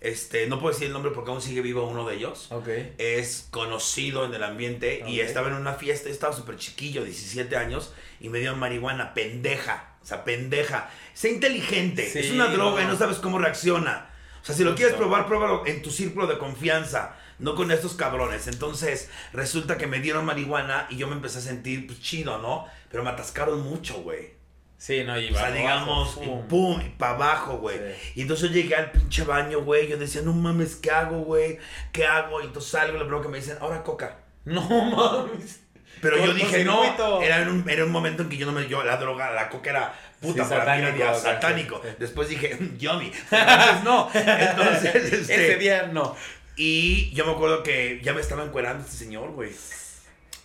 Este, 0.00 0.46
no 0.46 0.60
puedo 0.60 0.72
decir 0.72 0.88
el 0.88 0.92
nombre 0.92 1.12
porque 1.12 1.30
aún 1.30 1.40
sigue 1.40 1.62
vivo 1.62 1.88
uno 1.88 2.06
de 2.06 2.16
ellos. 2.16 2.50
Ok. 2.50 2.68
Es 2.98 3.46
conocido 3.50 4.24
en 4.24 4.34
el 4.34 4.42
ambiente 4.42 5.04
y 5.06 5.20
estaba 5.20 5.48
en 5.48 5.54
una 5.54 5.74
fiesta, 5.74 6.08
estaba 6.10 6.34
súper 6.34 6.56
chiquillo, 6.56 7.04
17 7.04 7.56
años, 7.56 7.92
y 8.20 8.28
me 8.28 8.40
dio 8.40 8.54
marihuana, 8.56 9.14
pendeja. 9.14 9.95
O 10.06 10.08
sea, 10.08 10.22
pendeja. 10.22 10.88
Sé 11.14 11.32
inteligente. 11.32 12.08
Sí, 12.08 12.20
es 12.20 12.30
una 12.30 12.46
droga 12.46 12.80
y 12.80 12.86
no. 12.86 12.96
sabes 12.96 13.16
cómo 13.16 13.40
reacciona. 13.40 14.08
O 14.40 14.44
sea, 14.44 14.54
si 14.54 14.62
lo 14.62 14.76
quieres 14.76 14.94
probar, 14.94 15.26
pruébalo 15.26 15.66
en 15.66 15.82
tu 15.82 15.90
círculo 15.90 16.28
de 16.28 16.38
confianza. 16.38 17.16
No 17.40 17.56
con 17.56 17.72
estos 17.72 17.94
cabrones. 17.94 18.46
Entonces, 18.46 19.10
resulta 19.32 19.76
que 19.76 19.88
me 19.88 19.98
dieron 19.98 20.24
marihuana 20.24 20.86
y 20.90 20.96
yo 20.96 21.08
me 21.08 21.14
empecé 21.14 21.38
a 21.38 21.40
sentir 21.40 21.88
pues, 21.88 22.00
chido, 22.00 22.38
¿no? 22.38 22.66
Pero 22.88 23.02
me 23.02 23.10
atascaron 23.10 23.62
mucho, 23.62 23.96
güey. 24.02 24.34
Sí, 24.78 25.02
no, 25.02 25.20
y 25.20 25.28
O 25.28 25.34
sea, 25.34 25.50
digamos, 25.50 26.16
abajo, 26.18 26.22
y 26.22 26.26
pum. 26.28 26.46
pum, 26.46 26.80
y 26.86 26.88
para 26.90 27.14
abajo, 27.14 27.58
güey. 27.58 27.76
Sí. 27.76 28.12
Y 28.14 28.22
entonces 28.22 28.50
yo 28.50 28.54
llegué 28.54 28.76
al 28.76 28.92
pinche 28.92 29.24
baño, 29.24 29.62
güey. 29.62 29.88
Yo 29.88 29.98
decía, 29.98 30.22
no 30.22 30.32
mames, 30.32 30.76
¿qué 30.76 30.92
hago, 30.92 31.18
güey? 31.18 31.58
¿Qué 31.90 32.06
hago? 32.06 32.40
Y 32.42 32.44
entonces 32.44 32.70
salgo 32.70 32.94
y 32.94 32.98
lo 33.00 33.06
primero 33.06 33.22
que 33.22 33.28
me 33.28 33.38
dicen, 33.38 33.58
ahora 33.60 33.82
coca. 33.82 34.18
No 34.44 34.62
mames. 34.62 35.65
Pero 36.00 36.24
yo 36.24 36.34
dije, 36.34 36.64
no, 36.64 36.82
era 37.22 37.42
en 37.42 37.48
un, 37.48 37.68
era 37.70 37.84
un 37.84 37.90
momento 37.92 38.22
en 38.22 38.28
que 38.28 38.36
yo 38.36 38.46
no 38.46 38.52
me. 38.52 38.68
Yo, 38.68 38.82
la 38.84 38.96
droga, 38.98 39.30
la 39.32 39.48
coca 39.48 39.70
era 39.70 39.94
puta 40.20 40.44
Sí, 40.44 40.50
para 40.50 40.76
mí, 40.76 40.82
era 40.82 40.88
satánico, 40.92 40.98
ya 40.98 41.14
satánico. 41.14 41.80
sí, 41.82 41.88
sí. 41.90 41.96
Después 41.98 42.28
dije, 42.28 42.58
yummy. 42.78 43.06
Entonces, 43.30 43.84
no. 43.84 44.10
Entonces, 44.12 44.94
este. 45.12 45.34
Ese 45.46 45.56
día 45.56 45.88
no. 45.92 46.14
Y 46.56 47.10
yo 47.14 47.26
me 47.26 47.32
acuerdo 47.32 47.62
que 47.62 48.00
ya 48.02 48.12
me 48.14 48.20
estaba 48.20 48.44
encuerando 48.44 48.84
este 48.84 48.96
señor, 48.96 49.30
güey. 49.32 49.50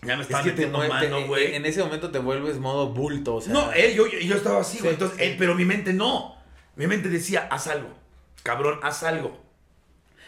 Ya 0.04 0.16
me 0.16 0.24
Es 0.24 0.30
estaba 0.30 0.44
que 0.44 0.50
te 0.52 0.56
metiendo 0.68 0.78
mueve- 0.80 0.90
mano, 0.90 1.18
te- 1.20 1.24
güey. 1.28 1.56
en 1.56 1.66
ese 1.66 1.84
momento 1.84 2.10
te 2.12 2.20
vuelves 2.20 2.58
modo 2.58 2.90
bulto, 2.90 3.36
o 3.36 3.42
sea. 3.42 3.54
No, 3.54 3.72
él, 3.72 3.94
yo, 3.94 4.08
yo 4.08 4.36
estaba 4.36 4.62
así, 4.62 4.80
güey. 4.80 4.94
Entonces, 4.94 5.20
él, 5.20 5.36
pero 5.38 5.54
mi 5.56 5.64
mente 5.66 5.94
no. 5.94 6.36
Mi 6.76 6.88
mente 6.88 7.08
decía, 7.10 7.48
haz 7.52 7.68
algo. 7.68 7.90
Cabrón, 8.44 8.80
haz 8.84 9.04
algo. 9.04 9.40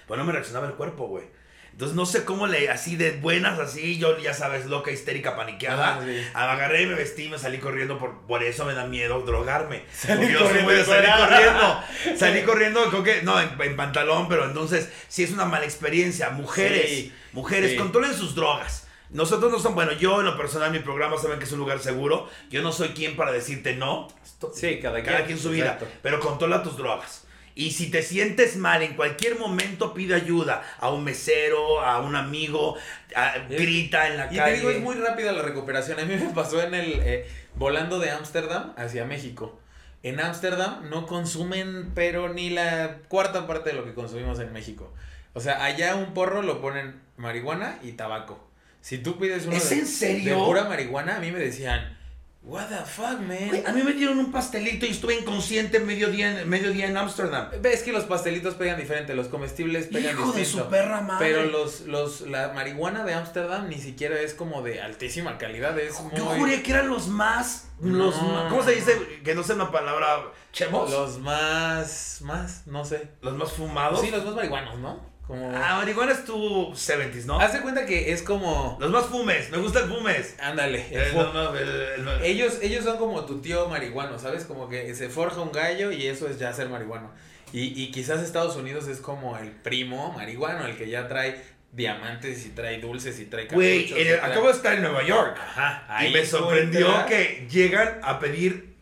Pues 0.08 0.18
no 0.18 0.26
me 0.26 0.32
reaccionaba 0.34 0.68
el 0.68 0.74
cuerpo, 0.74 1.08
güey. 1.08 1.26
Entonces 1.74 1.96
no 1.96 2.06
sé 2.06 2.24
cómo 2.24 2.48
le, 2.48 2.70
así 2.70 2.96
de 2.96 3.12
buenas, 3.18 3.60
así, 3.60 3.98
yo 3.98 4.18
ya 4.20 4.34
sabes, 4.34 4.68
loca, 4.68 4.92
histérica, 4.92 5.36
paniqueada. 5.36 5.96
Ah, 5.96 6.02
sí. 6.06 6.24
Agarré, 6.34 6.86
me 6.86 6.94
vestí, 6.94 7.30
me 7.30 7.38
salí 7.40 7.58
corriendo, 7.58 7.98
por, 7.98 8.22
por 8.28 8.44
eso 8.44 8.64
me 8.66 8.74
da 8.76 8.86
miedo 8.86 9.20
drogarme. 9.22 9.84
Salí 9.92 10.28
soy 10.28 10.36
corriendo, 10.36 10.64
muy 10.64 10.76
de 10.76 10.86
salir 10.86 11.10
fuera. 11.10 11.28
corriendo. 11.28 11.84
Salí 12.20 12.42
corriendo, 12.44 12.90
creo 12.90 13.04
que, 13.04 13.22
no, 13.24 13.42
en, 13.42 13.50
en 13.60 13.76
pantalón, 13.76 14.30
pero 14.30 14.46
entonces 14.46 14.88
sí 15.08 15.24
es 15.24 15.32
una 15.32 15.46
mala 15.46 15.66
experiencia. 15.66 16.30
Mujeres, 16.30 16.90
Sí, 16.90 17.14
mujeres, 17.34 17.72
sí. 17.72 17.78
controlen 17.78 18.14
sus 18.14 18.36
drogas. 18.36 18.88
Nosotros 19.10 19.52
no 19.52 19.60
son, 19.60 19.76
bueno, 19.76 19.92
yo 19.94 20.20
en 20.22 20.26
lo 20.28 20.38
personal, 20.38 20.72
mi 20.72 20.80
programa 20.80 21.18
saben 21.18 21.38
que 21.40 21.46
es 21.46 21.52
un 21.52 21.60
lugar 21.60 21.80
seguro. 21.80 22.30
Yo 22.50 22.62
no 22.62 22.72
soy 22.72 22.90
quien 22.90 23.16
para 23.16 23.32
decirte 23.32 23.76
no. 23.76 24.08
Sí, 24.54 24.80
cada 24.80 25.02
quien. 25.02 25.06
cada 25.16 25.26
quien 25.26 25.38
su 25.40 25.50
vida, 25.50 25.74
Exacto. 25.74 25.88
pero 26.02 26.20
controla 26.20 26.62
tus 26.64 26.78
drogas. 26.78 27.26
Y 27.56 27.72
si 27.72 27.92
te 27.92 28.02
sientes 28.02 28.58
mal, 28.58 28.82
en 28.82 28.96
cualquier 28.96 29.38
momento 29.38 29.94
pide 29.94 30.16
ayuda 30.16 30.64
a 30.80 30.90
un 30.92 31.04
mesero, 31.04 31.82
a 31.82 32.00
un 32.02 32.16
amigo, 32.16 32.76
a- 33.16 33.38
grita 33.48 34.08
en 34.08 34.18
la 34.18 34.34
Y 34.34 34.38
calle. 34.38 34.52
te 34.54 34.58
digo, 34.58 34.70
es 34.72 34.80
muy 34.82 34.96
rápida 34.96 35.32
la 35.32 35.42
recuperación. 35.44 36.00
A 36.00 36.06
mí 36.06 36.16
me 36.16 36.30
pasó 36.34 36.62
en 36.64 36.74
el 36.74 37.00
eh, 37.04 37.28
volando 37.56 38.00
de 38.00 38.10
Ámsterdam 38.12 38.74
hacia 38.76 39.06
México. 39.06 39.60
En 40.02 40.20
Ámsterdam 40.20 40.90
no 40.90 41.06
consumen, 41.06 41.92
pero 41.96 42.34
ni 42.34 42.50
la 42.50 42.98
cuarta 43.08 43.46
parte 43.48 43.70
de 43.70 43.76
lo 43.76 43.86
que 43.86 43.94
consumimos 43.94 44.40
en 44.40 44.52
México. 44.52 44.92
O 45.34 45.40
sea, 45.40 45.64
allá 45.64 45.96
un 45.96 46.14
porro 46.14 46.42
lo 46.42 46.60
ponen 46.62 47.00
marihuana 47.18 47.78
y 47.84 47.94
tabaco. 47.94 48.46
Si 48.82 48.98
tú 48.98 49.18
pides 49.18 49.46
uno 49.46 49.56
¿Es 49.56 49.70
de, 49.70 49.76
en 49.80 49.88
serio? 49.88 50.38
de 50.40 50.44
pura 50.46 50.66
marihuana, 50.66 51.16
a 51.18 51.20
mí 51.20 51.32
me 51.32 51.40
decían, 51.40 51.98
what 52.46 52.68
the 52.68 52.76
fuck, 52.86 53.20
man. 53.20 53.48
Güey, 53.50 53.64
a 53.66 53.72
mí 53.72 53.84
me 53.84 53.94
dieron 53.94 54.20
un 54.20 54.32
pastelito 54.32 54.86
y 54.86 54.90
estuve 54.90 55.16
inconsciente 55.16 55.80
medio 55.80 56.10
día 56.10 56.42
en, 56.42 56.50
medio 56.50 56.72
día 56.72 56.88
en 56.88 56.98
Ámsterdam. 56.98 57.50
Ves 57.62 57.84
que 57.84 57.92
los 57.94 58.04
pastelitos 58.06 58.56
pegan 58.56 58.78
diferente, 58.78 59.14
los 59.16 59.28
comestibles 59.28 59.88
pegan 59.88 60.12
Hijo 60.18 60.32
de 60.34 60.44
su 60.46 60.66
perra 60.68 61.02
madre. 61.02 61.26
Pero 61.28 61.46
los, 61.46 61.82
los, 61.82 62.22
la 62.22 62.50
marihuana 62.54 63.04
de 63.06 63.14
Ámsterdam 63.14 63.70
ni 63.70 63.78
siquiera 63.80 64.20
es 64.20 64.34
como 64.34 64.62
de 64.62 64.82
altísima 64.82 65.38
calidad, 65.38 65.78
es 65.80 66.00
muy... 66.02 66.12
Yo 66.16 66.26
juré 66.26 66.62
que 66.64 66.72
eran 66.72 66.90
los 66.90 67.08
más, 67.08 67.70
los 67.82 68.22
No. 68.22 68.28
más- 68.34 68.50
¿cómo 68.50 68.64
se 68.64 68.72
dice? 68.72 69.22
Que 69.24 69.36
no 69.36 69.44
sea 69.44 69.56
una 69.56 69.72
palabra, 69.72 70.26
chemos. 70.52 70.90
Los, 70.92 71.00
Los 71.14 71.20
más, 71.20 72.18
más, 72.22 72.68
no 72.68 72.84
sé. 72.84 73.08
más 73.22 73.52
fumados. 73.54 74.02
Sí, 74.02 74.12
los 74.12 74.26
más 74.26 74.36
marihuanos, 74.36 74.80
¿no? 74.80 75.13
Como... 75.34 75.52
Ah, 75.56 75.78
marihuana 75.78 76.12
es 76.12 76.26
tu 76.26 76.72
70s, 76.74 77.26
¿no? 77.26 77.40
Haz 77.40 77.54
de 77.54 77.62
cuenta 77.62 77.88
que 77.88 78.12
es 78.12 78.22
como... 78.22 78.78
Los 78.80 78.92
más 78.92 79.06
fumes, 79.08 79.50
me 79.50 79.58
gusta 79.58 79.80
el 79.80 79.90
fumes. 79.90 80.36
Ándale. 80.40 80.86
el 80.92 81.02
El- 81.02 81.12
fu- 81.12 81.18
no, 81.24 81.34
no, 81.34 81.56
el- 81.58 81.68
el- 82.08 82.24
Ellos, 82.24 82.60
ellos 82.62 82.84
son 82.84 82.98
como 82.98 83.26
tu 83.26 83.42
tío 83.42 83.68
marihuano, 83.68 84.20
¿sabes? 84.20 84.44
Como 84.46 84.70
que 84.70 84.94
se 84.94 85.10
forja 85.10 85.42
un 85.42 85.52
gallo 85.52 85.92
y 85.92 86.06
eso 86.06 86.28
es 86.28 86.38
ya 86.38 86.54
ser 86.54 86.70
marihuano. 86.70 87.12
Y, 87.52 87.82
y 87.82 87.90
quizás 87.92 88.22
Estados 88.22 88.56
Unidos 88.58 88.88
es 88.88 89.00
como 89.00 89.36
el 89.38 89.50
primo 89.50 90.12
marihuano, 90.14 90.68
el 90.68 90.78
que 90.78 90.88
ya 90.90 91.08
trae 91.08 91.42
diamantes 91.72 92.46
y 92.46 92.50
trae 92.50 92.80
dulces 92.80 93.20
y 93.20 93.26
trae 93.26 93.46
Güey, 93.48 93.92
y 93.92 94.08
acabo 94.14 94.46
de 94.48 94.54
estar 94.54 94.76
en 94.76 94.84
Nueva 94.84 95.04
York. 95.04 95.36
Ajá, 95.40 95.86
Y 96.04 96.06
ahí 96.08 96.14
me 96.14 96.24
sorprendió 96.26 97.06
que 97.08 97.48
llegan 97.52 98.00
a 98.04 98.20
pedir 98.20 98.73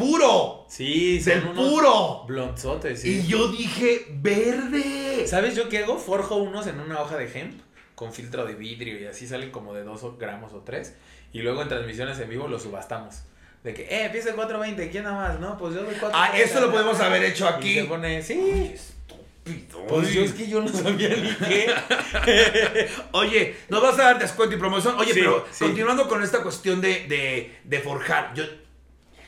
puro. 0.00 0.66
Sí, 0.68 1.18
Del 1.20 1.42
puro. 1.50 2.24
blonzotes, 2.26 3.00
sí. 3.02 3.20
Y 3.20 3.26
yo 3.28 3.48
dije, 3.48 4.06
verde. 4.10 5.26
¿Sabes 5.26 5.54
yo 5.54 5.68
qué 5.68 5.78
hago? 5.78 5.98
Forjo 5.98 6.36
unos 6.36 6.66
en 6.66 6.80
una 6.80 7.00
hoja 7.00 7.16
de 7.16 7.30
hemp 7.38 7.60
con 7.94 8.12
filtro 8.12 8.44
de 8.46 8.54
vidrio 8.54 8.98
y 9.00 9.04
así 9.06 9.26
salen 9.28 9.50
como 9.50 9.74
de 9.74 9.84
2 9.84 10.18
gramos 10.18 10.52
o 10.52 10.60
3. 10.62 10.94
Y 11.32 11.42
luego 11.42 11.62
en 11.62 11.68
transmisiones 11.68 12.18
en 12.18 12.28
vivo 12.30 12.48
los 12.48 12.62
subastamos. 12.62 13.16
De 13.62 13.74
que, 13.74 13.82
eh, 13.82 14.06
empieza 14.06 14.30
el 14.30 14.36
420, 14.36 14.90
¿quién 14.90 15.04
nada 15.04 15.28
más? 15.28 15.38
No, 15.40 15.58
pues 15.58 15.74
yo 15.74 15.82
doy 15.82 15.94
420. 15.94 16.16
Ah, 16.16 16.38
eso 16.42 16.60
lo 16.60 16.70
podemos 16.72 16.98
haber 17.00 17.22
hecho 17.24 17.44
Y 17.44 17.48
aquí. 17.48 17.74
se 17.74 17.84
pone, 17.84 18.22
sí. 18.22 18.72
Estúpido. 18.74 19.86
Pues 19.86 20.12
yo 20.14 20.22
es 20.22 20.32
que 20.32 20.48
yo 20.48 20.62
no 20.62 20.68
sabía 20.68 21.10
ni 21.10 21.34
qué. 21.46 21.66
Oye, 23.12 23.54
nos 23.68 23.82
vas 23.82 23.98
a 23.98 24.02
dar 24.04 24.18
descuento 24.18 24.56
y 24.56 24.58
promoción. 24.58 24.94
Oye, 24.98 25.12
Sí, 25.12 25.20
pero 25.20 25.44
sí. 25.50 25.64
continuando 25.64 26.08
con 26.08 26.22
esta 26.22 26.42
cuestión 26.42 26.80
de, 26.80 27.06
de, 27.06 27.58
de 27.64 27.80
forjar, 27.80 28.32
yo. 28.34 28.44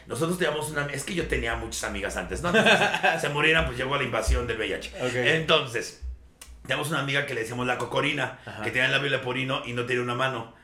Nosotros 0.06 0.38
teníamos 0.38 0.68
una. 0.70 0.86
Es 0.86 1.04
que 1.04 1.14
yo 1.14 1.26
tenía 1.26 1.54
muchas 1.56 1.84
amigas 1.84 2.16
antes, 2.16 2.42
¿no? 2.42 2.52
Se 3.20 3.28
murieran, 3.28 3.66
pues 3.66 3.78
llegó 3.78 3.96
la 3.96 4.02
invasión 4.02 4.46
del 4.46 4.58
VIH. 4.58 4.92
Entonces, 5.36 6.00
teníamos 6.62 6.90
una 6.90 7.00
amiga 7.00 7.24
que 7.26 7.34
le 7.34 7.40
decíamos 7.42 7.66
la 7.66 7.78
cocorina, 7.78 8.38
Ajá. 8.44 8.62
que 8.62 8.70
tenía 8.70 8.86
el 8.86 8.92
labio 8.92 9.10
leporino 9.10 9.62
y 9.64 9.72
no 9.72 9.86
tenía 9.86 10.02
una 10.02 10.14
mano. 10.14 10.54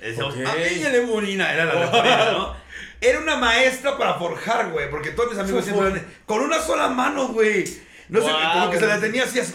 Le 0.00 0.08
decíamos, 0.08 0.34
Ok. 0.34 0.40
ah, 0.46 0.54
ella 0.58 0.90
leporina, 0.90 1.52
era 1.52 1.64
la 1.66 1.74
leporina, 1.74 2.32
¿no? 2.32 2.56
Era 3.00 3.20
una 3.20 3.36
maestra 3.36 3.96
para 3.96 4.14
forjar, 4.14 4.70
güey, 4.70 4.90
porque 4.90 5.10
todos 5.12 5.30
mis 5.30 5.38
amigos 5.38 5.64
siempre 5.64 6.02
con 6.26 6.40
una 6.40 6.60
sola 6.60 6.88
mano, 6.88 7.28
güey. 7.28 7.62
No 8.08 8.20
sé, 8.20 8.26
Wow. 8.32 8.52
como 8.54 8.70
que 8.70 8.78
se 8.80 8.86
la 8.88 8.98
tenía 8.98 9.22
así, 9.24 9.38
así 9.38 9.54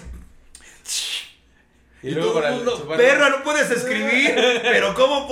Y, 2.04 2.10
y, 2.10 2.12
luego 2.12 2.32
todo 2.32 2.42
para 2.42 2.50
el 2.50 2.56
mundo, 2.58 2.94
perra, 2.98 3.30
no 3.30 3.44
puedes 3.44 3.72
escribir, 3.72 4.36
pero 4.62 4.94
¿cómo 4.94 5.26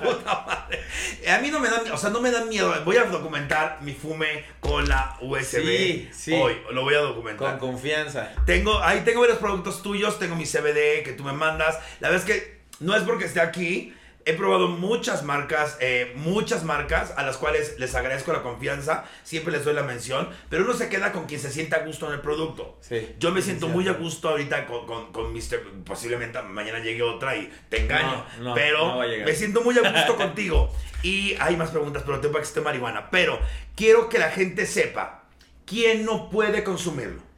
tu 0.00 0.08
puta 0.08 0.44
madre? 0.46 0.80
A 1.28 1.38
mí 1.40 1.50
no 1.50 1.58
me 1.60 1.68
da, 1.68 1.82
o 1.92 1.98
sea, 1.98 2.10
no 2.10 2.20
me 2.20 2.30
da 2.30 2.44
miedo. 2.44 2.72
Voy 2.84 2.96
a 2.96 3.04
documentar 3.04 3.78
mi 3.82 3.92
fume 3.92 4.44
con 4.60 4.88
la 4.88 5.16
USB 5.20 5.60
Sí, 5.60 6.08
sí. 6.12 6.32
hoy. 6.32 6.56
Lo 6.70 6.82
voy 6.82 6.94
a 6.94 6.98
Con 7.00 7.08
documentar. 7.08 7.58
confianza. 7.58 8.32
Tengo, 8.46 8.80
ahí 8.82 9.00
tengo 9.00 9.20
varios 9.20 9.38
productos 9.38 9.82
tuyos, 9.82 10.18
tengo 10.18 10.36
mi 10.36 10.44
CBD 10.44 11.02
que 11.04 11.14
tú 11.16 11.24
me 11.24 11.32
mandas. 11.32 11.78
La 12.00 12.10
verdad 12.10 12.28
es 12.28 12.36
que 12.36 12.60
no 12.78 12.96
es 12.96 13.02
porque 13.02 13.24
esté 13.24 13.40
aquí. 13.40 13.94
He 14.24 14.34
probado 14.34 14.68
muchas 14.68 15.22
marcas, 15.22 15.76
eh, 15.80 16.12
muchas 16.14 16.64
marcas 16.64 17.12
a 17.16 17.22
las 17.24 17.36
cuales 17.36 17.76
les 17.78 17.94
agradezco 17.94 18.32
la 18.32 18.42
confianza, 18.42 19.04
siempre 19.22 19.52
les 19.52 19.64
doy 19.64 19.74
la 19.74 19.82
mención, 19.82 20.28
pero 20.48 20.64
uno 20.64 20.74
se 20.74 20.88
queda 20.88 21.12
con 21.12 21.26
quien 21.26 21.40
se 21.40 21.50
sienta 21.50 21.76
a 21.76 21.80
gusto 21.80 22.06
en 22.06 22.12
el 22.12 22.20
producto. 22.20 22.78
Sí. 22.80 23.14
Yo 23.18 23.32
me 23.32 23.42
siento 23.42 23.68
muy 23.68 23.88
a 23.88 23.92
gusto 23.92 24.28
ahorita 24.28 24.66
con, 24.66 24.86
con, 24.86 25.12
con 25.12 25.32
Mr. 25.32 25.84
Posiblemente 25.84 26.40
mañana 26.42 26.80
llegue 26.80 27.02
otra 27.02 27.36
y 27.36 27.50
te 27.68 27.80
engaño. 27.80 28.24
No, 28.38 28.44
no, 28.50 28.54
pero 28.54 28.86
no 28.86 28.98
me 28.98 29.34
siento 29.34 29.62
muy 29.62 29.76
a 29.78 29.90
gusto 29.90 30.16
contigo. 30.18 30.72
Y 31.02 31.34
hay 31.40 31.56
más 31.56 31.70
preguntas, 31.70 32.02
pero 32.04 32.20
tengo 32.20 32.34
que 32.34 32.42
esté 32.42 32.60
marihuana. 32.60 33.10
Pero 33.10 33.38
quiero 33.74 34.08
que 34.08 34.18
la 34.18 34.30
gente 34.30 34.66
sepa 34.66 35.24
quién 35.64 36.04
no 36.04 36.28
puede 36.28 36.62
consumirlo. 36.62 37.29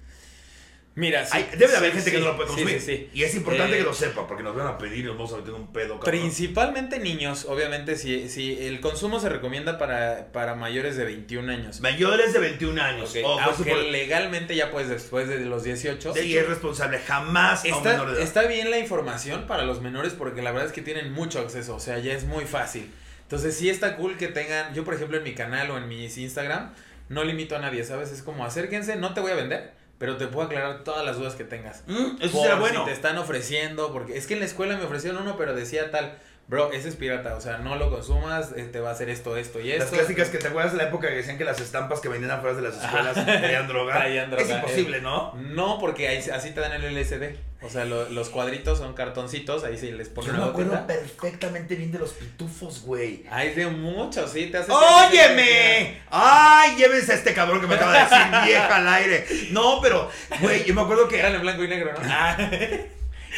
Mira, 0.94 1.24
sí. 1.24 1.38
Hay- 1.38 1.48
debe 1.56 1.72
de 1.72 1.76
haber 1.78 1.90
sí, 1.92 1.96
gente 1.96 2.10
que 2.10 2.16
sí, 2.18 2.22
no 2.22 2.28
lo 2.32 2.36
puede 2.36 2.48
consumir. 2.48 3.10
Y 3.14 3.22
es 3.22 3.34
importante 3.34 3.74
Eh, 3.76 3.78
que 3.78 3.84
lo 3.84 3.94
sepa, 3.94 4.26
porque 4.26 4.42
nos 4.42 4.54
van 4.54 4.66
a 4.66 4.76
pedir 4.76 4.98
y 4.98 5.02
nos 5.04 5.16
vamos 5.16 5.32
a 5.32 5.36
meter 5.38 5.54
un 5.54 5.72
pedo. 5.72 5.98
cabrón. 5.98 6.10
Principalmente 6.10 6.98
niños, 6.98 7.46
obviamente, 7.48 7.96
si, 7.96 8.28
si 8.28 8.58
el 8.66 8.80
consumo 8.80 9.18
se 9.18 9.30
recomienda 9.30 9.78
para, 9.78 10.30
para 10.32 10.54
mayores 10.54 10.96
de 10.96 11.04
21 11.06 11.48
años. 11.50 11.80
Mayores 11.80 12.34
de 12.34 12.40
21 12.40 12.78
años. 12.78 13.08
Ok, 13.10 13.16
Ojo, 13.24 13.40
eso 13.40 13.50
Aunque 13.56 13.70
por- 13.70 13.82
legalmente 13.84 14.54
ya 14.54 14.70
puedes 14.70 14.90
después 14.90 15.28
de 15.28 15.40
los 15.46 15.64
18. 15.64 16.12
sí, 16.14 16.36
es 16.36 16.46
responsable. 16.46 16.98
Jamás 16.98 17.64
a 17.64 17.68
un 17.76 17.82
menor 17.82 17.92
Está, 17.94 18.04
de 18.06 18.12
edad. 18.12 18.22
está 18.22 18.42
bien 18.42 18.70
la 18.70 18.78
información 18.78 19.46
para 19.46 19.62
los 19.64 19.80
menores 19.80 20.12
porque 20.12 20.42
la 20.42 20.52
verdad 20.52 20.66
es 20.66 20.72
que 20.74 20.82
tienen 20.82 21.10
mucho 21.12 21.40
acceso, 21.40 21.74
o 21.76 21.80
sea, 21.80 21.98
ya 22.00 22.12
es 22.12 22.24
muy 22.24 22.44
fácil. 22.44 22.90
Entonces 23.22 23.56
sí 23.56 23.70
está 23.70 23.96
cool 23.96 24.18
que 24.18 24.28
tengan, 24.28 24.74
yo 24.74 24.84
por 24.84 24.92
ejemplo 24.92 25.16
en 25.16 25.24
mi 25.24 25.32
canal 25.34 25.70
o 25.70 25.78
en 25.78 25.88
mis 25.88 26.18
Instagram, 26.18 26.74
no 27.08 27.24
limito 27.24 27.56
a 27.56 27.60
nadie, 27.60 27.82
¿sabes? 27.82 28.10
Es 28.12 28.22
como 28.22 28.44
acérquense, 28.44 28.96
no 28.96 29.14
te 29.14 29.20
voy 29.20 29.32
a 29.32 29.36
vender, 29.36 29.72
pero 30.02 30.16
te 30.16 30.26
puedo 30.26 30.48
aclarar 30.48 30.82
todas 30.82 31.06
las 31.06 31.16
dudas 31.16 31.36
que 31.36 31.44
tengas. 31.44 31.84
Mm, 31.86 32.16
eso 32.20 32.32
Por 32.32 32.42
será 32.42 32.54
si 32.56 32.60
bueno. 32.60 32.84
te 32.84 32.90
están 32.90 33.18
ofreciendo, 33.18 33.92
porque 33.92 34.18
es 34.18 34.26
que 34.26 34.34
en 34.34 34.40
la 34.40 34.46
escuela 34.46 34.76
me 34.76 34.82
ofrecieron 34.82 35.22
uno, 35.22 35.36
pero 35.36 35.54
decía 35.54 35.92
tal, 35.92 36.18
bro, 36.52 36.70
ese 36.70 36.90
es 36.90 36.96
pirata, 36.96 37.34
o 37.34 37.40
sea, 37.40 37.56
no 37.58 37.76
lo 37.76 37.88
consumas, 37.90 38.50
eh, 38.54 38.64
te 38.70 38.78
va 38.78 38.90
a 38.90 38.92
hacer 38.92 39.08
esto, 39.08 39.38
esto 39.38 39.58
y 39.58 39.72
esto. 39.72 39.84
Las 39.86 39.94
clásicas 39.94 40.28
que 40.28 40.36
te 40.36 40.48
acuerdas 40.48 40.72
de 40.72 40.78
la 40.78 40.84
época 40.84 41.08
que 41.08 41.14
decían 41.14 41.38
que 41.38 41.44
las 41.44 41.58
estampas 41.60 42.00
que 42.00 42.08
vendían 42.08 42.30
afuera 42.30 42.54
de 42.54 42.60
las 42.60 42.76
escuelas 42.76 43.14
traían 43.24 43.66
droga. 43.66 43.94
Traían 43.94 44.30
droga, 44.30 44.44
Es 44.44 44.50
imposible, 44.50 44.98
eh. 44.98 45.00
¿no? 45.00 45.32
No, 45.34 45.78
porque 45.78 46.08
ahí, 46.08 46.18
así 46.18 46.50
te 46.50 46.60
dan 46.60 46.72
el 46.72 46.94
LSD. 46.94 47.36
O 47.62 47.70
sea, 47.70 47.86
lo- 47.86 48.06
los 48.10 48.28
cuadritos 48.28 48.76
son 48.78 48.92
cartoncitos, 48.92 49.64
ahí 49.64 49.78
se 49.78 49.92
les 49.92 50.10
pone 50.10 50.26
Yo 50.26 50.34
me 50.34 50.44
acuerdo 50.44 50.72
gotita. 50.72 50.86
perfectamente 50.88 51.74
bien 51.74 51.90
de 51.90 52.00
los 52.00 52.10
pitufos, 52.12 52.82
güey. 52.82 53.24
Hay 53.30 53.54
de 53.54 53.68
muchos, 53.68 54.30
sí, 54.32 54.46
te 54.46 54.58
hace... 54.58 54.70
¡Óyeme! 54.72 56.02
¡Ay, 56.10 56.76
llévense 56.76 57.12
a 57.12 57.14
este 57.14 57.32
cabrón 57.32 57.60
que 57.62 57.66
me 57.66 57.76
acaba 57.76 57.92
de 57.94 58.00
decir 58.00 58.18
vieja 58.44 58.76
al 58.76 58.88
aire! 58.88 59.26
No, 59.52 59.78
pero, 59.80 60.10
güey, 60.40 60.64
yo 60.64 60.74
me 60.74 60.82
acuerdo 60.82 61.08
que... 61.08 61.18
Eran 61.20 61.34
en 61.36 61.40
blanco 61.40 61.64
y 61.64 61.68
negro, 61.68 61.92
¿no? 61.92 62.00
Ah. 62.04 62.36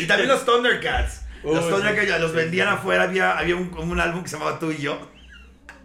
Y 0.00 0.07
también 0.07 0.29
los 0.29 0.44
Thundercats. 0.44 1.20
Los 1.45 2.07
ya 2.07 2.19
los 2.19 2.33
vendían 2.33 2.69
afuera. 2.69 3.05
Había, 3.05 3.39
había 3.39 3.57
un, 3.57 3.73
un 3.77 4.01
álbum 4.01 4.23
que 4.23 4.29
se 4.29 4.37
llamaba 4.37 4.59
Tú 4.59 4.71
y 4.71 4.79
yo. 4.79 4.99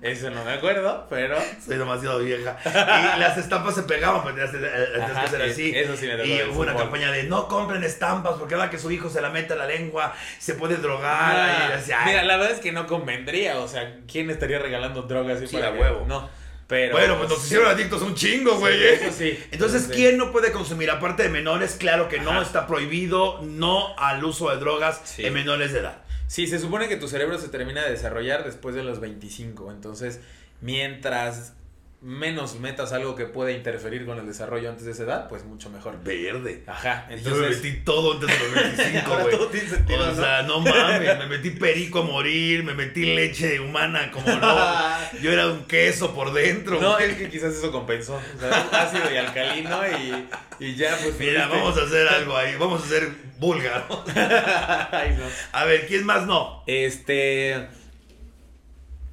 Eso 0.02 0.30
no 0.30 0.45
me 0.45 0.54
acuerdo, 0.54 1.08
pero... 1.10 1.38
Soy 1.65 1.78
demasiado 1.78 2.19
vieja. 2.19 2.58
Y 2.65 2.69
las 3.19 3.38
estampas 3.38 3.76
se 3.76 3.84
pegaban, 3.84 4.24
pero 4.24 4.50
tenías, 4.50 5.30
que 5.30 5.43
así. 5.43 5.72
eso 5.76 5.98
sí 5.98 6.08
me 6.08 6.13
tocó 6.13 6.26
Y 6.26 6.41
hubo 6.43 6.62
una 6.62 6.74
campaña 6.74 7.12
de 7.12 7.24
no 7.24 7.49
compren 7.49 7.84
estampas 7.84 8.36
porque 8.39 8.55
ahora 8.55 8.70
que 8.70 8.78
su 8.78 8.89
hijo 8.91 9.10
se 9.10 9.20
la 9.20 9.30
mete 9.30 9.53
a 9.53 9.55
la 9.57 9.66
lengua, 9.66 10.14
se 10.38 10.53
puede 10.53 10.78
drogar. 10.78 11.36
Ah, 11.36 11.68
y 11.70 11.74
así, 11.74 11.91
ay. 11.91 12.05
mira, 12.05 12.24
la 12.24 12.38
verdad 12.38 12.53
es 12.53 12.62
que 12.62 12.72
no 12.72 12.88
convendría, 12.88 13.60
o 13.60 13.68
sea, 13.68 13.97
¿quién 14.10 14.30
estaría 14.30 14.60
regalando 14.60 15.01
drogas 15.01 15.38
así 15.38 15.47
Sí, 15.47 15.57
para 15.57 15.74
que- 15.74 15.80
huevo. 15.80 16.05
No, 16.07 16.30
pero... 16.70 16.93
bueno, 16.95 17.17
pues 17.17 17.30
nos 17.30 17.43
hicieron 17.45 17.67
adictos 17.67 18.01
un 18.01 18.15
chingo, 18.15 18.53
Sí, 18.53 18.57
güey. 18.59 18.82
¿eh? 18.82 18.93
eso 18.93 19.11
sí. 19.17 19.38
Entonces, 19.51 19.84
sí. 19.88 19.91
¿quién 19.93 20.17
no 20.17 20.32
puede 20.32 20.53
consumir? 20.53 20.89
Aparte 20.89 21.24
de 21.24 21.30
menores, 21.30 21.76
claro 21.78 22.07
que 22.07 22.20
no 22.22 22.32
Ajá. 22.32 22.43
está 22.43 22.65
prohibido, 22.67 23.41
no 23.41 23.97
al 23.97 24.24
uso 24.24 24.49
de 24.51 24.57
drogas 24.57 25.01
Sí. 25.03 25.26
en 25.26 25.34
menores 25.34 25.74
de 25.74 25.80
edad. 25.80 26.03
Sí, 26.28 26.45
se 26.47 26.59
supone 26.59 26.88
que 26.88 26.95
tu 26.95 27.07
cerebro 27.09 27.38
se 27.39 27.49
termina 27.49 27.84
de 27.84 27.89
desarrollar 27.91 28.45
después 28.45 28.76
de 28.76 28.84
los 28.84 28.99
25. 29.01 29.72
Entonces, 29.72 30.22
mientras 30.61 31.53
menos 32.02 32.58
metas 32.62 32.93
algo 32.93 33.14
que 33.18 33.26
pueda 33.26 33.52
interferir 33.52 34.06
con 34.06 34.18
el 34.18 34.26
desarrollo 34.26 34.70
antes 34.70 34.86
de 34.86 34.91
esa 34.93 35.04
edad, 35.04 35.28
pues 35.28 35.43
mucho 35.43 35.70
mejor. 35.70 36.02
Verde. 36.02 36.64
Ajá, 36.66 37.08
Yo 37.10 37.16
me 37.16 37.18
entonces... 37.18 37.62
metí 37.64 37.80
todo 37.84 38.14
antes 38.14 38.30
de 38.30 38.39
los 38.45 38.54
25, 38.78 39.06
Ahora 39.12 39.24
güey. 39.24 39.36
todo 39.38 39.47
tiene 39.47 39.68
sentido, 39.70 40.04
O 40.04 40.08
¿no? 40.08 40.16
sea, 40.16 40.41
no 40.43 40.62
mames, 40.62 41.18
me 41.18 41.28
metí 41.28 41.50
perico 41.52 42.00
a 42.00 42.04
morir, 42.04 42.64
me 42.64 42.74
metí 42.74 43.04
leche 43.16 43.60
humana 43.60 44.12
como 44.12 44.28
no. 44.34 44.58
Yo 45.22 45.32
era 45.34 45.47
un 45.47 45.66
queso 45.66 46.16
por 46.16 46.32
dentro. 46.32 46.80
No, 46.80 46.93
güey. 46.93 47.12
es 47.12 47.18
que 47.18 47.30
quizás 47.30 47.54
eso 47.54 47.70
compensó. 47.70 48.16
O 48.16 48.39
sea, 48.39 48.70
ácido 48.72 49.12
y 49.14 49.18
alcalino 49.18 49.82
y, 49.97 50.66
y 50.66 50.76
ya, 50.76 50.97
pues. 51.04 51.20
Mira, 51.20 51.47
vamos 51.47 51.78
a 51.78 51.84
hacer 51.84 52.08
algo 52.08 52.38
ahí, 52.38 52.56
vamos 52.58 52.82
a 52.82 52.86
hacer 52.86 53.10
búlgaro. 53.39 54.06
Ay, 54.91 55.18
no. 55.20 55.26
A 55.52 55.66
ver, 55.66 55.86
¿quién 55.86 56.06
más 56.06 56.26
no? 56.26 56.64
Este. 56.66 57.68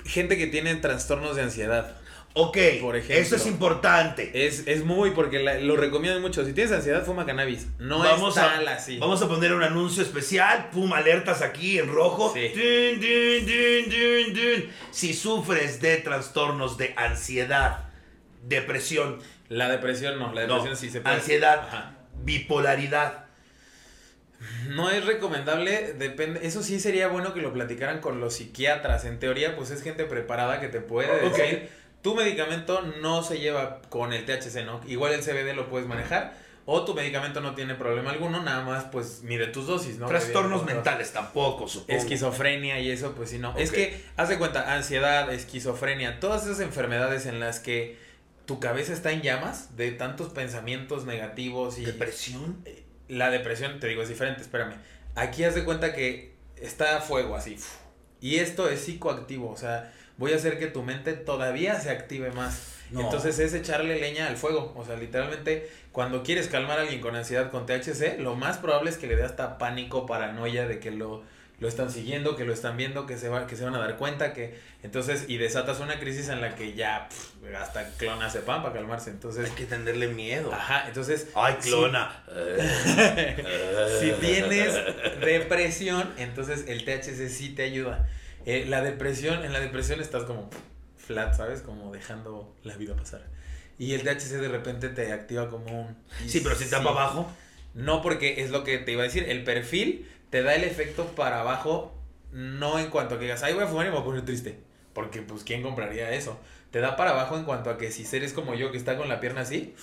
Gente 0.04 0.38
que 0.38 0.46
tiene 0.46 0.72
trastornos 0.76 1.34
de 1.34 1.42
ansiedad. 1.42 1.96
Ok, 2.38 2.58
Por 2.82 2.96
ejemplo. 2.96 3.16
eso 3.16 3.36
es 3.36 3.46
importante. 3.46 4.46
Es, 4.46 4.64
es 4.66 4.84
muy, 4.84 5.12
porque 5.12 5.38
la- 5.38 5.58
lo 5.58 5.74
recomiendan 5.74 6.20
mucho. 6.20 6.44
Si 6.44 6.52
tienes 6.52 6.70
ansiedad, 6.70 7.02
fuma 7.02 7.24
cannabis. 7.24 7.66
No 7.78 8.00
vamos, 8.00 8.36
es 8.36 8.42
a, 8.42 8.48
tal 8.56 8.68
así. 8.68 8.98
vamos 8.98 9.22
a 9.22 9.28
poner 9.28 9.54
un 9.54 9.62
anuncio 9.62 10.02
especial, 10.02 10.68
pum, 10.70 10.92
alertas 10.92 11.40
aquí 11.40 11.78
en 11.78 11.88
rojo. 11.90 12.34
Sí. 12.34 12.48
Dun, 12.48 13.00
dun, 13.00 14.34
dun. 14.34 14.70
Si 14.90 15.14
sufres 15.14 15.80
de 15.80 15.96
trastornos 15.96 16.76
de 16.76 16.92
ansiedad, 16.98 17.84
depresión, 18.42 19.18
La 19.48 19.70
depresión 19.70 20.18
no, 20.18 20.34
la 20.34 20.46
no, 20.46 20.56
depresión 20.56 20.76
sí 20.76 20.90
se 20.90 21.00
puede. 21.00 21.14
ansiedad, 21.16 21.60
Ajá. 21.60 21.94
bipolaridad, 22.22 23.24
No 24.68 24.90
es 24.90 25.06
recomendable, 25.06 25.94
depende. 25.94 26.40
Eso 26.46 26.62
sí 26.62 26.78
sería 26.80 27.08
bueno 27.08 27.32
que 27.32 27.40
lo 27.40 27.52
platicaran 27.54 28.00
con 28.00 28.20
los 28.20 28.34
psiquiatras. 28.34 29.06
En 29.06 29.18
teoría, 29.18 29.56
pues 29.56 29.70
es 29.70 29.82
gente 29.82 30.04
preparada 30.04 30.60
que 30.60 30.68
te 30.68 30.80
puede 30.82 31.10
Ok. 31.26 31.34
decir. 31.36 31.68
Tu 32.06 32.14
medicamento 32.14 32.82
no 33.02 33.24
se 33.24 33.40
lleva 33.40 33.82
con 33.88 34.12
el 34.12 34.24
THC, 34.24 34.64
¿no? 34.64 34.80
Igual 34.86 35.14
el 35.14 35.22
CBD 35.22 35.56
lo 35.56 35.68
puedes 35.68 35.88
manejar. 35.88 36.34
O 36.64 36.84
tu 36.84 36.94
medicamento 36.94 37.40
no 37.40 37.56
tiene 37.56 37.74
problema 37.74 38.12
alguno, 38.12 38.40
nada 38.44 38.64
más 38.64 38.84
pues 38.84 39.22
mide 39.24 39.48
tus 39.48 39.66
dosis, 39.66 39.98
¿no? 39.98 40.06
trastornos 40.06 40.64
mentales 40.64 41.12
tampoco, 41.12 41.66
supongo. 41.66 41.98
Esquizofrenia 41.98 42.78
y 42.78 42.92
eso, 42.92 43.16
pues 43.16 43.30
sí, 43.30 43.40
no. 43.40 43.56
Es 43.58 43.72
que, 43.72 44.04
haz 44.16 44.28
de 44.28 44.38
cuenta, 44.38 44.76
ansiedad, 44.76 45.32
esquizofrenia, 45.32 46.20
todas 46.20 46.44
esas 46.44 46.60
enfermedades 46.60 47.26
en 47.26 47.40
las 47.40 47.58
que 47.58 47.98
tu 48.44 48.60
cabeza 48.60 48.92
está 48.92 49.10
en 49.10 49.22
llamas 49.22 49.76
de 49.76 49.90
tantos 49.90 50.32
pensamientos 50.32 51.06
negativos 51.06 51.76
y 51.76 51.84
depresión. 51.84 52.64
la 53.08 53.30
depresión, 53.30 53.80
te 53.80 53.88
digo, 53.88 54.02
es 54.02 54.08
diferente, 54.08 54.42
espérame. 54.42 54.76
Aquí 55.16 55.42
haz 55.42 55.56
de 55.56 55.64
cuenta 55.64 55.92
que 55.92 56.36
está 56.54 56.98
a 56.98 57.00
fuego 57.00 57.34
así. 57.34 57.58
Y 58.20 58.36
esto 58.36 58.68
es 58.68 58.80
psicoactivo, 58.80 59.50
o 59.50 59.56
sea, 59.56 59.92
voy 60.18 60.32
a 60.32 60.36
hacer 60.36 60.58
que 60.58 60.66
tu 60.66 60.82
mente 60.82 61.12
todavía 61.12 61.80
se 61.80 61.90
active 61.90 62.30
más. 62.32 62.74
No. 62.90 63.00
Entonces 63.00 63.38
es 63.38 63.52
echarle 63.52 63.98
leña 64.00 64.28
al 64.28 64.36
fuego. 64.36 64.72
O 64.76 64.84
sea, 64.84 64.96
literalmente, 64.96 65.68
cuando 65.92 66.22
quieres 66.22 66.48
calmar 66.48 66.78
a 66.78 66.82
alguien 66.82 67.00
con 67.00 67.16
ansiedad 67.16 67.50
con 67.50 67.66
THC, 67.66 68.18
lo 68.20 68.36
más 68.36 68.58
probable 68.58 68.90
es 68.90 68.96
que 68.96 69.06
le 69.06 69.16
dé 69.16 69.24
hasta 69.24 69.58
pánico, 69.58 70.06
paranoia 70.06 70.68
de 70.68 70.78
que 70.78 70.92
lo, 70.92 71.24
lo 71.58 71.66
están 71.66 71.90
siguiendo, 71.90 72.36
que 72.36 72.44
lo 72.44 72.52
están 72.52 72.76
viendo, 72.76 73.04
que 73.06 73.16
se, 73.18 73.28
va, 73.28 73.48
que 73.48 73.56
se 73.56 73.64
van 73.64 73.74
a 73.74 73.78
dar 73.78 73.96
cuenta, 73.96 74.32
que 74.32 74.58
entonces, 74.84 75.24
y 75.26 75.36
desatas 75.36 75.80
una 75.80 75.98
crisis 75.98 76.28
en 76.28 76.40
la 76.40 76.54
que 76.54 76.74
ya 76.74 77.08
hasta 77.58 77.88
clona 77.96 78.30
se 78.30 78.40
pan 78.40 78.62
para 78.62 78.74
calmarse. 78.74 79.10
Entonces, 79.10 79.46
Hay 79.50 79.56
que 79.56 79.64
tenerle 79.64 80.06
miedo. 80.06 80.52
ajá, 80.52 80.84
entonces... 80.86 81.28
Ay, 81.34 81.54
clona. 81.60 82.22
si 84.00 84.12
tienes 84.20 84.74
depresión, 85.20 86.12
entonces 86.18 86.66
el 86.68 86.84
THC 86.84 87.28
sí 87.28 87.48
te 87.48 87.64
ayuda. 87.64 88.06
Eh, 88.46 88.64
la 88.66 88.80
depresión, 88.80 89.44
en 89.44 89.52
la 89.52 89.60
depresión 89.60 90.00
estás 90.00 90.24
como 90.24 90.48
flat, 90.96 91.34
¿sabes? 91.34 91.62
Como 91.62 91.92
dejando 91.92 92.54
la 92.62 92.76
vida 92.76 92.94
pasar. 92.96 93.26
Y 93.78 93.92
el 93.92 94.02
THC 94.02 94.40
de 94.40 94.48
repente 94.48 94.88
te 94.88 95.12
activa 95.12 95.50
como 95.50 95.82
un... 95.82 95.96
Sí, 96.26 96.40
pero 96.40 96.54
si 96.54 96.64
está 96.64 96.78
para 96.78 96.90
abajo. 96.90 97.30
No, 97.74 98.00
porque 98.00 98.42
es 98.42 98.50
lo 98.50 98.64
que 98.64 98.78
te 98.78 98.92
iba 98.92 99.02
a 99.02 99.04
decir. 99.04 99.28
El 99.28 99.44
perfil 99.44 100.08
te 100.30 100.42
da 100.42 100.54
el 100.54 100.64
efecto 100.64 101.06
para 101.14 101.40
abajo, 101.40 101.92
no 102.32 102.78
en 102.78 102.88
cuanto 102.88 103.16
a 103.16 103.18
que 103.18 103.24
digas, 103.24 103.42
ay, 103.42 103.52
voy 103.52 103.64
a 103.64 103.66
fumar 103.66 103.86
y 103.86 103.88
me 103.90 103.96
voy 103.96 104.02
a 104.02 104.04
poner 104.04 104.24
triste. 104.24 104.58
Porque, 104.94 105.20
pues, 105.20 105.44
¿quién 105.44 105.62
compraría 105.62 106.10
eso? 106.12 106.40
Te 106.70 106.80
da 106.80 106.96
para 106.96 107.10
abajo 107.10 107.36
en 107.36 107.44
cuanto 107.44 107.68
a 107.68 107.76
que 107.76 107.90
si 107.90 108.16
eres 108.16 108.32
como 108.32 108.54
yo, 108.54 108.70
que 108.70 108.78
está 108.78 108.96
con 108.96 109.08
la 109.08 109.20
pierna 109.20 109.42
así, 109.42 109.74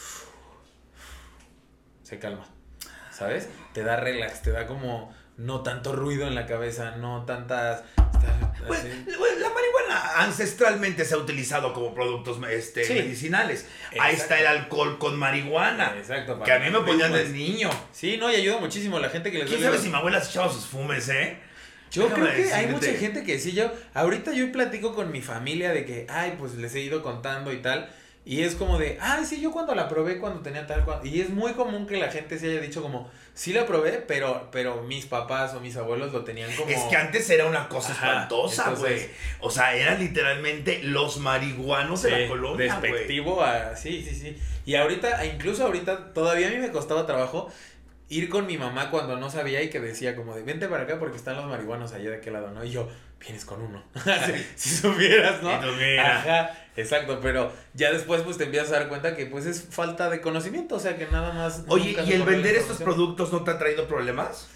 se 2.04 2.18
calma. 2.18 2.48
¿Sabes? 3.12 3.48
Te 3.74 3.84
da 3.84 3.98
relax, 3.98 4.42
te 4.42 4.52
da 4.52 4.66
como 4.66 5.14
no 5.38 5.62
tanto 5.62 5.96
ruido 5.96 6.28
en 6.28 6.36
la 6.36 6.46
cabeza, 6.46 6.96
no 6.96 7.26
tantas... 7.26 7.84
estar 8.24 8.68
Pues, 8.68 8.82
bueno, 9.18 9.40
la 9.40 9.50
marihuana 9.50 10.24
ancestralmente 10.24 11.06
se 11.06 11.14
ha 11.16 11.18
utilizado 11.18 11.74
como 11.74 11.94
productos 11.94 12.38
este, 12.50 12.84
Sí. 12.86 12.94
medicinales. 12.94 13.66
Ahí 14.00 14.16
está 14.16 14.40
el 14.40 14.48
alcohol 14.48 14.98
con 14.98 15.18
marihuana. 15.18 15.94
Exacto. 15.98 16.42
Que 16.44 16.52
a 16.52 16.60
mí 16.60 16.70
me 16.70 16.80
ponían 16.80 17.12
de 17.12 17.30
niño. 17.30 17.70
Sí, 17.92 18.18
no, 18.18 18.32
y 18.32 18.36
ayuda 18.36 18.58
muchísimo 18.60 18.98
a 18.98 19.02
la 19.02 19.10
gente 19.10 19.32
que 19.32 19.40
les 19.40 19.48
¿Quién 19.50 19.62
sabe 19.62 19.78
si 19.78 19.90
mi 19.90 19.96
abuela 19.96 20.22
se 20.22 20.30
echaba 20.32 20.52
sus 20.52 20.66
fumes, 20.66 21.10
eh? 21.10 21.38
Yo 21.92 22.04
Déjame 22.10 22.32
creo 22.32 22.48
que 22.48 22.54
hay 22.54 22.68
mucha 22.68 22.92
gente 22.94 23.24
que 23.24 23.38
sí, 23.40 23.52
yo, 23.52 23.72
ahorita 23.94 24.34
yo 24.34 24.52
platico 24.52 24.96
con 24.96 25.12
mi 25.12 25.22
familia 25.22 25.72
de 25.72 25.86
que, 25.86 26.08
ay, 26.10 26.36
pues 26.40 26.56
les 26.56 26.74
he 26.74 26.80
ido 26.80 27.04
contando 27.04 27.54
y 27.54 27.58
tal, 27.62 27.88
y 28.26 28.42
es 28.44 28.56
como 28.56 28.78
de, 28.78 28.98
ay, 29.02 29.26
sí, 29.26 29.42
yo 29.42 29.52
cuando 29.52 29.76
la 29.76 29.90
probé 29.90 30.18
cuando 30.18 30.40
tenía 30.42 30.66
tal, 30.66 30.86
cual, 30.86 31.06
y 31.06 31.20
es 31.20 31.30
muy 31.30 31.54
común 31.54 31.86
que 31.86 31.98
la 31.98 32.10
gente 32.10 32.40
se 32.40 32.50
haya 32.50 32.62
dicho 32.62 32.82
como, 32.82 33.12
sí 33.34 33.52
la 33.52 33.66
probé, 33.66 34.04
pero, 34.08 34.48
pero 34.52 34.82
mis 34.84 35.06
papás 35.06 35.54
o 35.56 35.60
mis 35.60 35.76
abuelos 35.76 36.14
lo 36.14 36.24
tenían 36.24 36.50
como... 36.56 36.70
Es 36.70 36.80
que 36.84 36.96
antes 36.96 37.30
era 37.30 37.46
una 37.46 37.68
cosa 37.68 37.92
Ajá, 37.92 38.08
espantosa, 38.08 38.64
entonces- 38.70 39.08
güey. 39.08 39.10
O 39.42 39.50
sea, 39.52 39.76
eran 39.76 40.00
literalmente 40.00 40.82
los 40.84 41.18
marihuanos 41.18 42.02
de 42.04 42.12
la 42.12 42.18
Sí, 42.20 42.28
colonia, 42.28 42.66
despectivo 42.80 43.44
a, 43.44 43.76
sí, 43.76 44.06
sí, 44.08 44.16
sí, 44.16 44.38
y 44.66 44.76
ahorita, 44.76 45.24
e 45.24 45.28
incluso 45.36 45.66
ahorita, 45.66 46.14
todavía 46.14 46.48
a 46.48 46.52
mí 46.52 46.58
me 46.58 46.72
costaba 46.72 47.06
trabajo 47.06 47.52
ir 48.10 48.30
con 48.30 48.46
mi 48.48 48.58
mamá 48.58 48.90
cuando 48.90 49.18
no 49.18 49.30
sabía 49.30 49.62
y 49.64 49.70
que 49.70 49.80
decía 49.80 50.16
como 50.16 50.36
de, 50.36 50.44
vente 50.44 50.68
para 50.68 50.84
acá 50.84 51.00
porque 51.00 51.18
están 51.18 51.36
los 51.36 51.46
marihuanos 51.46 51.92
allá 51.94 52.12
de 52.12 52.18
aquel 52.18 52.34
lado, 52.34 52.52
¿no? 52.52 52.64
Y 52.64 52.70
yo, 52.72 52.88
vienes 53.20 53.44
con 53.44 53.62
uno, 53.62 53.84
si, 54.56 54.70
si 54.70 54.76
supieras, 54.82 55.42
¿no? 55.42 55.50
Ajá, 55.52 56.52
exacto, 56.76 57.20
pero 57.22 57.52
ya 57.74 57.92
después 57.92 58.22
pues 58.22 58.38
te 58.38 58.46
empiezas 58.46 58.70
a 58.72 58.80
dar 58.80 58.90
cuenta 58.90 59.16
que 59.16 59.26
pues 59.26 59.46
es 59.46 59.68
falta 59.70 60.10
de 60.10 60.22
conocimiento, 60.22 60.76
o 60.76 60.80
sea 60.80 60.98
que 60.98 61.08
nada 61.08 61.34
más... 61.34 61.64
Oye, 61.68 61.96
¿y 62.06 62.14
el 62.14 62.24
vender 62.24 62.56
estos 62.56 62.78
productos 62.78 63.32
no 63.32 63.44
te 63.44 63.52
ha 63.52 63.58
traído 63.58 63.88
problemas? 63.88 64.48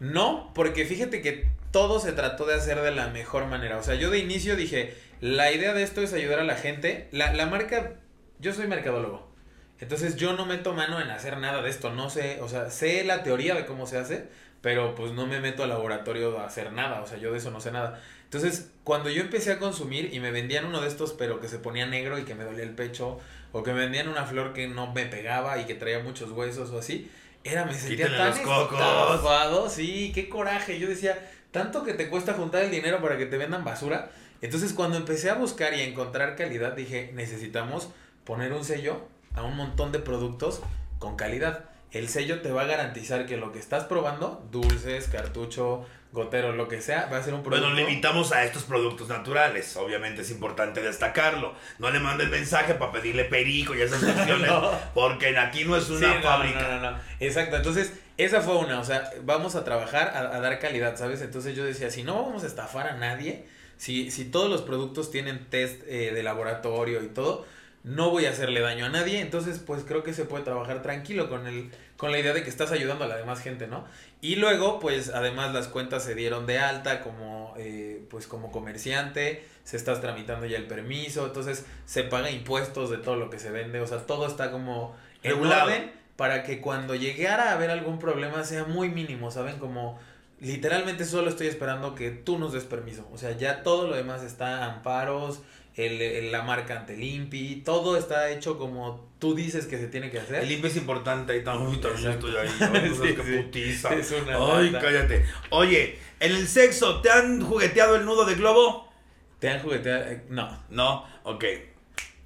No, 0.00 0.50
porque 0.54 0.84
fíjate 0.84 1.22
que 1.22 1.48
todo 1.70 2.00
se 2.00 2.12
trató 2.12 2.44
de 2.44 2.54
hacer 2.54 2.80
de 2.80 2.90
la 2.90 3.08
mejor 3.08 3.46
manera. 3.46 3.78
O 3.78 3.82
sea, 3.82 3.94
yo 3.94 4.10
de 4.10 4.18
inicio 4.18 4.56
dije, 4.56 4.94
la 5.20 5.52
idea 5.52 5.74
de 5.74 5.84
esto 5.84 6.02
es 6.02 6.12
ayudar 6.12 6.40
a 6.40 6.44
la 6.44 6.56
gente. 6.56 7.08
La, 7.12 7.32
la 7.32 7.46
marca, 7.46 7.94
yo 8.40 8.52
soy 8.52 8.66
mercadólogo. 8.66 9.32
Entonces 9.78 10.16
yo 10.16 10.32
no 10.34 10.46
meto 10.46 10.74
mano 10.74 11.00
en 11.00 11.10
hacer 11.10 11.38
nada 11.38 11.62
de 11.62 11.70
esto. 11.70 11.90
No 11.90 12.10
sé, 12.10 12.40
o 12.40 12.48
sea, 12.48 12.70
sé 12.70 13.04
la 13.04 13.22
teoría 13.22 13.54
de 13.54 13.64
cómo 13.64 13.86
se 13.86 13.98
hace, 13.98 14.28
pero 14.60 14.94
pues 14.94 15.12
no 15.12 15.26
me 15.26 15.40
meto 15.40 15.62
al 15.62 15.70
laboratorio 15.70 16.38
a 16.38 16.46
hacer 16.46 16.72
nada. 16.72 17.00
O 17.02 17.06
sea, 17.06 17.18
yo 17.18 17.32
de 17.32 17.38
eso 17.38 17.50
no 17.50 17.60
sé 17.60 17.72
nada. 17.72 18.00
Entonces, 18.32 18.70
cuando 18.82 19.10
yo 19.10 19.20
empecé 19.20 19.52
a 19.52 19.58
consumir 19.58 20.08
y 20.14 20.18
me 20.18 20.30
vendían 20.30 20.64
uno 20.64 20.80
de 20.80 20.88
estos, 20.88 21.12
pero 21.12 21.38
que 21.38 21.48
se 21.48 21.58
ponía 21.58 21.84
negro 21.84 22.18
y 22.18 22.22
que 22.22 22.34
me 22.34 22.44
dolía 22.44 22.62
el 22.62 22.74
pecho, 22.74 23.20
o 23.52 23.62
que 23.62 23.74
me 23.74 23.80
vendían 23.80 24.08
una 24.08 24.24
flor 24.24 24.54
que 24.54 24.68
no 24.68 24.90
me 24.90 25.04
pegaba 25.04 25.58
y 25.58 25.66
que 25.66 25.74
traía 25.74 25.98
muchos 25.98 26.30
huesos 26.30 26.70
o 26.70 26.78
así, 26.78 27.10
era, 27.44 27.66
me 27.66 27.74
sentía 27.74 28.06
tan 28.06 28.28
estafado, 28.28 29.68
sí, 29.68 30.12
qué 30.14 30.30
coraje. 30.30 30.78
Yo 30.78 30.88
decía, 30.88 31.30
tanto 31.50 31.84
que 31.84 31.92
te 31.92 32.08
cuesta 32.08 32.32
juntar 32.32 32.62
el 32.62 32.70
dinero 32.70 33.02
para 33.02 33.18
que 33.18 33.26
te 33.26 33.36
vendan 33.36 33.64
basura. 33.64 34.10
Entonces, 34.40 34.72
cuando 34.72 34.96
empecé 34.96 35.28
a 35.28 35.34
buscar 35.34 35.74
y 35.74 35.82
a 35.82 35.84
encontrar 35.84 36.34
calidad, 36.34 36.72
dije, 36.72 37.10
necesitamos 37.12 37.90
poner 38.24 38.54
un 38.54 38.64
sello 38.64 39.02
a 39.34 39.42
un 39.42 39.58
montón 39.58 39.92
de 39.92 39.98
productos 39.98 40.62
con 40.98 41.16
calidad. 41.16 41.66
El 41.92 42.08
sello 42.08 42.40
te 42.40 42.50
va 42.50 42.62
a 42.62 42.64
garantizar 42.64 43.26
que 43.26 43.36
lo 43.36 43.52
que 43.52 43.58
estás 43.58 43.84
probando, 43.84 44.46
dulces, 44.50 45.08
cartucho, 45.08 45.86
gotero, 46.12 46.52
lo 46.52 46.68
que 46.68 46.80
sea, 46.80 47.06
va 47.12 47.18
a 47.18 47.22
ser 47.22 47.34
un 47.34 47.42
producto. 47.42 47.66
Bueno, 47.68 47.86
limitamos 47.86 48.32
a 48.32 48.44
estos 48.44 48.64
productos 48.64 49.08
naturales. 49.08 49.76
Obviamente 49.76 50.22
es 50.22 50.30
importante 50.30 50.80
destacarlo. 50.82 51.54
No 51.78 51.90
le 51.90 52.00
manden 52.00 52.30
mensaje 52.30 52.74
para 52.74 52.92
pedirle 52.92 53.24
perico 53.26 53.74
y 53.74 53.82
esas 53.82 54.02
cuestiones. 54.04 54.48
No. 54.48 54.70
Porque 54.94 55.36
aquí 55.36 55.64
no 55.64 55.76
es 55.76 55.88
una 55.90 56.08
Sí, 56.08 56.14
no, 56.16 56.22
fábrica. 56.22 56.60
No, 56.62 56.80
no, 56.80 56.90
no. 56.92 56.98
Exacto. 57.20 57.56
Entonces, 57.56 57.92
esa 58.16 58.40
fue 58.40 58.56
una. 58.56 58.80
O 58.80 58.84
sea, 58.84 59.10
vamos 59.24 59.54
a 59.54 59.64
trabajar 59.64 60.08
a, 60.14 60.36
a 60.36 60.40
dar 60.40 60.58
calidad, 60.58 60.96
¿sabes? 60.96 61.20
Entonces 61.20 61.54
yo 61.54 61.64
decía, 61.64 61.90
si 61.90 62.02
no 62.02 62.22
vamos 62.22 62.44
a 62.44 62.46
estafar 62.46 62.88
a 62.88 62.96
nadie, 62.96 63.46
si, 63.76 64.10
si 64.10 64.26
todos 64.26 64.50
los 64.50 64.62
productos 64.62 65.10
tienen 65.10 65.46
test 65.50 65.82
eh, 65.86 66.12
de 66.12 66.22
laboratorio 66.22 67.02
y 67.02 67.08
todo, 67.08 67.44
no 67.84 68.10
voy 68.10 68.26
a 68.26 68.30
hacerle 68.30 68.60
daño 68.60 68.86
a 68.86 68.88
nadie. 68.88 69.20
Entonces, 69.20 69.58
pues 69.58 69.84
creo 69.84 70.02
que 70.02 70.14
se 70.14 70.24
puede 70.24 70.44
trabajar 70.44 70.82
tranquilo 70.82 71.28
con 71.28 71.46
el, 71.46 71.70
con 71.96 72.12
la 72.12 72.18
idea 72.18 72.32
de 72.32 72.42
que 72.42 72.50
estás 72.50 72.72
ayudando 72.72 73.04
a 73.04 73.08
la 73.08 73.16
demás 73.16 73.40
gente, 73.40 73.66
¿no? 73.66 73.84
Y 74.20 74.36
luego, 74.36 74.78
pues, 74.78 75.10
además 75.10 75.52
las 75.52 75.68
cuentas 75.68 76.04
se 76.04 76.14
dieron 76.14 76.46
de 76.46 76.58
alta 76.58 77.00
como, 77.00 77.54
eh, 77.58 78.02
pues, 78.08 78.26
como 78.26 78.52
comerciante, 78.52 79.44
se 79.64 79.76
está 79.76 80.00
tramitando 80.00 80.46
ya 80.46 80.58
el 80.58 80.66
permiso, 80.66 81.26
entonces 81.26 81.66
se 81.86 82.04
paga 82.04 82.30
impuestos 82.30 82.90
de 82.90 82.98
todo 82.98 83.16
lo 83.16 83.30
que 83.30 83.38
se 83.38 83.50
vende, 83.50 83.80
o 83.80 83.86
sea, 83.86 83.98
todo 84.06 84.26
está 84.26 84.50
como 84.50 84.96
Regulado. 85.22 85.70
para 86.16 86.44
que 86.44 86.60
cuando 86.60 86.94
llegara 86.94 87.50
a 87.50 87.52
haber 87.54 87.70
algún 87.70 87.98
problema 87.98 88.44
sea 88.44 88.64
muy 88.64 88.88
mínimo, 88.88 89.30
¿saben? 89.30 89.58
Como 89.58 89.98
literalmente 90.40 91.04
solo 91.04 91.30
estoy 91.30 91.46
esperando 91.46 91.94
que 91.94 92.10
tú 92.10 92.38
nos 92.38 92.52
des 92.52 92.64
permiso. 92.64 93.08
O 93.12 93.18
sea, 93.18 93.32
ya 93.36 93.62
todo 93.62 93.86
lo 93.86 93.94
demás 93.94 94.22
está 94.22 94.66
amparos, 94.66 95.40
el, 95.76 96.00
el- 96.02 96.32
la 96.32 96.42
marca 96.42 96.78
ante 96.80 96.94
el 96.94 97.02
INPI, 97.02 97.62
todo 97.64 97.96
está 97.96 98.30
hecho 98.30 98.58
como 98.58 99.10
tú 99.18 99.34
dices 99.34 99.66
que 99.66 99.78
se 99.78 99.86
tiene 99.88 100.10
que 100.10 100.18
hacer. 100.20 100.42
El 100.42 100.50
INPE 100.52 100.68
es 100.68 100.76
importante 100.76 101.32
ahí 101.32 101.44
también. 101.44 101.70
Uy, 101.70 101.76
también 101.78 102.10
estoy 102.12 102.36
ahí. 102.36 102.48
Ay, 102.60 102.92
Sí, 103.02 103.12
putiza. 103.12 103.94
Es 103.94 104.10
una 104.10 104.36
Ay, 104.58 104.72
cállate. 104.80 105.24
Oye, 105.50 105.98
en 106.20 106.32
el 106.32 106.46
sexo, 106.48 107.00
¿te 107.00 107.10
han 107.10 107.40
jugueteado 107.40 107.96
el 107.96 108.04
nudo 108.04 108.24
de 108.24 108.34
globo? 108.34 108.92
¿Te 109.38 109.48
han 109.48 109.60
jugueteado? 109.60 110.04
Eh, 110.10 110.22
No. 110.28 110.62
No, 110.70 111.06
ok. 111.24 111.44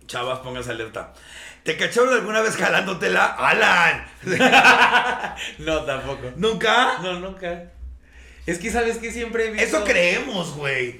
Chavas, 0.07 0.39
pónganse 0.41 0.71
alerta. 0.71 1.13
¿Te 1.65 1.77
cacharon 1.77 2.13
alguna 2.15 2.41
vez 2.41 2.57
jalándotela? 2.57 3.25
¡Alan! 3.27 4.07
No, 5.59 5.83
tampoco. 5.85 6.31
¿Nunca? 6.37 6.99
No, 7.03 7.19
nunca. 7.21 7.73
Es 8.47 8.59
que 8.59 8.71
sabes 8.71 8.99
que 8.99 9.11
siempre 9.11 9.47
he 9.47 9.51
visto... 9.51 9.79
Eso 9.79 9.85
creemos, 9.85 10.55
güey. 10.55 10.99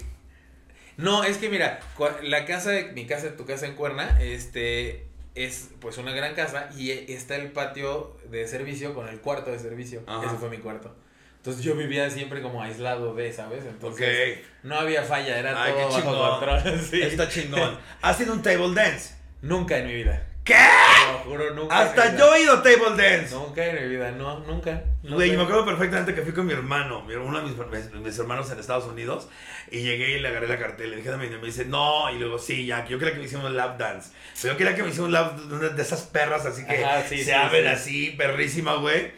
No, 0.97 1.25
es 1.25 1.37
que 1.39 1.49
mira, 1.49 1.81
la 2.23 2.45
casa 2.47 2.71
de 2.71 2.85
mi 2.93 3.07
casa, 3.07 3.37
tu 3.37 3.45
casa 3.45 3.67
en 3.67 3.75
Cuerna, 3.75 4.19
este 4.21 5.07
es 5.35 5.69
pues 5.81 5.99
una 5.99 6.13
gran 6.13 6.35
casa 6.35 6.71
y 6.77 6.91
e- 6.91 7.13
está 7.13 7.37
el 7.37 7.53
patio 7.53 8.17
de 8.31 8.49
servicio 8.49 8.95
con 8.95 9.09
el 9.09 9.21
cuarto 9.21 9.51
de 9.51 9.59
servicio. 9.59 10.03
Ajá. 10.07 10.27
Ese 10.27 10.37
fue 10.37 10.49
mi 10.49 10.59
cuarto. 10.59 10.95
Entonces 11.37 11.63
yo 11.63 11.77
vivía 11.77 12.11
siempre 12.11 12.43
como 12.43 12.63
aislado 12.63 13.15
de, 13.15 13.33
¿sabes? 13.33 13.65
Entonces 13.69 14.39
no 14.63 14.77
había 14.77 15.03
falla, 15.05 15.39
era 15.39 15.63
Ay, 15.63 15.73
todo 15.73 15.85
bajo 15.89 15.99
chingón. 16.01 16.31
control. 16.31 16.81
sí. 16.91 17.03
Está 17.03 17.29
chingón. 17.29 17.79
¿Has 18.03 18.17
sido 18.17 18.33
un 18.33 18.43
table 18.43 18.75
dance? 18.75 19.15
Nunca 19.43 19.79
en 19.79 19.87
mi 19.87 19.95
vida. 19.95 20.27
¿Qué? 20.47 20.55
Te 20.55 21.13
lo 21.13 21.19
juro, 21.19 21.55
nunca. 21.55 21.77
Hasta 21.81 22.17
yo 22.17 22.33
he 22.35 22.43
ido 22.43 22.53
a 22.55 22.63
table 22.63 22.91
dance. 22.97 23.35
Nunca 23.35 23.65
en 23.67 23.83
mi 23.83 23.89
vida, 23.97 24.13
no, 24.13 24.39
nunca. 24.41 24.81
Güey, 25.03 25.31
sé. 25.31 25.37
me 25.37 25.43
acuerdo 25.43 25.67
perfectamente 25.67 26.15
que 26.15 26.23
fui 26.23 26.33
con 26.33 26.47
mi 26.47 26.53
hermano, 26.53 27.05
uno 27.05 27.41
de 27.43 27.49
mis, 27.49 27.93
mis- 28.01 28.19
hermanos 28.21 28.49
en 28.53 28.61
Estados 28.61 28.85
Unidos, 28.85 29.29
y 29.73 29.81
llegué 29.83 30.13
y 30.13 30.21
le 30.21 30.29
agarré 30.29 30.47
la 30.47 30.57
cartela, 30.57 30.91
le 30.91 30.97
dije 30.99 31.11
a 31.11 31.17
mi 31.17 31.27
y 31.27 31.31
me 31.31 31.39
dice, 31.47 31.65
no, 31.65 32.11
y 32.15 32.19
luego, 32.21 32.39
sí, 32.39 32.65
ya, 32.65 32.87
yo 32.87 32.97
quería 32.97 33.13
que 33.15 33.19
me 33.19 33.27
hicieran 33.27 33.47
un 33.47 33.57
lap 33.57 33.77
dance, 33.77 34.11
pero 34.41 34.55
yo 34.55 34.59
quería 34.59 34.77
que 34.77 34.83
me 34.85 34.91
hicieran 34.91 35.07
un 35.07 35.13
lap 35.15 35.37
de 35.37 35.71
de 35.71 35.83
esas 35.83 36.03
perras 36.03 36.47
así 36.47 36.65
que 36.65 36.85
Ajá, 36.85 37.03
sí, 37.03 37.19
se 37.19 37.25
sí, 37.25 37.31
abren 37.33 37.65
sí. 37.65 37.69
así, 37.71 38.11
perrísima, 38.17 38.75
güey, 38.77 39.11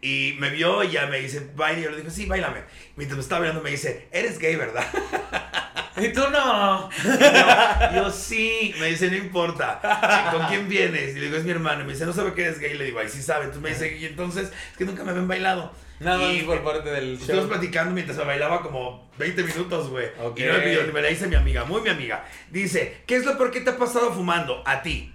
y 0.00 0.36
me 0.38 0.50
vio 0.50 0.84
y 0.84 0.92
ya 0.92 1.06
me 1.08 1.18
dice, 1.18 1.50
baila, 1.56 1.80
y 1.80 1.82
yo 1.82 1.90
le 1.90 1.96
dije, 1.96 2.10
sí, 2.10 2.26
bailame, 2.26 2.60
mientras 2.94 3.16
me 3.16 3.22
estaba 3.22 3.40
bailando 3.40 3.62
me 3.64 3.70
dice, 3.70 4.06
eres 4.12 4.38
gay, 4.38 4.54
¿verdad? 4.54 4.84
Y 6.02 6.12
tú 6.12 6.22
no. 6.30 6.90
Y 7.04 7.94
yo, 7.94 8.10
sí, 8.10 8.74
me 8.78 8.86
dice, 8.88 9.10
no 9.10 9.16
importa. 9.16 9.80
¿Y 10.28 10.36
¿Con 10.36 10.46
quién 10.46 10.68
vienes? 10.68 11.16
Y 11.16 11.20
le 11.20 11.26
digo, 11.26 11.36
es 11.38 11.44
mi 11.44 11.50
hermano. 11.52 11.82
Y 11.82 11.86
me 11.86 11.92
dice, 11.94 12.04
no 12.04 12.12
sabe 12.12 12.34
que 12.34 12.44
eres 12.44 12.58
gay. 12.58 12.72
Y 12.72 12.78
le 12.78 12.84
digo, 12.84 12.98
ay, 12.98 13.08
sí 13.08 13.22
sabe. 13.22 13.44
Entonces 13.44 13.62
me 13.62 13.70
dice, 13.70 13.96
y 13.96 14.04
entonces, 14.04 14.50
es 14.72 14.76
que 14.76 14.84
nunca 14.84 15.04
me 15.04 15.10
habían 15.10 15.26
bailado. 15.28 15.72
Nada 15.98 16.30
Y 16.30 16.42
por 16.42 16.62
parte 16.62 16.90
del 16.90 17.14
Estuvimos 17.14 17.44
show. 17.44 17.48
platicando 17.48 17.94
mientras 17.94 18.18
me 18.18 18.24
bailaba 18.24 18.60
como 18.60 19.10
20 19.16 19.42
minutos, 19.44 19.88
güey. 19.88 20.08
Ok. 20.22 20.38
Y 20.38 20.44
no 20.44 20.52
me 20.52 20.58
pidió, 20.60 20.92
me 20.92 21.00
la 21.00 21.08
dice 21.08 21.26
mi 21.26 21.36
amiga, 21.36 21.64
muy 21.64 21.80
mi 21.80 21.88
amiga. 21.88 22.24
Dice, 22.50 22.98
¿qué 23.06 23.16
es 23.16 23.24
lo 23.24 23.38
peor 23.38 23.50
que 23.50 23.62
te 23.62 23.70
ha 23.70 23.78
pasado 23.78 24.12
fumando? 24.12 24.62
A 24.66 24.82
ti. 24.82 25.14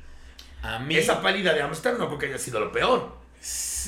A 0.63 0.79
mí. 0.79 0.95
Esa 0.95 1.21
pálida 1.21 1.53
de 1.53 1.61
Amsterdam 1.61 1.99
no 2.01 2.09
porque 2.09 2.25
haya 2.25 2.39
sido 2.39 2.59
lo 2.59 2.71
peor. 2.71 3.15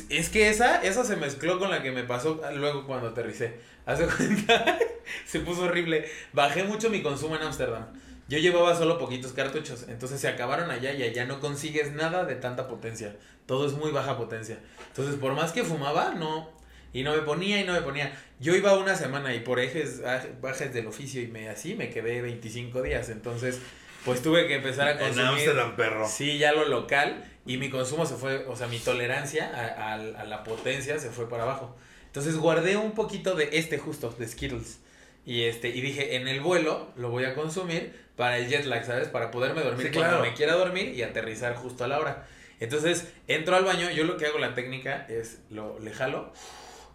Es 0.09 0.29
que 0.29 0.49
esa, 0.49 0.81
esa 0.83 1.03
se 1.03 1.15
mezcló 1.15 1.59
con 1.59 1.69
la 1.69 1.81
que 1.81 1.91
me 1.91 2.03
pasó 2.03 2.41
luego 2.55 2.85
cuando 2.85 3.09
aterricé. 3.09 3.59
Hace 3.85 4.05
cuenta, 4.07 4.77
se 5.25 5.39
puso 5.41 5.63
horrible. 5.63 6.05
Bajé 6.31 6.63
mucho 6.63 6.89
mi 6.89 7.01
consumo 7.01 7.35
en 7.35 7.43
Ámsterdam. 7.43 7.85
Yo 8.29 8.37
llevaba 8.39 8.75
solo 8.75 8.97
poquitos 8.97 9.33
cartuchos, 9.33 9.85
entonces 9.89 10.19
se 10.21 10.27
acabaron 10.29 10.71
allá 10.71 10.93
y 10.93 11.03
allá 11.03 11.25
no 11.25 11.39
consigues 11.41 11.91
nada 11.91 12.23
de 12.25 12.35
tanta 12.35 12.67
potencia. 12.69 13.15
Todo 13.45 13.67
es 13.67 13.73
muy 13.73 13.91
baja 13.91 14.17
potencia. 14.17 14.57
Entonces, 14.87 15.15
por 15.15 15.33
más 15.33 15.51
que 15.51 15.63
fumaba, 15.63 16.13
no. 16.15 16.49
Y 16.93 17.03
no 17.03 17.11
me 17.13 17.23
ponía 17.23 17.59
y 17.59 17.65
no 17.65 17.73
me 17.73 17.81
ponía. 17.81 18.13
Yo 18.39 18.55
iba 18.55 18.77
una 18.77 18.95
semana 18.95 19.33
y 19.35 19.39
por 19.41 19.59
ejes 19.59 20.01
aj- 20.03 20.39
bajes 20.39 20.73
del 20.73 20.87
oficio 20.87 21.21
y 21.21 21.27
me 21.27 21.49
así 21.49 21.75
me 21.75 21.89
quedé 21.89 22.21
25 22.21 22.81
días. 22.81 23.09
Entonces, 23.09 23.59
pues 24.05 24.21
tuve 24.21 24.47
que 24.47 24.55
empezar 24.55 24.87
a 24.87 24.91
En 24.91 24.97
consumir. 24.99 25.27
Amsterdam, 25.27 25.75
perro. 25.75 26.07
Sí, 26.07 26.37
ya 26.37 26.53
lo 26.53 26.65
local 26.65 27.25
y 27.45 27.57
mi 27.57 27.69
consumo 27.69 28.05
se 28.05 28.15
fue, 28.15 28.45
o 28.47 28.55
sea, 28.55 28.67
mi 28.67 28.77
tolerancia 28.79 29.51
a, 29.53 29.93
a- 29.93 30.21
a 30.21 30.23
la 30.23 30.43
potencia 30.43 30.97
se 30.99 31.09
fue 31.09 31.27
para 31.27 31.43
abajo. 31.43 31.75
Entonces 32.13 32.37
guardé 32.37 32.77
un 32.77 32.91
poquito 32.91 33.33
de 33.33 33.49
este 33.53 33.79
justo, 33.79 34.13
de 34.19 34.27
Skittles. 34.27 34.77
Y 35.25 35.45
este, 35.45 35.69
y 35.69 35.81
dije, 35.81 36.15
en 36.15 36.27
el 36.27 36.41
vuelo 36.41 36.89
lo 36.95 37.09
voy 37.09 37.23
a 37.25 37.33
consumir 37.33 37.91
para 38.15 38.37
el 38.37 38.47
jet 38.49 38.65
lag, 38.65 38.85
¿sabes? 38.85 39.07
Para 39.07 39.31
poderme 39.31 39.61
dormir 39.63 39.87
Sí, 39.87 39.93
cuando 39.93 40.17
claro. 40.17 40.29
me 40.29 40.35
quiera 40.35 40.53
dormir 40.53 40.93
y 40.93 41.01
aterrizar 41.01 41.55
justo 41.55 41.83
a 41.83 41.87
la 41.87 41.97
hora. 41.99 42.27
Entonces, 42.59 43.07
entro 43.27 43.55
al 43.55 43.65
baño, 43.65 43.89
yo 43.89 44.03
lo 44.03 44.17
que 44.17 44.27
hago 44.27 44.37
la 44.37 44.53
técnica 44.53 45.07
es 45.09 45.39
lo 45.49 45.79
le 45.79 45.91
jalo 45.91 46.31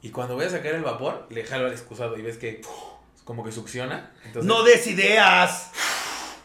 y 0.02 0.10
cuando 0.10 0.36
voy 0.36 0.44
a 0.44 0.50
sacar 0.50 0.76
el 0.76 0.82
vapor, 0.82 1.26
le 1.30 1.42
jalo 1.42 1.66
al 1.66 1.72
excusado 1.72 2.16
y 2.16 2.22
ves 2.22 2.36
que 2.36 2.60
como 3.24 3.42
que 3.44 3.50
succiona. 3.50 4.12
Entonces, 4.24 4.44
No 4.46 4.62
des 4.62 4.86
ideas. 4.86 5.72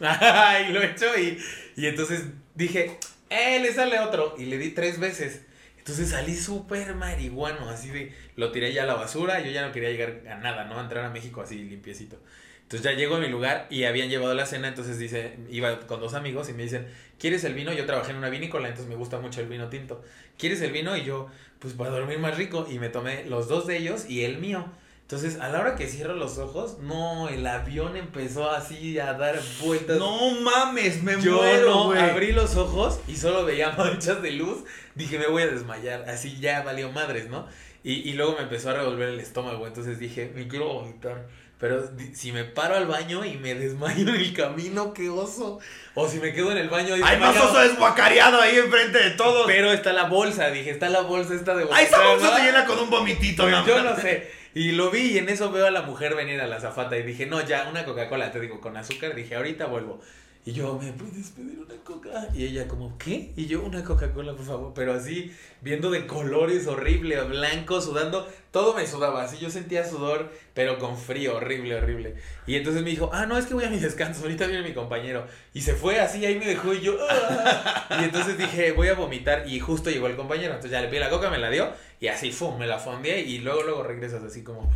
y 0.00 0.72
lo 0.72 0.82
he 0.82 0.90
hecho 0.90 1.16
y, 1.16 1.38
y 1.76 1.86
entonces 1.86 2.22
dije, 2.56 2.98
eh, 3.30 3.60
le 3.60 3.72
sale 3.72 4.00
otro. 4.00 4.34
Y 4.36 4.46
le 4.46 4.58
di 4.58 4.70
tres 4.70 4.98
veces. 4.98 5.42
Entonces 5.84 6.08
salí 6.08 6.34
súper 6.34 6.94
marihuano, 6.94 7.68
así 7.68 7.90
de, 7.90 8.10
lo 8.36 8.50
tiré 8.52 8.72
ya 8.72 8.84
a 8.84 8.86
la 8.86 8.94
basura, 8.94 9.40
yo 9.40 9.50
ya 9.50 9.66
no 9.66 9.70
quería 9.70 9.90
llegar 9.90 10.22
a 10.26 10.36
nada, 10.36 10.64
¿no? 10.64 10.80
Entrar 10.80 11.04
a 11.04 11.10
México 11.10 11.42
así 11.42 11.56
limpiecito. 11.58 12.16
Entonces 12.62 12.90
ya 12.90 12.96
llego 12.96 13.16
a 13.16 13.18
mi 13.18 13.28
lugar 13.28 13.66
y 13.68 13.84
habían 13.84 14.08
llevado 14.08 14.32
la 14.32 14.46
cena, 14.46 14.68
entonces 14.68 14.98
dice, 14.98 15.36
iba 15.50 15.80
con 15.80 16.00
dos 16.00 16.14
amigos 16.14 16.48
y 16.48 16.54
me 16.54 16.62
dicen, 16.62 16.86
¿quieres 17.18 17.44
el 17.44 17.52
vino? 17.52 17.70
Yo 17.74 17.84
trabajé 17.84 18.12
en 18.12 18.16
una 18.16 18.30
vinícola, 18.30 18.68
entonces 18.68 18.88
me 18.88 18.96
gusta 18.96 19.18
mucho 19.18 19.42
el 19.42 19.46
vino 19.46 19.68
tinto. 19.68 20.02
¿Quieres 20.38 20.62
el 20.62 20.72
vino? 20.72 20.96
Y 20.96 21.04
yo, 21.04 21.28
pues 21.58 21.74
para 21.74 21.90
dormir 21.90 22.18
más 22.18 22.38
rico, 22.38 22.66
y 22.70 22.78
me 22.78 22.88
tomé 22.88 23.26
los 23.26 23.48
dos 23.48 23.66
de 23.66 23.76
ellos 23.76 24.08
y 24.08 24.24
el 24.24 24.38
mío. 24.38 24.64
Entonces, 25.04 25.38
a 25.38 25.50
la 25.50 25.60
hora 25.60 25.76
que 25.76 25.86
cierro 25.86 26.14
los 26.14 26.38
ojos, 26.38 26.78
no, 26.80 27.28
el 27.28 27.46
avión 27.46 27.94
empezó 27.94 28.50
así 28.50 28.98
a 28.98 29.12
dar 29.12 29.38
vueltas. 29.60 29.98
No 29.98 30.30
mames, 30.40 31.02
me 31.02 31.20
Yo 31.20 31.36
muero, 31.36 31.92
no 31.92 32.00
abrí 32.00 32.32
los 32.32 32.56
ojos 32.56 33.00
y 33.06 33.16
solo 33.16 33.44
veía 33.44 33.72
manchas 33.78 34.22
de 34.22 34.30
luz. 34.32 34.64
Dije, 34.94 35.18
me 35.18 35.26
voy 35.26 35.42
a 35.42 35.48
desmayar. 35.48 36.08
Así 36.08 36.40
ya 36.40 36.62
valió 36.62 36.90
madres, 36.90 37.28
¿no? 37.28 37.46
Y, 37.82 38.08
y 38.08 38.14
luego 38.14 38.36
me 38.36 38.44
empezó 38.44 38.70
a 38.70 38.74
revolver 38.74 39.10
el 39.10 39.20
estómago. 39.20 39.66
Entonces 39.66 39.98
dije, 39.98 40.32
me 40.34 40.48
quiero 40.48 40.72
vomitar. 40.72 41.26
Pero 41.60 41.82
si 42.14 42.32
me 42.32 42.44
paro 42.44 42.74
al 42.74 42.86
baño 42.86 43.26
y 43.26 43.36
me 43.36 43.54
desmayo 43.54 44.08
en 44.08 44.16
el 44.16 44.32
camino, 44.32 44.94
qué 44.94 45.10
oso. 45.10 45.60
O 45.94 46.08
si 46.08 46.18
me 46.18 46.32
quedo 46.32 46.50
en 46.50 46.58
el 46.58 46.70
baño. 46.70 46.94
Hay 47.04 47.18
más 47.18 47.36
oso 47.36 47.60
desguacareado 47.60 48.40
ahí 48.40 48.56
enfrente 48.56 48.98
de 48.98 49.10
todos. 49.10 49.46
Pero 49.46 49.70
está 49.70 49.92
la 49.92 50.04
bolsa, 50.04 50.48
dije, 50.48 50.70
está 50.70 50.88
la 50.88 51.02
bolsa 51.02 51.34
esta 51.34 51.54
de 51.54 51.66
Ahí 51.72 51.84
esa 51.84 52.02
bolsa 52.06 52.30
¿no? 52.30 52.36
se 52.36 52.42
llena 52.42 52.64
con 52.64 52.78
un 52.78 52.88
vomitito, 52.88 53.48
yo 53.48 53.82
no 53.82 53.96
sé. 53.96 54.43
Y 54.54 54.72
lo 54.72 54.90
vi 54.90 55.12
y 55.12 55.18
en 55.18 55.28
eso 55.28 55.50
veo 55.50 55.66
a 55.66 55.70
la 55.70 55.82
mujer 55.82 56.14
venir 56.14 56.40
a 56.40 56.46
la 56.46 56.60
zafata 56.60 56.96
y 56.96 57.02
dije, 57.02 57.26
no, 57.26 57.44
ya, 57.44 57.68
una 57.68 57.84
Coca-Cola, 57.84 58.30
te 58.30 58.40
digo, 58.40 58.60
con 58.60 58.76
azúcar. 58.76 59.14
Dije, 59.14 59.34
ahorita 59.34 59.66
vuelvo. 59.66 60.00
Y 60.46 60.52
yo, 60.52 60.78
¿me 60.78 60.92
puedes 60.92 61.30
pedir 61.30 61.58
una 61.58 61.74
coca? 61.82 62.28
Y 62.34 62.44
ella 62.44 62.68
como, 62.68 62.98
¿qué? 62.98 63.32
Y 63.34 63.46
yo, 63.46 63.62
una 63.62 63.82
Coca-Cola, 63.82 64.34
por 64.34 64.44
favor. 64.44 64.72
Pero 64.74 64.92
así, 64.92 65.32
viendo 65.62 65.90
de 65.90 66.06
colores 66.06 66.66
horrible, 66.66 67.18
blanco, 67.22 67.80
sudando, 67.80 68.30
todo 68.50 68.74
me 68.74 68.86
sudaba. 68.86 69.22
Así 69.22 69.38
yo 69.38 69.48
sentía 69.48 69.88
sudor, 69.88 70.30
pero 70.52 70.78
con 70.78 70.98
frío, 70.98 71.36
horrible, 71.36 71.76
horrible. 71.76 72.16
Y 72.46 72.56
entonces 72.56 72.82
me 72.82 72.90
dijo, 72.90 73.08
ah, 73.14 73.24
no, 73.24 73.38
es 73.38 73.46
que 73.46 73.54
voy 73.54 73.64
a 73.64 73.70
mi 73.70 73.78
descanso, 73.78 74.20
ahorita 74.20 74.46
viene 74.46 74.68
mi 74.68 74.74
compañero. 74.74 75.26
Y 75.54 75.62
se 75.62 75.72
fue 75.72 75.98
así, 75.98 76.26
ahí 76.26 76.38
me 76.38 76.44
dejó 76.46 76.74
y 76.74 76.82
yo, 76.82 76.98
"Ah". 77.08 77.88
Y 78.00 78.04
entonces 78.04 78.36
dije, 78.36 78.72
voy 78.72 78.88
a 78.88 78.94
vomitar. 78.94 79.48
Y 79.48 79.60
justo 79.60 79.88
llegó 79.88 80.08
el 80.08 80.16
compañero. 80.16 80.48
Entonces 80.52 80.72
ya 80.72 80.82
le 80.82 80.88
pedí 80.88 80.98
la 80.98 81.08
coca, 81.08 81.30
me 81.30 81.38
la 81.38 81.48
dio. 81.48 81.72
Y 82.00 82.08
así, 82.08 82.32
fum, 82.32 82.58
me 82.58 82.66
la 82.66 82.78
fondeé. 82.78 83.20
Y 83.22 83.38
luego, 83.38 83.62
luego 83.62 83.82
regresas 83.82 84.22
así 84.22 84.42
como, 84.44 84.70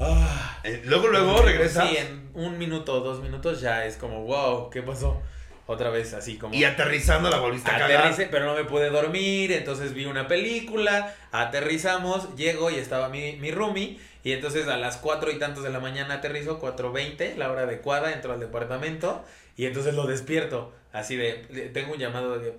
ah. 0.00 0.58
Eh, 0.64 0.82
Luego, 0.84 1.08
luego 1.08 1.42
regresa. 1.42 1.86
Sí, 1.86 1.96
en 1.96 2.30
un 2.34 2.58
minuto 2.58 3.00
dos 3.00 3.20
minutos 3.22 3.60
ya 3.60 3.84
es 3.84 3.96
como, 3.96 4.24
wow, 4.24 4.70
¿qué 4.70 4.82
pasó? 4.82 5.20
Otra 5.66 5.88
vez 5.88 6.12
así 6.12 6.36
como... 6.36 6.54
Y 6.54 6.64
aterrizando 6.64 7.30
la 7.30 7.38
volviste 7.38 7.70
a. 7.70 7.76
Aterricé, 7.86 8.26
pero 8.30 8.44
no 8.44 8.54
me 8.54 8.64
pude 8.64 8.90
dormir, 8.90 9.50
entonces 9.52 9.94
vi 9.94 10.04
una 10.04 10.28
película, 10.28 11.14
aterrizamos, 11.32 12.34
llego 12.36 12.70
y 12.70 12.74
estaba 12.76 13.08
mi, 13.08 13.36
mi 13.36 13.50
roomie, 13.50 13.98
y 14.22 14.32
entonces 14.32 14.68
a 14.68 14.76
las 14.76 14.98
cuatro 14.98 15.30
y 15.30 15.38
tantos 15.38 15.62
de 15.64 15.70
la 15.70 15.80
mañana 15.80 16.14
aterrizo, 16.14 16.60
4.20, 16.60 17.36
la 17.36 17.50
hora 17.50 17.62
adecuada, 17.62 18.12
entro 18.12 18.34
al 18.34 18.40
departamento, 18.40 19.24
y 19.56 19.64
entonces 19.64 19.94
lo 19.94 20.06
despierto, 20.06 20.72
así 20.92 21.16
de, 21.16 21.46
le- 21.48 21.68
tengo 21.70 21.94
un 21.94 21.98
llamado 21.98 22.38
de, 22.38 22.52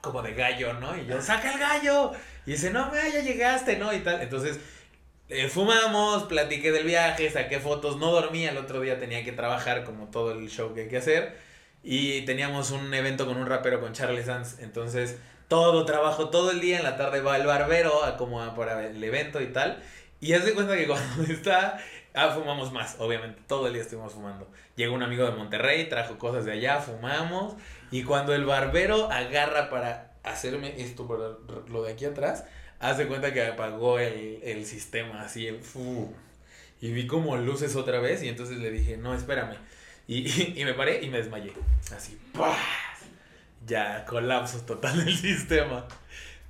como 0.00 0.22
de 0.22 0.32
gallo, 0.32 0.72
¿no? 0.74 0.96
Y 0.96 1.04
yo, 1.06 1.20
saca 1.20 1.52
el 1.52 1.58
gallo, 1.58 2.12
y 2.46 2.52
dice, 2.52 2.70
no, 2.70 2.90
me 2.90 3.12
ya 3.12 3.20
llegaste, 3.20 3.76
¿no? 3.76 3.92
Y 3.92 3.98
tal, 3.98 4.22
entonces... 4.22 4.58
eh, 5.28 5.48
fumamos, 5.48 6.24
platiqué 6.24 6.72
del 6.72 6.84
viaje, 6.84 7.30
saqué 7.30 7.60
fotos, 7.60 7.98
no 7.98 8.10
dormía, 8.10 8.50
el 8.50 8.56
otro 8.56 8.80
día 8.80 8.98
tenía 8.98 9.24
que 9.24 9.32
trabajar 9.32 9.84
como 9.84 10.06
todo 10.06 10.32
el 10.32 10.48
show 10.48 10.74
que 10.74 10.82
hay 10.82 10.88
que 10.88 10.96
hacer. 10.96 11.36
Y 11.82 12.22
teníamos 12.22 12.70
un 12.70 12.92
evento 12.94 13.26
con 13.26 13.36
un 13.36 13.46
rapero 13.46 13.80
con 13.80 13.92
Charlie 13.92 14.24
Sands. 14.24 14.58
Entonces, 14.60 15.18
todo 15.48 15.84
trabajo, 15.84 16.30
todo 16.30 16.50
el 16.50 16.60
día 16.60 16.78
en 16.78 16.84
la 16.84 16.96
tarde 16.96 17.20
va 17.20 17.36
el 17.36 17.46
barbero 17.46 18.04
a 18.04 18.16
como 18.16 18.54
para 18.54 18.86
el 18.86 19.02
evento 19.02 19.40
y 19.40 19.48
tal. 19.48 19.82
Y 20.20 20.32
haz 20.32 20.44
de 20.44 20.54
cuenta 20.54 20.76
que 20.76 20.86
cuando 20.88 21.22
está, 21.24 21.78
ah, 22.14 22.30
fumamos 22.30 22.72
más, 22.72 22.96
obviamente. 22.98 23.40
Todo 23.46 23.66
el 23.66 23.74
día 23.74 23.82
estuvimos 23.82 24.12
fumando. 24.12 24.48
Llegó 24.76 24.94
un 24.94 25.02
amigo 25.02 25.24
de 25.24 25.32
Monterrey, 25.32 25.88
trajo 25.88 26.18
cosas 26.18 26.44
de 26.44 26.52
allá, 26.52 26.80
fumamos. 26.80 27.54
Y 27.90 28.02
cuando 28.02 28.34
el 28.34 28.44
barbero 28.44 29.10
agarra 29.10 29.70
para 29.70 30.12
hacerme 30.22 30.80
esto, 30.80 31.06
para 31.06 31.36
lo 31.68 31.82
de 31.82 31.92
aquí 31.92 32.04
atrás, 32.04 32.44
haz 32.80 32.98
de 32.98 33.06
cuenta 33.06 33.32
que 33.32 33.44
apagó 33.44 33.98
el, 33.98 34.40
el 34.42 34.66
sistema, 34.66 35.22
así 35.22 35.46
el 35.46 35.60
fu. 35.60 36.14
Y 36.80 36.92
vi 36.92 37.06
como 37.06 37.36
luces 37.36 37.74
otra 37.76 37.98
vez 38.00 38.22
y 38.22 38.28
entonces 38.28 38.58
le 38.58 38.70
dije, 38.70 38.96
no, 38.96 39.14
espérame. 39.14 39.56
Y, 40.06 40.28
y 40.60 40.64
me 40.64 40.74
paré 40.74 41.02
y 41.02 41.08
me 41.08 41.18
desmayé. 41.18 41.52
Así, 41.94 42.18
¡pah! 42.32 42.56
Ya, 43.66 44.04
colapso 44.06 44.60
total 44.60 45.04
del 45.04 45.16
sistema. 45.16 45.86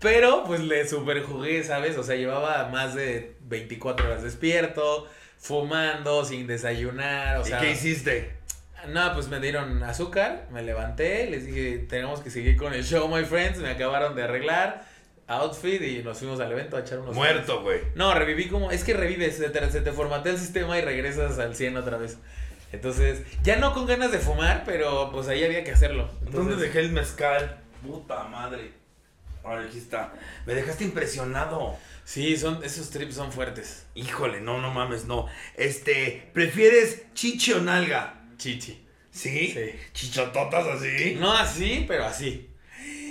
Pero 0.01 0.45
pues 0.45 0.61
le 0.61 0.87
super 0.87 1.23
jugué, 1.23 1.65
¿sabes? 1.65 1.97
O 1.99 2.05
sea, 2.05 2.15
llevaba 2.15 2.69
más 2.69 2.95
de 2.95 3.35
24 3.49 4.07
horas 4.07 4.23
despierto, 4.23 5.09
fumando, 5.39 6.25
sin 6.25 6.47
desayunar. 6.47 7.39
O 7.39 7.41
¿Y 7.43 7.49
sea, 7.49 7.59
qué 7.59 7.73
hiciste? 7.73 8.39
no, 8.87 9.13
pues 9.13 9.27
me 9.29 9.41
dieron 9.41 9.83
azúcar, 9.83 10.47
me 10.53 10.63
levanté, 10.63 11.29
les 11.29 11.47
dije, 11.47 11.79
tenemos 11.89 12.21
que 12.21 12.31
seguir 12.31 12.57
con 12.57 12.73
el 12.75 12.85
show, 12.85 13.09
my 13.09 13.25
friends. 13.25 13.59
Me 13.59 13.71
acabaron 13.71 14.15
de 14.15 14.23
arreglar, 14.23 14.87
outfit 15.29 15.81
y 15.83 16.03
nos 16.03 16.19
fuimos 16.19 16.41
al 16.41 16.51
evento 16.51 16.77
a 16.77 16.81
echar 16.81 16.99
unos. 16.99 17.15
Muerto, 17.15 17.63
güey. 17.63 17.81
No, 17.95 18.13
reviví 18.15 18.49
como. 18.49 18.71
Es 18.71 18.83
que 18.83 18.95
revives, 18.95 19.37
se 19.37 19.51
te, 19.51 19.71
se 19.71 19.81
te 19.83 19.93
formatea 19.93 20.33
el 20.33 20.39
sistema 20.39 20.79
y 20.79 20.81
regresas 20.83 21.39
al 21.39 21.55
100 21.55 21.77
otra 21.77 21.99
vez. 21.99 22.19
Entonces, 22.73 23.23
ya 23.43 23.57
no 23.57 23.73
con 23.73 23.87
ganas 23.87 24.13
de 24.13 24.19
fumar, 24.19 24.65
pero 24.67 25.11
pues 25.13 25.29
ahí 25.29 25.45
había 25.45 25.65
que 25.65 25.71
hacerlo. 25.71 26.11
¿Dónde 26.31 26.57
dejé 26.57 26.81
el 26.81 26.93
mezcal? 26.93 27.61
Puta 27.87 28.25
madre. 28.25 28.73
Ahora 29.45 29.63
aquí 29.63 29.79
está. 29.79 30.13
Me 30.45 30.55
dejaste 30.55 30.85
impresionado. 30.85 31.77
Sí, 32.05 32.37
son, 32.37 32.63
esos 32.65 32.91
trips 32.91 33.15
son 33.15 33.33
fuertes. 33.33 33.87
Híjole, 33.95 34.41
no, 34.41 34.61
no 34.61 34.71
mames, 34.71 35.05
no. 35.07 35.27
Este, 35.57 36.31
¿prefieres 36.35 37.13
chichi 37.15 37.53
o 37.53 37.61
nalga? 37.61 38.23
Chichi. 38.37 38.85
¿Sí? 39.11 39.49
Sí. 39.49 39.75
Chichototas 39.93 40.67
así. 40.67 41.17
No 41.19 41.33
así, 41.33 41.85
pero 41.89 42.05
así. 42.05 42.48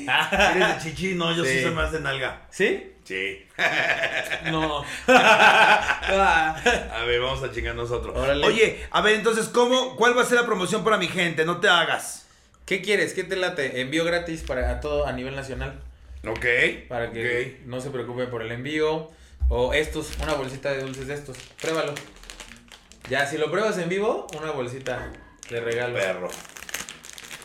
¿Eres 0.32 0.84
de 0.84 0.90
chichi? 0.90 1.16
No, 1.16 1.36
yo 1.36 1.44
sí, 1.44 1.52
Sí. 1.58 1.62
soy 1.64 1.72
más 1.72 1.92
de 1.92 2.00
nalga. 2.00 2.42
¿Sí? 2.50 2.94
Sí. 3.04 3.46
No. 4.46 4.84
A 5.08 7.04
ver, 7.06 7.20
vamos 7.22 7.44
a 7.44 7.52
chingar 7.52 7.76
nosotros. 7.76 8.16
Órale. 8.18 8.46
Oye, 8.46 8.86
a 8.92 9.02
ver, 9.02 9.16
entonces, 9.16 9.48
¿cómo, 9.50 9.96
¿cuál 9.96 10.18
va 10.18 10.22
a 10.22 10.26
ser 10.26 10.40
la 10.40 10.46
promoción 10.46 10.84
para 10.84 10.98
mi 10.98 11.08
gente? 11.08 11.44
No 11.46 11.60
te 11.60 11.68
hagas. 11.70 12.26
¿Qué 12.66 12.82
quieres? 12.82 13.14
¿Qué 13.14 13.24
te 13.24 13.36
late? 13.36 13.82
Envío 13.82 14.04
gratis 14.06 14.42
para 14.44 14.70
a 14.72 14.80
todo 14.80 15.06
a 15.08 15.12
nivel 15.14 15.36
nacional. 15.36 15.82
Ok. 16.26 16.46
Para 16.90 17.12
que 17.12 17.62
no 17.66 17.80
se 17.82 17.90
preocupe 17.90 18.28
por 18.28 18.42
el 18.42 18.52
envío. 18.52 19.10
O 19.50 19.74
estos, 19.74 20.12
una 20.22 20.34
bolsita 20.34 20.72
de 20.72 20.82
dulces 20.82 21.08
de 21.08 21.14
estos. 21.14 21.38
Pruébalo. 21.62 21.94
Ya, 23.10 23.26
si 23.26 23.38
lo 23.38 23.50
pruebas 23.50 23.78
en 23.78 23.88
vivo, 23.90 24.28
una 24.38 24.52
bolsita 24.52 25.12
de 25.50 25.62
regalo. 25.62 25.94
Perro. 25.96 26.30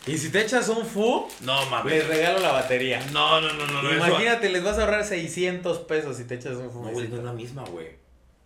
Y 0.06 0.18
si 0.18 0.30
te 0.30 0.40
echas 0.42 0.68
un 0.68 0.84
fu, 0.84 1.28
No 1.42 1.64
mames. 1.70 1.92
les 1.92 2.06
regalo 2.08 2.40
la 2.40 2.50
batería. 2.52 3.00
No, 3.12 3.40
no, 3.40 3.52
no, 3.52 3.66
no. 3.66 3.82
no, 3.82 3.88
eso- 3.90 4.06
Imagínate, 4.06 4.48
les 4.50 4.64
vas 4.64 4.76
a 4.78 4.82
ahorrar 4.82 5.04
600 5.04 5.78
pesos 5.80 6.16
si 6.16 6.24
te 6.24 6.34
echas 6.34 6.54
un 6.56 6.64
No, 6.66 6.70
fu. 6.72 6.78
güey, 6.88 7.08
no 7.08 7.16
es 7.18 7.22
la 7.24 7.32
misma, 7.32 7.62
güey. 7.64 7.96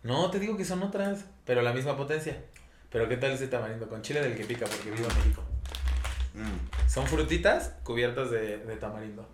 No, 0.03 0.29
te 0.29 0.39
digo 0.39 0.55
que 0.55 0.65
son 0.65 0.83
otras, 0.83 1.25
pero 1.45 1.61
la 1.63 1.73
misma 1.73 1.97
potencia. 1.97 2.41
Pero 2.91 3.09
¿qué 3.09 3.17
tal 3.17 3.31
ese 3.31 3.47
tamarindo? 3.47 3.89
Con 3.89 4.01
chile 4.03 4.21
del 4.21 4.35
que 4.37 4.45
pica, 4.45 4.65
porque 4.65 4.91
vivo 4.91 5.07
en 5.09 5.17
México. 5.17 5.43
Mm. 6.35 6.87
Son 6.89 7.05
frutitas 7.07 7.73
cubiertas 7.83 8.29
de, 8.29 8.57
de 8.59 8.75
tamarindo. 8.77 9.27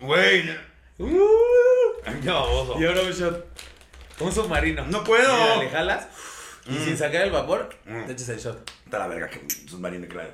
Güey. 0.00 0.50
Uh, 0.98 2.20
Qué 2.22 2.30
baboso. 2.30 2.80
y 2.80 2.84
ahora 2.84 3.00
un 3.02 3.10
shot. 3.12 3.46
Un 4.20 4.32
submarino. 4.32 4.86
No 4.86 5.02
puedo. 5.02 5.32
Mira, 5.32 5.56
le 5.56 5.70
jalas 5.70 6.06
y 6.66 6.72
Mm. 6.72 6.84
sin 6.84 6.96
sacar 6.98 7.22
el 7.22 7.30
vapor, 7.30 7.70
Mm. 7.86 8.04
te 8.06 8.12
echas 8.12 8.28
el 8.28 8.38
shot. 8.38 8.70
Está 8.84 8.98
la 8.98 9.06
verga 9.06 9.28
que 9.28 9.40
submarino, 9.68 10.06
claro. 10.06 10.30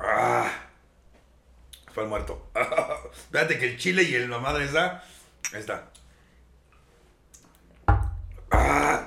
Ah. 0.00 0.50
Fue 1.92 2.04
el 2.04 2.08
muerto. 2.08 2.50
Espérate 3.12 3.58
que 3.58 3.66
el 3.66 3.78
chile 3.78 4.02
y 4.04 4.14
el 4.14 4.30
la 4.30 4.38
madre 4.38 4.64
esa. 4.64 5.02
Ahí 5.52 5.60
está. 5.60 5.88
Ah. 8.50 9.02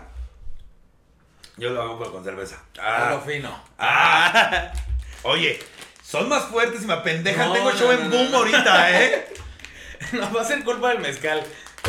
Yo 1.57 1.69
lo 1.69 1.81
hago 1.81 1.99
pero 1.99 2.11
con 2.11 2.23
cerveza. 2.23 2.61
Lo 2.75 2.81
Ah. 2.83 3.21
fino. 3.25 3.63
Ah. 3.77 4.71
Oye, 5.23 5.59
son 6.03 6.27
más 6.29 6.45
fuertes 6.45 6.83
y 6.83 6.87
me 6.87 6.93
apendejan. 6.93 7.47
No, 7.49 7.53
Tengo 7.53 7.71
no, 7.71 7.77
show 7.77 7.87
no, 7.87 7.93
en 7.93 8.09
boom 8.09 8.31
no. 8.31 8.37
ahorita, 8.39 9.01
¿eh? 9.01 9.27
No 10.13 10.31
va 10.33 10.41
a 10.41 10.45
ser 10.45 10.63
culpa 10.63 10.89
del 10.89 10.99
mezcal. 10.99 11.41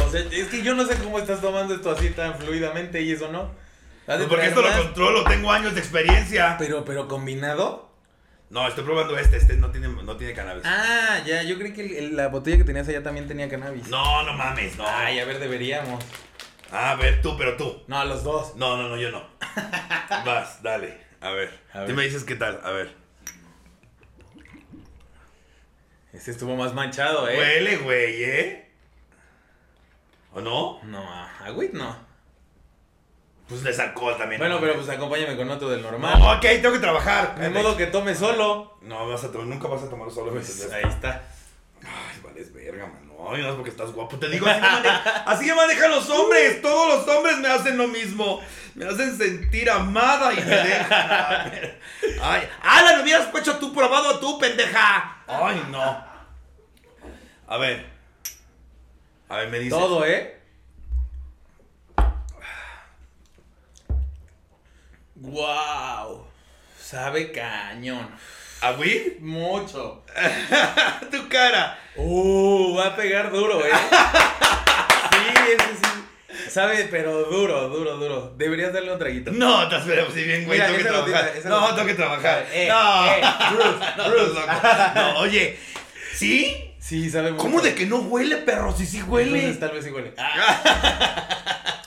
O 0.06 0.10
sea, 0.10 0.20
es 0.30 0.48
que 0.48 0.62
yo 0.62 0.74
no 0.74 0.86
sé 0.86 0.96
cómo 0.96 1.18
estás 1.18 1.40
tomando 1.40 1.74
esto 1.74 1.90
así 1.90 2.10
tan 2.10 2.38
fluidamente 2.38 3.00
y 3.02 3.12
eso 3.12 3.30
no. 3.30 3.50
Pues 4.06 4.22
porque 4.28 4.46
esto 4.46 4.62
lo 4.62 4.70
controlo, 4.70 5.24
tengo 5.24 5.50
años 5.50 5.74
de 5.74 5.80
experiencia. 5.80 6.56
Pero, 6.58 6.84
pero 6.84 7.08
combinado. 7.08 7.90
No, 8.50 8.68
estoy 8.68 8.84
probando 8.84 9.18
este. 9.18 9.36
Este 9.36 9.56
no 9.56 9.70
tiene, 9.70 9.88
no 9.88 10.16
tiene 10.16 10.32
cannabis. 10.34 10.62
Ah, 10.66 11.20
ya, 11.26 11.42
yo 11.42 11.58
creí 11.58 11.72
que 11.72 11.80
el- 11.82 11.96
el- 11.96 12.16
la 12.16 12.28
botella 12.28 12.56
que 12.58 12.64
tenías 12.64 12.86
allá 12.88 13.02
también 13.02 13.26
tenía 13.26 13.48
cannabis. 13.48 13.88
No, 13.88 14.22
no 14.22 14.32
mames, 14.34 14.76
no. 14.76 14.86
Ay, 14.86 15.18
a 15.18 15.24
ver, 15.24 15.38
deberíamos. 15.40 16.04
A 16.70 16.94
ver, 16.96 17.20
tú, 17.22 17.36
pero 17.36 17.56
tú. 17.56 17.82
No, 17.88 17.98
a 17.98 18.04
los 18.04 18.22
dos. 18.24 18.56
No, 18.56 18.76
no, 18.76 18.88
no, 18.88 18.96
yo 18.96 19.10
no. 19.10 19.24
Vas, 20.24 20.62
dale. 20.62 20.98
A 21.20 21.30
ver. 21.30 21.58
A 21.72 21.80
ver. 21.80 21.88
Tú 21.88 21.94
me 21.94 22.04
dices 22.04 22.24
qué 22.24 22.36
tal. 22.36 22.60
A 22.64 22.70
ver. 22.70 22.94
Este 26.12 26.30
estuvo 26.30 26.54
más 26.56 26.74
manchado, 26.74 27.28
¿eh? 27.28 27.36
Huele, 27.38 27.76
güey, 27.78 28.22
¿eh? 28.24 28.70
¿O 30.32 30.40
no? 30.40 30.80
No, 30.84 31.04
agüit 31.44 31.72
no. 31.72 31.96
Pues 33.48 33.64
es 33.66 33.78
alcohol 33.78 34.16
también. 34.16 34.38
Bueno, 34.38 34.54
no 34.54 34.60
pero 34.60 34.74
pues 34.74 34.88
acompáñame 34.88 35.36
con 35.36 35.50
otro 35.50 35.68
del 35.68 35.82
normal. 35.82 36.18
No, 36.18 36.32
ok, 36.32 36.40
tengo 36.40 36.72
que 36.72 36.78
trabajar. 36.78 37.38
De 37.38 37.50
modo 37.50 37.76
que 37.76 37.86
tome 37.86 38.14
solo. 38.14 38.78
No, 38.82 39.06
vas 39.06 39.24
a 39.24 39.30
tomar, 39.30 39.46
nunca 39.46 39.68
vas 39.68 39.82
a 39.82 39.90
tomar 39.90 40.10
solo. 40.10 40.32
¿me 40.32 40.40
Pues 40.40 40.72
ahí 40.72 40.84
está. 40.88 41.22
Ay, 41.82 42.20
vales 42.22 42.52
verga, 42.54 42.86
mano. 42.86 43.04
Ay, 43.30 43.42
no 43.42 43.50
es 43.50 43.54
porque 43.54 43.70
estás 43.70 43.92
guapo. 43.92 44.18
Te 44.18 44.28
digo, 44.28 44.46
así 44.46 44.60
me, 44.60 44.68
manejan, 44.70 45.22
así 45.26 45.46
me 45.46 45.54
manejan 45.54 45.90
los 45.90 46.08
hombres. 46.08 46.62
Todos 46.62 47.06
los 47.06 47.16
hombres 47.16 47.38
me 47.38 47.48
hacen 47.48 47.76
lo 47.76 47.88
mismo. 47.88 48.40
Me 48.74 48.86
hacen 48.86 49.16
sentir 49.16 49.68
amada 49.70 50.32
y 50.32 50.36
me 50.36 50.44
dejan. 50.44 51.52
Ay, 52.22 52.48
¡Ala, 52.62 52.96
me 52.96 53.02
hubieras 53.02 53.28
hecho 53.34 53.58
tú 53.58 53.74
probado 53.74 54.18
tú, 54.18 54.38
pendeja! 54.38 55.22
Ay, 55.26 55.62
no. 55.70 56.04
A 57.46 57.56
ver. 57.58 57.86
A 59.28 59.36
ver, 59.36 59.48
me 59.50 59.58
dices. 59.58 59.78
Todo, 59.78 60.04
¿eh? 60.06 60.40
Wow. 65.16 66.26
Sabe 66.80 67.32
cañón. 67.32 68.08
¿A 68.60 68.72
weed? 68.72 69.18
Mucho. 69.20 70.04
tu 71.10 71.28
cara. 71.28 71.78
Uh, 71.96 72.74
va 72.76 72.86
a 72.88 72.96
pegar 72.96 73.30
duro, 73.30 73.64
¿eh? 73.64 73.70
Sí, 75.14 75.52
ese 75.52 75.76
sí. 75.76 76.50
Sabe, 76.50 76.88
pero 76.90 77.24
duro, 77.24 77.68
duro, 77.68 77.96
duro. 77.96 78.34
Deberías 78.36 78.72
darle 78.72 78.92
un 78.92 78.98
traguito. 78.98 79.30
No, 79.32 79.68
te 79.68 79.76
esperamos 79.76 80.12
si 80.12 80.24
bien, 80.24 80.44
güey. 80.44 80.58
Mira, 80.58 80.66
tengo 80.66 80.78
que 80.78 80.82
esa 80.82 80.90
trabajar. 80.92 81.22
gotita, 81.24 81.38
esa 81.38 81.48
no, 81.48 81.74
tengo 81.74 81.86
que 81.88 81.94
trabajar. 81.94 82.46
Eh, 82.52 82.68
no. 82.68 83.06
eh, 83.06 83.22
Bruce, 83.52 83.78
no, 83.96 84.10
Bruce. 84.10 84.40
estás 84.40 84.94
loco. 84.94 85.00
No, 85.14 85.18
oye. 85.20 85.58
¿Sí? 86.14 86.74
Sí, 86.80 87.10
sabe 87.10 87.30
mucho. 87.32 87.42
¿Cómo 87.42 87.60
de 87.60 87.74
que 87.74 87.86
no 87.86 87.98
huele, 87.98 88.36
perro? 88.38 88.76
Si 88.76 88.86
sí 88.86 89.02
huele. 89.02 89.52
Tal 89.54 89.70
vez 89.70 89.84
sí 89.84 89.90
huele. 89.90 90.12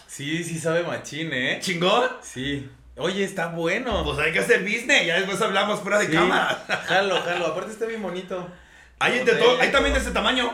Sí, 0.08 0.44
sí 0.44 0.58
sabe 0.60 0.84
machín, 0.84 1.32
¿eh? 1.34 1.60
¿Chingón? 1.62 2.10
Sí. 2.24 2.68
Oye, 2.98 3.24
está 3.24 3.48
bueno. 3.48 4.04
Pues 4.04 4.18
hay 4.20 4.32
que 4.34 4.40
hacer 4.40 4.62
business. 4.64 5.06
Ya 5.06 5.16
después 5.18 5.42
hablamos 5.42 5.80
fuera 5.82 6.00
de 6.00 6.08
Sí. 6.08 6.12
cámara. 6.14 6.66
Jalo, 6.88 7.22
jalo. 7.22 7.48
Aparte 7.48 7.72
está 7.72 7.86
bien 7.86 8.02
bonito. 8.02 8.48
Hay, 9.00 9.20
de 9.24 9.34
todo, 9.34 9.60
hay 9.62 9.72
también 9.72 9.94
de 9.94 10.00
ese 10.02 10.12
tamaño. 10.12 10.52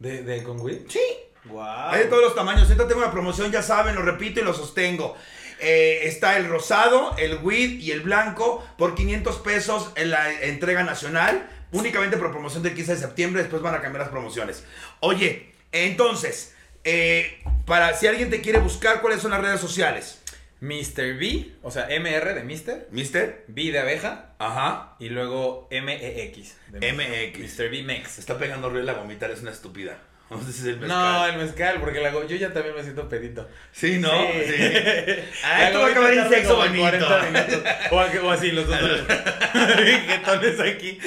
¿De, 0.00 0.22
de 0.22 0.42
con 0.42 0.60
weed? 0.60 0.80
Sí. 0.88 1.00
Wow. 1.44 1.62
Hay 1.90 2.00
de 2.00 2.06
todos 2.06 2.22
los 2.22 2.34
tamaños. 2.34 2.64
Ahorita 2.64 2.88
tengo 2.88 3.00
una 3.02 3.12
promoción, 3.12 3.52
ya 3.52 3.62
saben, 3.62 3.94
lo 3.94 4.02
repito 4.02 4.40
y 4.40 4.42
lo 4.42 4.52
sostengo. 4.54 5.16
Eh, 5.60 6.00
está 6.04 6.36
el 6.36 6.48
rosado, 6.48 7.14
el 7.16 7.38
weed 7.42 7.78
y 7.78 7.92
el 7.92 8.00
blanco 8.00 8.66
por 8.76 8.94
500 8.96 9.36
pesos 9.38 9.92
en 9.94 10.10
la 10.10 10.32
entrega 10.42 10.82
nacional. 10.82 11.48
Únicamente 11.70 12.16
por 12.16 12.30
promoción 12.32 12.62
del 12.64 12.74
15 12.74 12.94
de 12.94 13.00
septiembre. 13.00 13.42
Después 13.42 13.62
van 13.62 13.74
a 13.74 13.80
cambiar 13.80 14.02
las 14.02 14.10
promociones. 14.10 14.64
Oye, 15.00 15.52
entonces, 15.70 16.54
eh, 16.82 17.42
para 17.66 17.94
si 17.94 18.06
alguien 18.08 18.30
te 18.30 18.40
quiere 18.40 18.58
buscar, 18.58 19.00
¿cuáles 19.00 19.20
son 19.22 19.30
las 19.30 19.40
redes 19.40 19.60
sociales? 19.60 20.20
Mr. 20.64 21.18
B, 21.18 21.52
o 21.62 21.70
sea, 21.70 21.88
MR 21.90 22.34
de 22.34 22.42
Mr. 22.42 22.86
¿Mister? 22.90 23.44
B 23.48 23.70
de 23.70 23.78
abeja 23.80 24.30
Ajá. 24.38 24.96
y 24.98 25.10
luego 25.10 25.68
MEX. 25.70 26.56
de 26.68 26.92
MEX. 26.94 27.38
Mr. 27.58 27.70
B 27.70 27.82
Mex. 27.82 28.18
Está 28.18 28.38
pegando 28.38 28.68
horrible 28.68 28.90
a 28.90 28.94
vomitar, 28.94 29.30
es 29.30 29.42
una 29.42 29.50
estúpida. 29.50 29.98
No 30.30 30.42
sé 30.42 30.52
si 30.54 30.60
es 30.60 30.66
el 30.68 30.80
mezcal. 30.80 30.88
No, 30.88 31.26
el 31.26 31.36
mezcal, 31.36 31.80
porque 31.80 32.00
la 32.00 32.10
go- 32.10 32.26
yo 32.26 32.34
ya 32.36 32.50
también 32.50 32.74
me 32.74 32.82
siento 32.82 33.06
pedito. 33.10 33.46
Sí, 33.72 33.98
¿no? 33.98 34.10
Sí. 34.10 34.54
Sí. 34.56 34.56
La 35.42 35.66
esto 35.68 35.80
va 35.80 35.86
a 35.86 35.88
gomita 35.88 35.90
acabar 35.90 36.12
en 36.12 36.18
tarda 36.18 36.28
sexo 36.30 36.48
como 36.56 36.66
bonito. 36.66 37.06
40 37.06 37.30
minutos. 37.30 37.72
O, 37.90 38.00
a- 38.00 38.10
o 38.24 38.30
así, 38.30 38.50
los 38.52 38.66
dos. 38.66 38.78
Jetones 39.52 40.60
aquí. 40.60 40.98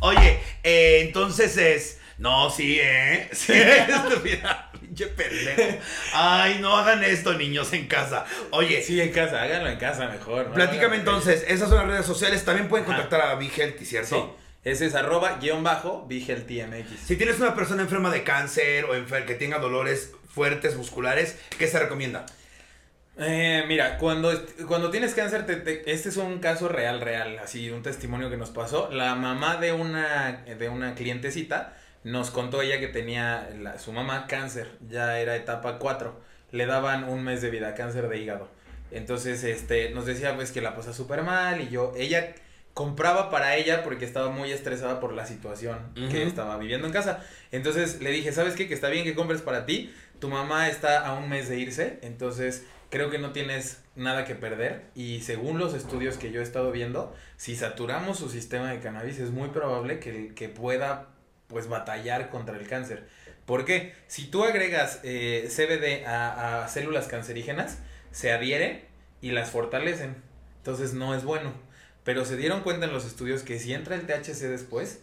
Oye, 0.00 0.40
eh, 0.62 1.00
entonces 1.02 1.56
es. 1.56 2.00
No, 2.18 2.48
sí, 2.48 2.78
¿eh? 2.80 3.28
Sí, 3.32 3.52
estúpida. 3.52 4.65
Pinche 4.96 5.06
pendejo. 5.14 5.78
Ay, 6.14 6.58
no 6.60 6.74
hagan 6.76 7.04
esto, 7.04 7.34
niños, 7.34 7.72
en 7.74 7.86
casa. 7.86 8.24
Oye, 8.50 8.82
Sí, 8.82 9.00
en 9.00 9.12
casa, 9.12 9.42
háganlo 9.42 9.68
en 9.68 9.78
casa 9.78 10.08
mejor. 10.08 10.48
¿no? 10.48 10.54
platícame 10.54 10.96
entonces. 10.96 11.44
Esas 11.48 11.68
son 11.68 11.78
las 11.78 11.86
redes 11.88 12.06
sociales. 12.06 12.44
También 12.44 12.68
pueden 12.68 12.86
Ajá. 12.86 12.94
contactar 12.96 13.20
a 13.30 13.34
Big 13.34 13.52
Healthy, 13.56 13.84
¿cierto? 13.84 14.36
Sí. 14.38 14.42
Ese 14.70 14.86
es 14.86 14.94
arroba 14.94 15.38
guion 15.40 15.62
bajo 15.62 16.06
VigelTMX. 16.08 17.00
Si 17.06 17.16
tienes 17.16 17.38
una 17.38 17.54
persona 17.54 17.82
enferma 17.82 18.10
de 18.10 18.24
cáncer 18.24 18.84
o 18.86 18.94
enfer 18.94 19.24
que 19.26 19.34
tenga 19.34 19.58
dolores 19.58 20.12
fuertes 20.28 20.74
musculares, 20.76 21.38
¿qué 21.58 21.68
se 21.68 21.78
recomienda? 21.78 22.26
Eh, 23.18 23.64
mira, 23.68 23.96
cuando, 23.98 24.32
cuando 24.66 24.90
tienes 24.90 25.14
cáncer, 25.14 25.46
te- 25.46 25.56
te- 25.56 25.90
este 25.90 26.08
es 26.08 26.16
un 26.16 26.38
caso 26.40 26.68
real, 26.68 27.00
real, 27.00 27.38
así, 27.38 27.70
un 27.70 27.82
testimonio 27.82 28.28
que 28.28 28.36
nos 28.36 28.50
pasó. 28.50 28.90
La 28.90 29.14
mamá 29.14 29.56
de 29.56 29.72
una, 29.72 30.42
de 30.58 30.68
una 30.68 30.94
clientecita 30.94 31.76
nos 32.06 32.30
contó 32.30 32.62
ella 32.62 32.78
que 32.78 32.86
tenía 32.86 33.50
la- 33.60 33.78
su 33.80 33.92
mamá 33.92 34.26
cáncer, 34.28 34.78
ya 34.88 35.18
era 35.18 35.34
etapa 35.34 35.78
4, 35.80 36.18
le 36.52 36.66
daban 36.66 37.02
un 37.04 37.24
mes 37.24 37.42
de 37.42 37.50
vida, 37.50 37.74
cáncer 37.74 38.08
de 38.08 38.18
hígado. 38.18 38.48
Entonces, 38.92 39.42
este, 39.42 39.90
nos 39.90 40.06
decía 40.06 40.36
pues 40.36 40.52
que 40.52 40.60
la 40.60 40.76
pasa 40.76 40.92
súper 40.92 41.22
mal 41.22 41.60
y 41.60 41.68
yo, 41.68 41.92
ella 41.96 42.32
compraba 42.74 43.28
para 43.30 43.56
ella 43.56 43.82
porque 43.82 44.04
estaba 44.04 44.30
muy 44.30 44.52
estresada 44.52 45.00
por 45.00 45.12
la 45.14 45.26
situación 45.26 45.78
que 46.10 46.22
estaba 46.22 46.56
viviendo 46.58 46.86
en 46.86 46.92
casa. 46.92 47.24
Entonces 47.50 48.00
le 48.00 48.10
dije, 48.10 48.30
¿sabes 48.32 48.54
qué? 48.54 48.68
Que 48.68 48.74
está 48.74 48.88
bien 48.88 49.02
que 49.02 49.14
compres 49.16 49.42
para 49.42 49.66
ti. 49.66 49.92
Tu 50.20 50.28
mamá 50.28 50.68
está 50.68 51.04
a 51.06 51.14
un 51.14 51.28
mes 51.28 51.48
de 51.48 51.58
irse, 51.58 51.98
entonces 52.02 52.64
creo 52.90 53.10
que 53.10 53.18
no 53.18 53.32
tienes 53.32 53.82
nada 53.96 54.24
que 54.24 54.34
perder. 54.36 54.84
Y 54.94 55.22
según 55.22 55.58
los 55.58 55.74
estudios 55.74 56.18
que 56.18 56.30
yo 56.30 56.38
he 56.40 56.44
estado 56.44 56.70
viendo, 56.70 57.12
si 57.36 57.56
saturamos 57.56 58.18
su 58.18 58.28
sistema 58.28 58.70
de 58.70 58.78
cannabis, 58.78 59.18
es 59.18 59.30
muy 59.30 59.48
probable 59.48 59.98
que, 59.98 60.32
que 60.34 60.48
pueda 60.48 61.08
pues 61.48 61.68
batallar 61.68 62.30
contra 62.30 62.56
el 62.56 62.66
cáncer. 62.68 63.06
¿Por 63.44 63.64
qué? 63.64 63.94
Si 64.08 64.26
tú 64.26 64.44
agregas 64.44 65.00
eh, 65.04 65.48
CBD 65.48 66.04
a, 66.06 66.64
a 66.64 66.68
células 66.68 67.06
cancerígenas, 67.06 67.78
se 68.10 68.32
adhieren 68.32 68.82
y 69.20 69.30
las 69.30 69.50
fortalecen. 69.50 70.16
Entonces 70.58 70.94
no 70.94 71.14
es 71.14 71.22
bueno. 71.24 71.52
Pero 72.04 72.24
se 72.24 72.36
dieron 72.36 72.62
cuenta 72.62 72.86
en 72.86 72.92
los 72.92 73.04
estudios 73.06 73.42
que 73.42 73.58
si 73.58 73.72
entra 73.74 73.94
el 73.96 74.02
THC 74.06 74.48
después, 74.48 75.00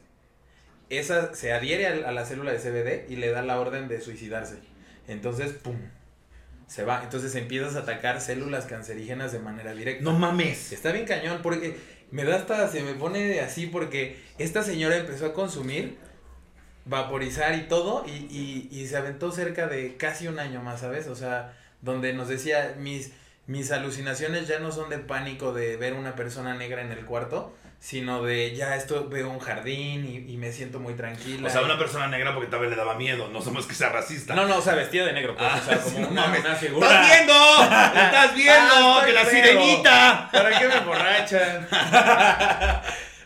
esa 0.89 1.33
se 1.33 1.53
adhiere 1.53 1.87
al- 1.87 2.05
a, 2.05 2.11
la 2.11 2.25
célula 2.25 2.51
de 2.51 2.59
CBD 2.59 3.09
y 3.11 3.15
le 3.15 3.31
da 3.31 3.41
la 3.41 3.59
orden 3.59 3.87
de 3.87 4.01
suicidarse. 4.01 4.57
Entonces, 5.07 5.53
¡pum! 5.53 5.77
Se 6.67 6.83
va. 6.83 7.03
Entonces 7.03 7.35
empiezas 7.35 7.75
a 7.75 7.79
atacar 7.79 8.19
células 8.21 8.65
cancerígenas 8.65 9.31
de 9.31 9.39
manera 9.39 9.73
directa. 9.73 10.03
No 10.03 10.13
mames. 10.17 10.71
Está 10.71 10.91
bien 10.91 11.05
cañón 11.05 11.41
porque 11.41 11.77
me 12.11 12.23
da 12.23 12.35
hasta, 12.37 12.67
se 12.69 12.83
me 12.83 12.93
pone 12.93 13.39
así 13.41 13.67
porque 13.67 14.17
esta 14.37 14.63
señora 14.63 14.97
empezó 14.97 15.25
a 15.25 15.33
consumir, 15.33 15.97
vaporizar 16.85 17.55
y 17.55 17.61
todo 17.67 18.05
y, 18.05 18.11
y, 18.11 18.69
y 18.71 18.87
se 18.87 18.97
aventó 18.97 19.31
cerca 19.31 19.67
de 19.67 19.95
casi 19.97 20.27
un 20.27 20.39
año 20.39 20.61
más, 20.61 20.81
¿sabes? 20.81 21.07
O 21.07 21.15
sea, 21.15 21.53
donde 21.81 22.13
nos 22.13 22.27
decía, 22.27 22.75
mis, 22.77 23.11
mis 23.47 23.71
alucinaciones 23.71 24.47
ya 24.47 24.59
no 24.59 24.71
son 24.71 24.89
de 24.89 24.99
pánico 24.99 25.53
de 25.53 25.77
ver 25.77 25.93
una 25.93 26.15
persona 26.15 26.55
negra 26.55 26.81
en 26.81 26.91
el 26.91 27.05
cuarto, 27.05 27.53
sino 27.79 28.23
de 28.23 28.55
ya 28.55 28.77
esto 28.77 29.09
veo 29.09 29.29
un 29.29 29.39
jardín 29.39 30.05
y, 30.05 30.31
y 30.31 30.37
me 30.37 30.53
siento 30.53 30.79
muy 30.79 30.93
tranquila. 30.93 31.49
O 31.49 31.51
sea, 31.51 31.63
una 31.63 31.77
persona 31.77 32.07
negra 32.07 32.33
porque 32.33 32.49
tal 32.49 32.61
vez 32.61 32.69
le 32.69 32.77
daba 32.77 32.95
miedo. 32.95 33.27
No 33.27 33.41
somos 33.41 33.67
que 33.67 33.75
sea 33.75 33.89
racista. 33.89 34.33
No, 34.33 34.45
no, 34.47 34.59
o 34.59 34.61
sea, 34.61 34.75
vestida 34.75 35.05
de 35.05 35.11
negro, 35.11 35.35
pues, 35.35 35.49
Ah, 35.51 35.59
o 35.61 35.65
sea, 35.65 35.77
como 35.79 35.99
no 35.99 36.07
una, 36.09 36.25
una 36.27 36.55
figura. 36.55 36.87
¡Estás 36.87 37.17
viendo! 37.17 37.33
¡Estás 37.63 38.35
viendo! 38.35 38.73
Ah, 38.73 38.99
estoy 38.99 39.07
¡Que 39.07 39.13
la 39.13 39.25
sirenita! 39.25 40.29
¿Para 40.31 40.59
qué 40.59 40.67
me 40.69 40.75
emborrachan? 40.77 41.67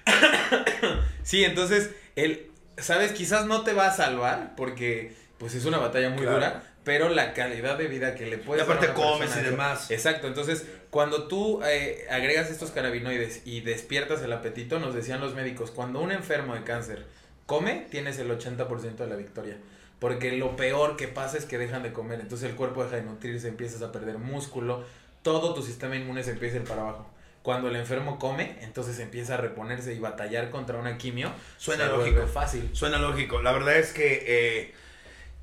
sí, 1.24 1.44
entonces, 1.46 1.92
el, 2.16 2.47
sabes, 2.78 3.12
quizás 3.12 3.46
no 3.46 3.64
te 3.64 3.74
va 3.74 3.88
a 3.88 3.96
salvar 3.96 4.54
porque 4.56 5.14
pues 5.38 5.54
es 5.56 5.66
una 5.66 5.78
batalla 5.78 6.10
muy 6.10 6.22
Claro. 6.22 6.36
dura, 6.38 6.64
pero 6.84 7.10
la 7.10 7.34
calidad 7.34 7.78
de 7.78 7.88
vida 7.88 8.16
que 8.16 8.26
le 8.26 8.38
Y 8.38 8.40
puedes 8.40 8.66
dar 8.66 8.78
a 8.78 8.80
aparte 8.80 9.00
una 9.00 9.10
comes 9.12 9.36
y 9.38 9.42
demás. 9.42 9.92
Exacto, 9.92 10.28
entonces, 10.28 10.66
cuando 10.90 11.28
tú 11.28 11.62
eh, 11.64 12.08
agregas 12.10 12.50
estos 12.50 12.72
cannabinoides 12.72 13.42
y 13.46 13.62
despiertas 13.62 14.22
el 14.22 14.32
apetito, 14.34 14.80
nos 14.80 14.96
decían 14.96 15.22
los 15.22 15.36
médicos, 15.36 15.72
cuando 15.72 16.00
un 16.02 16.12
enfermo 16.12 16.56
de 16.56 16.64
cáncer 16.64 17.06
come, 17.46 17.86
tienes 17.92 18.18
el 18.20 18.30
80% 18.32 18.96
de 18.96 19.08
la 19.08 19.16
victoria. 19.16 19.58
Porque 20.00 20.32
lo 20.34 20.56
peor 20.56 20.96
que 20.96 21.08
pasa 21.08 21.38
es 21.38 21.46
que 21.46 21.58
dejan 21.58 21.82
de 21.84 21.92
comer, 21.94 22.20
entonces 22.20 22.50
el 22.50 22.56
cuerpo 22.56 22.84
deja 22.84 22.98
de 22.98 23.04
nutrirse, 23.04 23.48
empiezas 23.48 23.82
a 23.82 23.92
perder 23.92 24.18
músculo, 24.20 24.84
todo 25.24 25.54
tu 25.54 25.62
sistema 25.64 25.96
inmune 25.96 26.24
se 26.24 26.32
empieza 26.32 26.58
a 26.58 26.60
ir 26.62 26.68
para 26.68 26.82
abajo. 26.82 27.10
Cuando 27.48 27.70
el 27.70 27.78
enfermo 27.78 28.20
come, 28.20 28.58
entonces 28.60 29.00
empieza 29.00 29.36
a 29.36 29.38
reponerse 29.38 29.94
y 29.94 30.00
batallar 30.00 30.50
contra 30.50 30.78
una 30.78 30.98
quimio. 30.98 31.32
Suena 31.56 31.86
se 31.86 31.92
lógico. 31.92 32.28
fácil. 32.28 32.70
Suena 32.74 32.98
lógico. 32.98 33.42
La 33.42 33.54
verdad 33.54 33.78
es 33.78 33.94
que, 33.94 34.26
eh, 34.28 34.74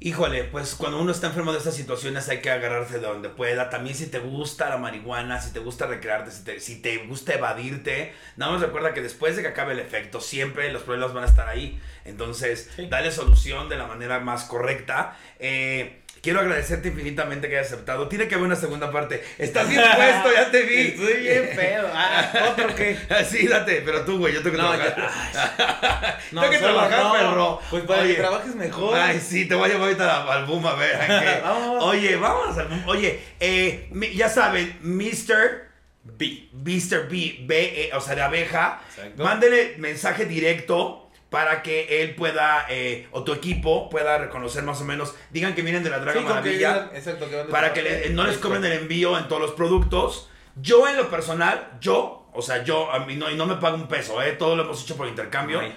híjole, 0.00 0.44
pues 0.44 0.74
cuando 0.74 1.00
uno 1.00 1.11
está 1.12 1.28
enfermo 1.28 1.52
de 1.52 1.57
estas 1.61 1.74
situaciones 1.74 2.28
hay 2.28 2.42
que 2.42 2.50
agarrarse 2.50 2.98
de 2.98 3.07
donde 3.07 3.30
pueda. 3.30 3.70
También 3.70 3.96
si 3.96 4.09
te 4.09 4.18
gusta 4.18 4.68
la 4.68 4.76
marihuana, 4.76 5.40
si 5.40 5.55
te 5.55 5.61
gusta 5.61 5.86
recrearte, 5.86 6.30
si 6.30 6.44
te, 6.44 6.61
si 6.61 6.82
te 6.82 6.98
gusta 7.07 7.32
evadirte, 7.36 8.12
nada 8.36 8.52
más 8.52 8.61
recuerda 8.61 8.92
que 8.92 9.00
después 9.00 9.36
de 9.36 9.40
que 9.40 9.48
acabe 9.48 9.72
el 9.72 9.78
efecto, 9.80 10.20
siempre 10.20 10.70
los 10.72 10.82
problemas 10.82 11.14
van 11.14 11.24
a 11.24 11.26
estar 11.28 11.48
ahí. 11.48 11.80
Entonces, 12.05 12.70
Sí. 12.76 12.86
dale 12.90 13.12
solución 13.12 13.70
de 13.70 13.78
la 13.78 13.86
manera 13.86 14.20
más 14.20 14.44
correcta. 14.44 15.16
Eh, 15.38 16.02
Quiero 16.24 16.40
agradecerte 16.40 16.88
infinitamente 16.88 17.50
que 17.50 17.58
hayas 17.58 17.70
aceptado. 17.70 18.08
Tiene 18.08 18.26
que 18.26 18.34
haber 18.34 18.46
una 18.46 18.56
segunda 18.56 18.90
parte. 18.90 19.22
Estás 19.36 19.68
bien 19.68 19.82
puesto, 19.94 20.32
ya 20.32 20.50
te 20.50 20.62
vi. 20.62 20.80
Estoy 20.88 21.12
bien 21.20 21.50
pedo. 21.54 21.90
Ah, 21.94 22.32
¿otro 22.50 22.74
qué? 22.74 22.96
Sí, 23.28 23.46
date, 23.46 23.82
pero 23.84 24.06
tú, 24.06 24.16
güey, 24.16 24.32
yo 24.32 24.42
tengo 24.42 24.56
que 24.56 24.62
No, 24.62 24.70
trabajar. 24.72 26.18
No, 26.32 26.40
tengo 26.40 26.52
que 26.52 26.58
solo 26.60 26.72
trabajar, 26.86 27.02
no. 27.02 27.12
perro. 27.12 27.60
Pues 27.70 27.84
para 27.84 28.00
Oye. 28.02 28.14
que 28.14 28.20
trabajes 28.20 28.54
mejor. 28.54 28.98
Ay, 28.98 29.20
sí, 29.20 29.44
te 29.46 29.54
voy 29.54 29.66
a 29.68 29.72
llevar 29.74 29.82
ahorita 29.88 30.32
al 30.32 30.46
boom 30.46 30.66
a 30.66 30.74
ver. 30.76 30.96
a 30.96 31.06
qué. 31.20 31.40
Vamos. 31.44 31.84
Oye, 31.84 32.16
vámonos 32.16 32.56
al 32.56 32.68
boom. 32.68 32.82
Oye, 32.86 33.20
eh, 33.38 33.90
ya 34.14 34.30
saben, 34.30 34.78
Mr. 34.80 35.68
B. 36.04 36.48
Mr. 36.52 37.06
B, 37.10 37.40
B, 37.46 37.84
eh, 37.84 37.90
o 37.92 38.00
sea, 38.00 38.14
de 38.14 38.22
abeja. 38.22 38.80
Exacto. 38.88 39.22
Mándele 39.24 39.74
mensaje 39.76 40.24
directo 40.24 41.03
para 41.35 41.62
que 41.64 42.01
él 42.03 42.14
pueda, 42.14 42.64
eh, 42.70 43.09
o 43.11 43.24
tu 43.24 43.32
equipo 43.32 43.91
pueda 43.91 44.18
reconocer 44.18 44.62
más 44.62 44.80
o 44.80 44.85
menos. 44.85 45.16
Digan 45.30 45.57
que 45.57 45.62
vienen 45.62 45.82
de 45.82 45.91
la 45.91 45.99
Draga 45.99 46.12
Sí, 46.20 46.24
con 46.24 46.28
que 46.28 46.35
Maravilla 46.41 46.91
exacto, 46.95 47.28
que 47.28 47.37
para 47.51 47.72
que 47.72 47.82
le- 47.82 48.11
no 48.11 48.22
les 48.24 48.39
cobren 48.39 48.64
el 48.64 48.70
envío 48.72 49.18
en 49.18 49.26
todos 49.26 49.43
los 49.43 49.51
productos. 49.51 50.28
Yo 50.55 50.87
en 50.87 50.97
lo 50.97 51.11
personal, 51.11 51.72
yo, 51.80 52.28
o 52.32 52.41
sea, 52.41 52.62
yo, 52.62 52.93
a 52.93 53.01
mí 53.01 53.16
no, 53.16 53.28
y 53.32 53.35
no 53.35 53.47
me 53.47 53.57
pago 53.57 53.74
un 53.74 53.89
peso, 53.89 54.22
¿eh? 54.22 54.30
todo 54.32 54.55
lo 54.55 54.62
hemos 54.62 54.80
hecho 54.85 54.97
por 54.97 55.09
intercambio. 55.09 55.59
Ay. 55.59 55.74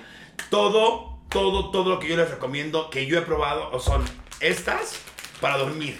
Todo, 0.51 1.17
todo, 1.29 1.71
todo 1.71 1.89
lo 1.89 1.99
que 1.99 2.07
yo 2.07 2.15
les 2.17 2.29
recomiendo, 2.29 2.91
que 2.91 3.07
yo 3.07 3.17
he 3.17 3.23
probado, 3.23 3.71
o 3.71 3.79
son 3.79 4.05
estas 4.39 4.99
para 5.41 5.57
dormir. 5.57 5.97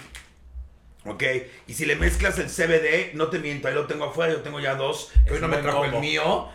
¿Ok? 1.04 1.24
Y 1.66 1.74
si 1.74 1.84
le 1.86 1.96
mezclas 1.96 2.38
el 2.38 2.48
CBD, 2.48 3.14
no 3.14 3.26
te 3.28 3.40
miento, 3.40 3.66
ahí 3.66 3.74
lo 3.74 3.86
tengo 3.86 4.04
afuera, 4.04 4.32
yo 4.32 4.40
tengo 4.42 4.60
ya 4.60 4.76
dos, 4.76 5.10
que 5.26 5.32
hoy 5.34 5.40
no 5.40 5.48
me 5.48 5.56
trajo 5.58 5.84
el 5.84 5.94
mío, 5.98 6.48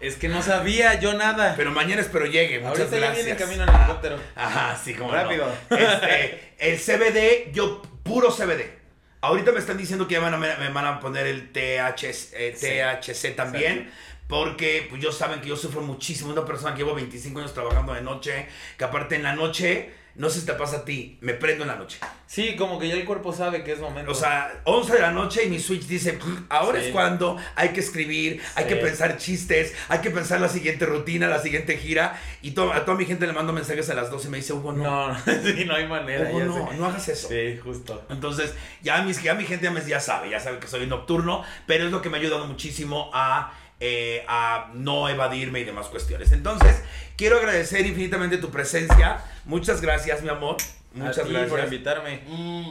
Es 0.00 0.16
que 0.16 0.28
no 0.28 0.42
sabía 0.42 0.98
yo 0.98 1.12
nada. 1.14 1.54
pero 1.56 1.70
mañana 1.72 2.00
espero 2.00 2.24
llegue, 2.26 2.58
muchas 2.58 2.78
Ahorita 2.78 2.96
ya 2.98 3.06
gracias. 3.06 3.24
viene 3.26 3.38
camino 3.40 3.62
en 3.64 3.68
helicóptero. 3.68 4.18
Ajá, 4.34 4.78
sí, 4.82 4.94
como 4.94 5.12
Rápido. 5.12 5.46
Este, 5.70 6.54
el 6.58 6.78
CBD, 6.78 7.52
yo 7.52 7.82
puro 8.02 8.30
CBD. 8.30 8.78
Ahorita 9.20 9.52
me 9.52 9.58
están 9.58 9.76
diciendo 9.76 10.08
que 10.08 10.14
ya 10.14 10.20
van 10.20 10.32
a- 10.32 10.38
me, 10.38 10.56
me 10.56 10.70
van 10.70 10.86
a 10.86 11.00
poner 11.00 11.26
el 11.26 11.52
THC, 11.52 12.32
eh, 12.32 12.54
Sí. 12.56 12.66
THC 13.12 13.36
también. 13.36 13.90
Porque 14.26 14.86
pues 14.88 15.02
yo 15.02 15.10
saben 15.12 15.40
que 15.40 15.48
yo 15.48 15.56
sufro 15.56 15.82
muchísimo. 15.82 16.32
Una 16.32 16.44
persona 16.44 16.72
que 16.72 16.78
llevo 16.78 16.94
25 16.94 17.40
años 17.40 17.52
trabajando 17.52 17.92
de 17.92 18.00
noche. 18.00 18.46
Que 18.78 18.84
aparte 18.84 19.16
en 19.16 19.24
la 19.24 19.34
noche, 19.34 19.90
no 20.16 20.28
sé 20.30 20.40
si 20.40 20.46
te 20.46 20.54
pasa 20.54 20.78
a 20.78 20.84
ti, 20.84 21.18
me 21.20 21.34
prendo 21.34 21.64
en 21.64 21.68
la 21.68 21.76
noche. 21.76 21.98
Sí, 22.26 22.54
como 22.56 22.78
que 22.78 22.86
ya 22.88 22.94
el 22.94 23.04
cuerpo 23.04 23.32
sabe 23.32 23.64
que 23.64 23.72
es 23.72 23.80
momento. 23.80 24.10
O 24.12 24.14
sea, 24.14 24.60
11 24.64 24.92
de 24.94 25.00
la 25.00 25.10
noche 25.10 25.44
y 25.44 25.48
mi 25.50 25.58
switch 25.58 25.86
dice, 25.86 26.12
"Mm, 26.12 26.46
ahora 26.48 26.78
Sí. 26.80 26.86
es 26.86 26.92
cuando 26.92 27.36
hay 27.56 27.70
que 27.70 27.80
escribir, 27.80 28.40
hay 28.54 28.64
Sí. 28.64 28.68
que 28.70 28.76
pensar 28.76 29.16
chistes, 29.16 29.74
hay 29.88 29.98
que 30.00 30.10
pensar 30.10 30.40
la 30.40 30.48
siguiente 30.48 30.86
rutina, 30.86 31.26
la 31.26 31.40
siguiente 31.40 31.76
gira. 31.76 32.20
Y 32.42 32.52
to- 32.52 32.72
a 32.72 32.84
toda 32.84 32.96
mi 32.96 33.04
gente 33.04 33.26
le 33.26 33.32
mando 33.32 33.52
mensajes 33.52 33.90
a 33.90 33.94
las 33.94 34.10
12 34.10 34.28
y 34.28 34.30
me 34.30 34.36
dice, 34.36 34.52
Hugo, 34.52 34.72
no, 34.72 35.08
no, 35.08 35.08
no, 35.08 35.16
sí, 35.42 35.64
no 35.64 35.74
hay 35.74 35.88
manera. 35.88 36.30
Hugo, 36.30 36.40
no, 36.44 36.70
sé. 36.70 36.76
no 36.76 36.86
hagas 36.86 37.08
eso. 37.08 37.28
Sí, 37.28 37.58
justo. 37.62 38.04
Entonces, 38.10 38.54
ya, 38.82 39.02
mis, 39.02 39.20
ya 39.22 39.34
mi 39.34 39.44
gente 39.44 39.64
ya, 39.64 39.70
me- 39.72 39.84
ya 39.84 39.98
sabe, 40.00 40.30
ya 40.30 40.38
sabe 40.38 40.58
que 40.60 40.68
soy 40.68 40.86
nocturno, 40.86 41.42
pero 41.66 41.84
es 41.86 41.90
lo 41.90 42.00
que 42.02 42.10
me 42.10 42.18
ha 42.18 42.20
ayudado 42.20 42.46
muchísimo 42.46 43.10
a, 43.12 43.52
eh, 43.80 44.24
a 44.28 44.70
no 44.74 45.08
evadirme 45.08 45.60
y 45.60 45.64
demás 45.64 45.86
cuestiones. 45.86 46.32
Entonces, 46.32 46.82
quiero 47.16 47.38
agradecer 47.38 47.86
infinitamente 47.86 48.36
tu 48.36 48.50
presencia. 48.50 49.24
Muchas 49.46 49.80
gracias, 49.80 50.22
mi 50.22 50.28
amor. 50.28 50.56
Muchas 50.92 51.18
a 51.18 51.22
ti 51.24 51.30
gracias. 51.30 51.50
por 51.50 51.60
invitarme. 51.60 52.22
Mm. 52.26 52.70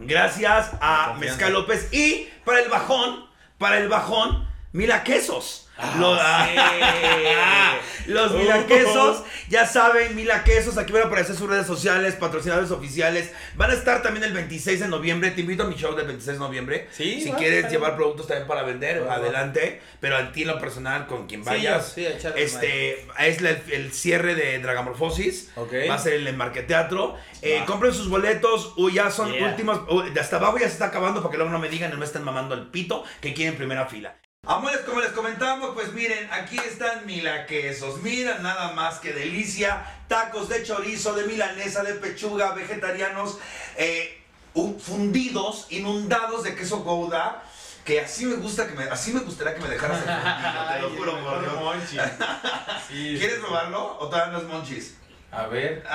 Gracias 0.00 0.70
a. 0.80 1.14
Mezcal 1.18 1.52
López. 1.52 1.92
Y 1.92 2.28
para 2.44 2.60
el 2.60 2.68
bajón, 2.68 3.26
para 3.58 3.78
el 3.78 3.88
bajón, 3.88 4.48
Mila 4.72 5.04
Quesos. 5.04 5.67
Ah, 5.78 7.76
los, 8.06 8.08
sí. 8.08 8.12
los 8.12 8.32
Uh. 8.32 8.38
Mila 8.38 8.66
Quesos, 8.66 9.22
ya 9.48 9.66
saben, 9.66 10.16
Mila 10.16 10.42
Quesos, 10.44 10.76
aquí 10.78 10.92
van 10.92 11.02
a 11.02 11.06
aparecer 11.06 11.36
sus 11.36 11.48
redes 11.48 11.66
sociales, 11.66 12.14
patrocinadores 12.16 12.70
oficiales. 12.70 13.32
Van 13.54 13.70
a 13.70 13.74
estar 13.74 14.02
también 14.02 14.24
el 14.24 14.32
26 14.32 14.80
de 14.80 14.88
noviembre. 14.88 15.30
Te 15.30 15.40
invito 15.42 15.62
a 15.62 15.66
mi 15.66 15.74
show 15.76 15.94
del 15.94 16.06
26 16.06 16.38
de 16.38 16.44
noviembre. 16.44 16.88
Sí, 16.90 17.20
si 17.20 17.32
quieres 17.32 17.66
va. 17.66 17.68
llevar 17.68 17.96
productos 17.96 18.26
también 18.26 18.48
para 18.48 18.62
vender, 18.62 19.06
adelante. 19.08 19.80
Pero 20.00 20.16
a 20.16 20.32
ti 20.32 20.42
en 20.42 20.48
lo 20.48 20.58
personal, 20.58 21.06
con 21.06 21.26
quien 21.26 21.44
vayas. 21.44 21.92
sí, 21.94 22.06
este, 22.36 23.06
es 23.18 23.40
la- 23.40 23.50
el 23.70 23.92
cierre 23.92 24.34
de 24.34 24.58
Dragamorfosis. 24.58 25.50
Va 25.88 25.94
a 25.94 25.98
ser 25.98 26.14
el 26.14 26.36
Marqueteatro. 26.36 27.16
Eh, 27.42 27.62
compren 27.66 27.92
sus 27.94 28.08
boletos. 28.08 28.72
Uy, 28.76 28.94
ya 28.94 29.10
son 29.10 29.28
Yeah. 29.32 29.48
últimos. 29.48 29.80
uy, 29.88 30.10
de 30.10 30.20
hasta 30.20 30.36
abajo 30.36 30.58
ya 30.58 30.66
se 30.66 30.72
está 30.72 30.86
acabando 30.86 31.20
para 31.20 31.30
que 31.30 31.36
luego 31.36 31.52
no 31.52 31.58
me 31.58 31.68
digan 31.68 31.90
y 31.90 31.92
no 31.92 31.98
me 31.98 32.06
estén 32.06 32.24
mamando 32.24 32.54
el 32.54 32.68
pito 32.68 33.04
que 33.20 33.34
quieren 33.34 33.56
primera 33.56 33.86
fila. 33.86 34.16
Amores, 34.48 34.78
como 34.80 35.00
les 35.00 35.12
comentábamos, 35.12 35.74
pues 35.74 35.92
miren, 35.92 36.26
aquí 36.32 36.56
están 36.58 37.04
milaquesos. 37.04 38.00
Miren 38.02 38.42
nada 38.42 38.72
más 38.72 38.98
que 38.98 39.12
delicia. 39.12 39.84
Tacos 40.08 40.48
de 40.48 40.62
chorizo, 40.62 41.12
de 41.12 41.24
milanesa, 41.24 41.82
de 41.82 41.92
pechuga, 41.94 42.52
vegetarianos, 42.54 43.38
eh, 43.76 44.24
un- 44.54 44.80
fundidos, 44.80 45.66
inundados 45.68 46.44
de 46.44 46.54
queso 46.56 46.78
gouda. 46.78 47.42
Que 47.84 48.00
así 48.00 48.24
me 48.24 48.36
gusta 48.36 48.66
que 48.66 48.74
me, 48.74 48.84
así 48.84 49.12
me 49.12 49.20
gustaría 49.20 49.54
que 49.54 49.60
me 49.60 49.68
dejaras 49.68 49.98
el 49.98 50.04
fundillo, 50.08 50.66
te 50.72 50.80
lo 50.82 50.90
juro 50.96 51.24
por 51.24 51.52
monchis. 51.60 52.00
Sí, 52.88 53.16
¿Quieres 53.18 53.40
probarlo 53.40 53.98
o 54.00 54.08
todavía 54.08 54.32
no 54.32 54.38
es 54.38 54.44
monchis? 54.44 54.94
A 55.30 55.46
ver. 55.46 55.84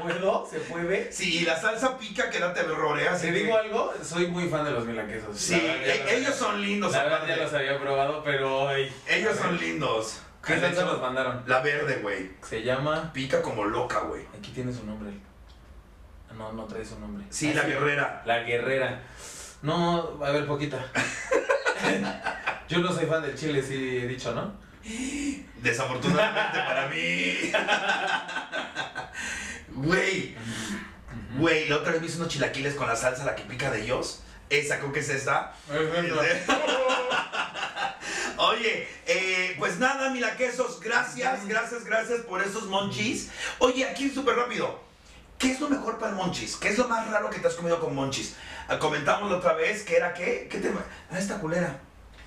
¿Puedo? 0.00 0.46
¿Se 0.50 0.58
puede? 0.60 1.12
Sí, 1.12 1.40
la 1.44 1.56
salsa 1.60 1.96
pica 1.98 2.28
que 2.30 2.40
no 2.40 2.52
te 2.52 2.62
rorea. 2.62 3.16
¿Te 3.16 3.30
digo 3.30 3.56
algo? 3.56 3.92
Soy 4.02 4.26
muy 4.28 4.48
fan 4.48 4.64
de 4.64 4.72
los 4.72 4.84
milaquesos. 4.84 5.36
Sí, 5.38 5.54
e- 5.54 5.98
los- 6.02 6.12
ellos 6.12 6.34
son 6.34 6.60
lindos. 6.60 6.92
La 6.92 7.04
verdad 7.04 7.26
ya 7.26 7.36
los 7.36 7.52
había 7.54 7.78
probado, 7.78 8.22
pero... 8.24 8.68
ay, 8.68 8.92
Ellos 9.08 9.36
son 9.36 9.56
lindos. 9.58 10.20
¿Qué 10.44 10.58
salsa 10.58 10.84
nos 10.84 11.00
mandaron? 11.00 11.42
La 11.46 11.60
verde, 11.60 11.96
güey. 12.02 12.30
Se 12.42 12.62
llama... 12.62 13.10
Pica 13.12 13.40
como 13.40 13.64
loca, 13.64 14.00
güey. 14.00 14.22
Aquí 14.38 14.50
tiene 14.50 14.72
su 14.72 14.84
nombre. 14.84 15.10
Ah, 16.30 16.34
No, 16.36 16.52
no 16.52 16.64
trae 16.64 16.84
su 16.84 16.98
nombre. 16.98 17.24
Sí, 17.30 17.50
Ah, 17.52 17.62
la 17.62 17.68
guerrera. 17.68 18.22
La 18.26 18.38
guerrera. 18.40 19.00
No, 19.62 20.18
a 20.22 20.30
ver, 20.30 20.46
poquita. 20.46 20.84
Yo 22.68 22.78
no 22.80 22.92
soy 22.92 23.06
fan 23.06 23.22
del 23.22 23.36
chile, 23.36 23.62
sí 23.62 23.98
he 24.02 24.06
dicho, 24.06 24.34
¿no? 24.34 24.52
Desafortunadamente 25.62 26.58
para 26.58 26.88
mí. 26.88 27.52
Güey. 29.74 30.36
Güey, 31.38 31.68
la 31.68 31.76
otra 31.76 31.92
vez 31.92 32.00
me 32.00 32.06
hice 32.06 32.16
unos 32.18 32.28
chilaquiles 32.28 32.74
con 32.74 32.88
la 32.88 32.96
salsa, 32.96 33.24
la 33.24 33.34
que 33.34 33.42
pica 33.42 33.70
de 33.70 33.82
ellos. 33.82 34.20
Esa, 34.50 34.78
creo 34.78 34.92
que 34.92 35.00
es 35.00 35.08
esta. 35.08 35.54
Oye, 38.36 38.88
eh, 39.06 39.54
pues 39.58 39.78
nada, 39.78 40.10
Milaquesos, 40.10 40.80
gracias, 40.80 41.46
gracias, 41.46 41.84
gracias 41.84 42.20
por 42.22 42.42
esos 42.42 42.66
monchis. 42.66 43.30
Oye, 43.58 43.88
aquí 43.88 44.10
súper 44.10 44.36
rápido. 44.36 44.80
¿Qué 45.38 45.52
es 45.52 45.60
lo 45.60 45.68
mejor 45.68 45.98
para 45.98 46.10
el 46.10 46.16
monchis? 46.16 46.56
¿Qué 46.56 46.68
es 46.68 46.78
lo 46.78 46.88
más 46.88 47.08
raro 47.10 47.30
que 47.30 47.38
te 47.38 47.48
has 47.48 47.54
comido 47.54 47.80
con 47.80 47.94
monchis? 47.94 48.34
Ah, 48.68 48.78
Comentamos 48.78 49.30
la 49.30 49.38
otra 49.38 49.54
vez 49.54 49.82
que 49.82 49.96
era 49.96 50.14
qué? 50.14 50.48
¿Qué 50.50 50.58
te.? 50.58 50.72
Ah, 51.10 51.18
esta 51.18 51.38
culera. 51.38 51.78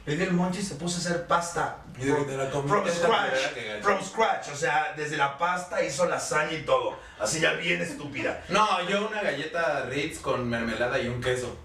El 0.08 0.18
del 0.18 0.32
monchis 0.32 0.70
se 0.70 0.76
puso 0.76 0.95
a 0.95 0.99
hacer 1.01 1.28
pasta. 1.28 1.80
Y 1.99 2.05
From 2.05 2.88
esa 2.88 2.97
scratch. 2.97 3.82
From 3.82 4.01
scratch. 4.01 4.47
O 4.53 4.55
sea, 4.55 4.93
desde 4.95 5.18
la 5.18 5.38
pasta 5.38 5.84
hizo 5.84 6.05
lasaña 6.05 6.53
y 6.53 6.62
todo. 6.62 6.97
Así 7.20 7.41
ya 7.41 7.51
bien 7.53 7.82
estúpida. 7.82 8.41
No, 8.47 8.82
yo 8.88 9.05
una 9.05 9.22
galleta 9.22 9.86
Ritz 9.89 10.20
con 10.20 10.49
mermelada 10.49 10.97
y 10.97 11.10
un 11.10 11.22
queso. 11.22 11.58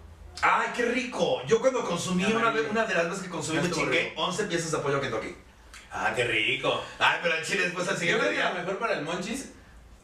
¡Ay, 0.42 0.70
qué 0.74 0.86
rico! 0.86 1.40
Yo 1.46 1.60
cuando 1.60 1.84
consumí 1.84 2.24
una, 2.24 2.50
vez, 2.50 2.66
una 2.68 2.84
de 2.84 2.94
las 2.94 3.08
veces 3.08 3.22
que 3.22 3.30
consumí 3.30 3.60
me 3.60 3.70
chingué 3.70 4.08
rico. 4.08 4.22
11 4.22 4.44
piezas 4.46 4.72
de 4.72 4.78
pollo 4.78 5.00
que 5.00 5.08
toqué. 5.08 5.36
Ah, 5.92 6.12
qué 6.16 6.24
rico. 6.24 6.82
Ay, 6.98 7.20
pero 7.22 7.36
el 7.36 7.44
chile 7.44 7.62
después 7.62 7.86
al 7.88 7.96
siguiente 7.96 8.24
que 8.24 8.30
lo 8.30 8.36
día. 8.36 8.50
mejor 8.50 8.78
para 8.78 8.94
el 8.94 9.04
monchis, 9.04 9.50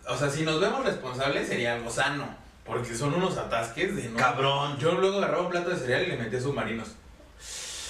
o 0.07 0.17
sea, 0.17 0.31
si 0.31 0.45
nos 0.45 0.61
vemos 0.61 0.85
responsables 0.85 1.49
sería 1.49 1.75
algo 1.75 1.91
sano. 1.91 2.29
Porque 2.65 2.95
son 2.95 3.15
unos 3.15 3.37
atasques 3.37 3.97
de 3.97 4.11
no. 4.11 4.17
Cabrón. 4.17 4.79
Yo 4.79 4.93
luego 4.93 5.19
agarraba 5.19 5.43
un 5.43 5.51
plato 5.51 5.71
de 5.71 5.77
cereal 5.77 6.03
y 6.05 6.07
le 6.07 6.19
metía 6.19 6.41
submarinos. 6.41 6.89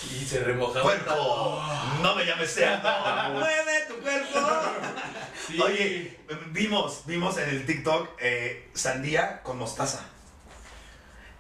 Y 0.05 0.25
se 0.25 0.41
remojaba. 0.41 0.83
¡Puerco! 0.83 1.63
No 2.03 2.15
me 2.15 2.25
llames 2.25 2.53
cerdo. 2.53 2.89
¡Mueve 3.33 3.85
tu 3.89 3.95
cuerpo! 3.97 4.39
Sí. 5.47 5.61
Oye, 5.61 6.19
vimos, 6.51 7.03
vimos 7.07 7.39
en 7.39 7.49
el 7.49 7.67
TikTok 7.67 8.09
eh, 8.21 8.71
sandía 8.75 9.43
con 9.43 9.59
mostaza. 9.59 10.05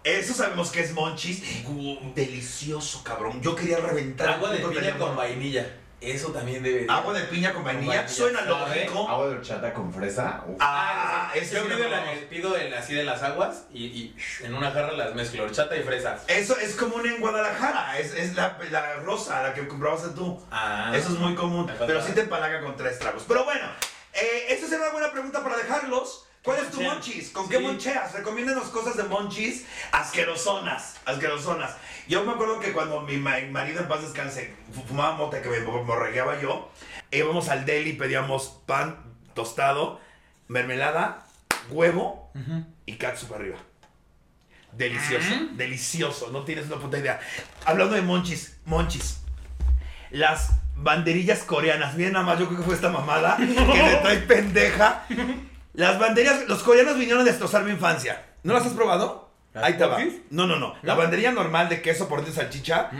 Eso 0.04 0.32
sabemos 0.32 0.70
que 0.70 0.80
es 0.80 0.92
monchis. 0.92 1.42
Delicioso, 2.14 3.04
cabrón. 3.04 3.42
Yo 3.42 3.54
quería 3.54 3.78
reventar. 3.78 4.28
agua 4.30 4.50
de 4.50 4.60
piña 4.60 4.96
con 4.96 5.14
vainilla. 5.16 5.66
Eso 6.00 6.28
también 6.30 6.62
debe 6.62 6.84
de. 6.84 6.92
Agua 6.92 7.12
de 7.12 7.22
piña 7.24 7.52
con 7.52 7.64
vainilla. 7.64 8.06
Suena 8.06 8.44
¿sabe? 8.44 8.84
lógico. 8.84 9.08
Agua 9.08 9.26
de 9.28 9.34
horchata 9.34 9.74
con 9.74 9.92
fresa. 9.92 10.44
uf. 10.46 10.56
Ah, 10.60 11.32
ese 11.34 11.56
Yo 11.56 11.62
sí 11.64 11.68
lo 11.68 11.76
pido, 11.76 11.88
la- 11.88 12.04
pido 12.30 12.56
el 12.56 12.72
así 12.72 12.94
de 12.94 13.02
las 13.04 13.22
aguas 13.24 13.64
y, 13.72 13.84
y 13.86 14.16
en 14.44 14.54
una 14.54 14.70
jarra 14.70 14.92
las 14.92 15.14
mezclo, 15.16 15.42
horchata 15.44 15.76
y 15.76 15.82
fresa. 15.82 16.18
Eso 16.28 16.56
es 16.56 16.76
común 16.76 17.04
en 17.04 17.20
Guadalajara. 17.20 17.98
Es, 17.98 18.14
es 18.14 18.36
la, 18.36 18.56
la 18.70 18.94
rosa, 18.96 19.42
la 19.42 19.54
que 19.54 19.66
comprabas 19.66 20.14
tú. 20.14 20.40
Ah. 20.52 20.92
Eso 20.94 21.08
es 21.08 21.18
muy 21.18 21.34
común. 21.34 21.68
Pero 21.86 22.00
sí 22.00 22.12
te 22.12 22.20
empalaga 22.20 22.60
con 22.60 22.76
tres 22.76 22.98
tragos. 23.00 23.24
Pero 23.26 23.44
bueno, 23.44 23.66
eh, 24.12 24.46
esa 24.50 24.68
será 24.68 24.82
una 24.84 24.92
buena 24.92 25.10
pregunta 25.10 25.42
para 25.42 25.56
dejarlos. 25.56 26.24
¿Cuál 26.44 26.60
es 26.60 26.70
tu 26.70 26.80
monchis? 26.80 27.30
¿Con 27.30 27.44
Sí. 27.46 27.50
qué 27.50 27.58
moncheas? 27.58 28.12
Recomiéndenos 28.12 28.68
cosas 28.68 28.96
de 28.96 29.02
monchis 29.02 29.66
asquerosonas. 29.90 30.94
Asquerosonas. 31.04 31.72
Yo 32.08 32.24
me 32.24 32.32
acuerdo 32.32 32.58
que 32.58 32.72
cuando 32.72 33.02
mi 33.02 33.16
ma- 33.18 33.36
marido 33.50 33.80
en 33.80 33.88
paz 33.88 34.00
descanse 34.02 34.54
fu- 34.74 34.82
fumaba 34.82 35.14
mota 35.16 35.42
que 35.42 35.48
me 35.48 35.60
morregueaba 35.60 36.40
yo, 36.40 36.70
íbamos 37.10 37.48
al 37.50 37.66
deli 37.66 37.90
y 37.90 37.92
pedíamos 37.94 38.60
pan 38.66 38.96
tostado, 39.34 40.00
mermelada, 40.48 41.26
huevo 41.70 42.30
y 42.86 42.94
catsup 42.94 43.34
arriba. 43.34 43.58
Delicioso, 44.72 45.28
delicioso, 45.52 46.30
no 46.30 46.44
tienes 46.44 46.66
una 46.66 46.76
puta 46.76 46.98
idea. 46.98 47.20
Hablando 47.64 47.94
de 47.94 48.02
monchis, 48.02 48.58
monchis. 48.64 49.20
Las 50.10 50.50
banderillas 50.76 51.40
coreanas, 51.40 51.94
miren 51.94 52.12
nada 52.14 52.24
más, 52.24 52.38
yo 52.38 52.46
creo 52.46 52.58
que 52.58 52.64
fue 52.64 52.74
esta 52.74 52.88
mamada 52.90 53.36
que 53.38 53.44
me 53.44 53.94
trae 54.02 54.18
pendeja. 54.18 55.04
Las 55.74 55.98
banderillas, 55.98 56.46
los 56.48 56.62
coreanos 56.62 56.96
vinieron 56.96 57.22
a 57.22 57.24
destrozar 57.24 57.64
mi 57.64 57.72
infancia. 57.72 58.24
¿No 58.42 58.54
las 58.54 58.64
has 58.66 58.72
probado? 58.72 59.27
¿Las 59.58 59.66
Ahí 59.66 59.78
te 59.78 59.84
va. 59.84 59.98
No, 60.30 60.46
no, 60.46 60.56
no. 60.56 60.74
La 60.82 60.94
banderilla 60.94 61.32
normal 61.32 61.68
de 61.68 61.82
queso 61.82 62.08
por 62.08 62.22
dentro 62.22 62.34
de 62.34 62.40
salchicha, 62.42 62.90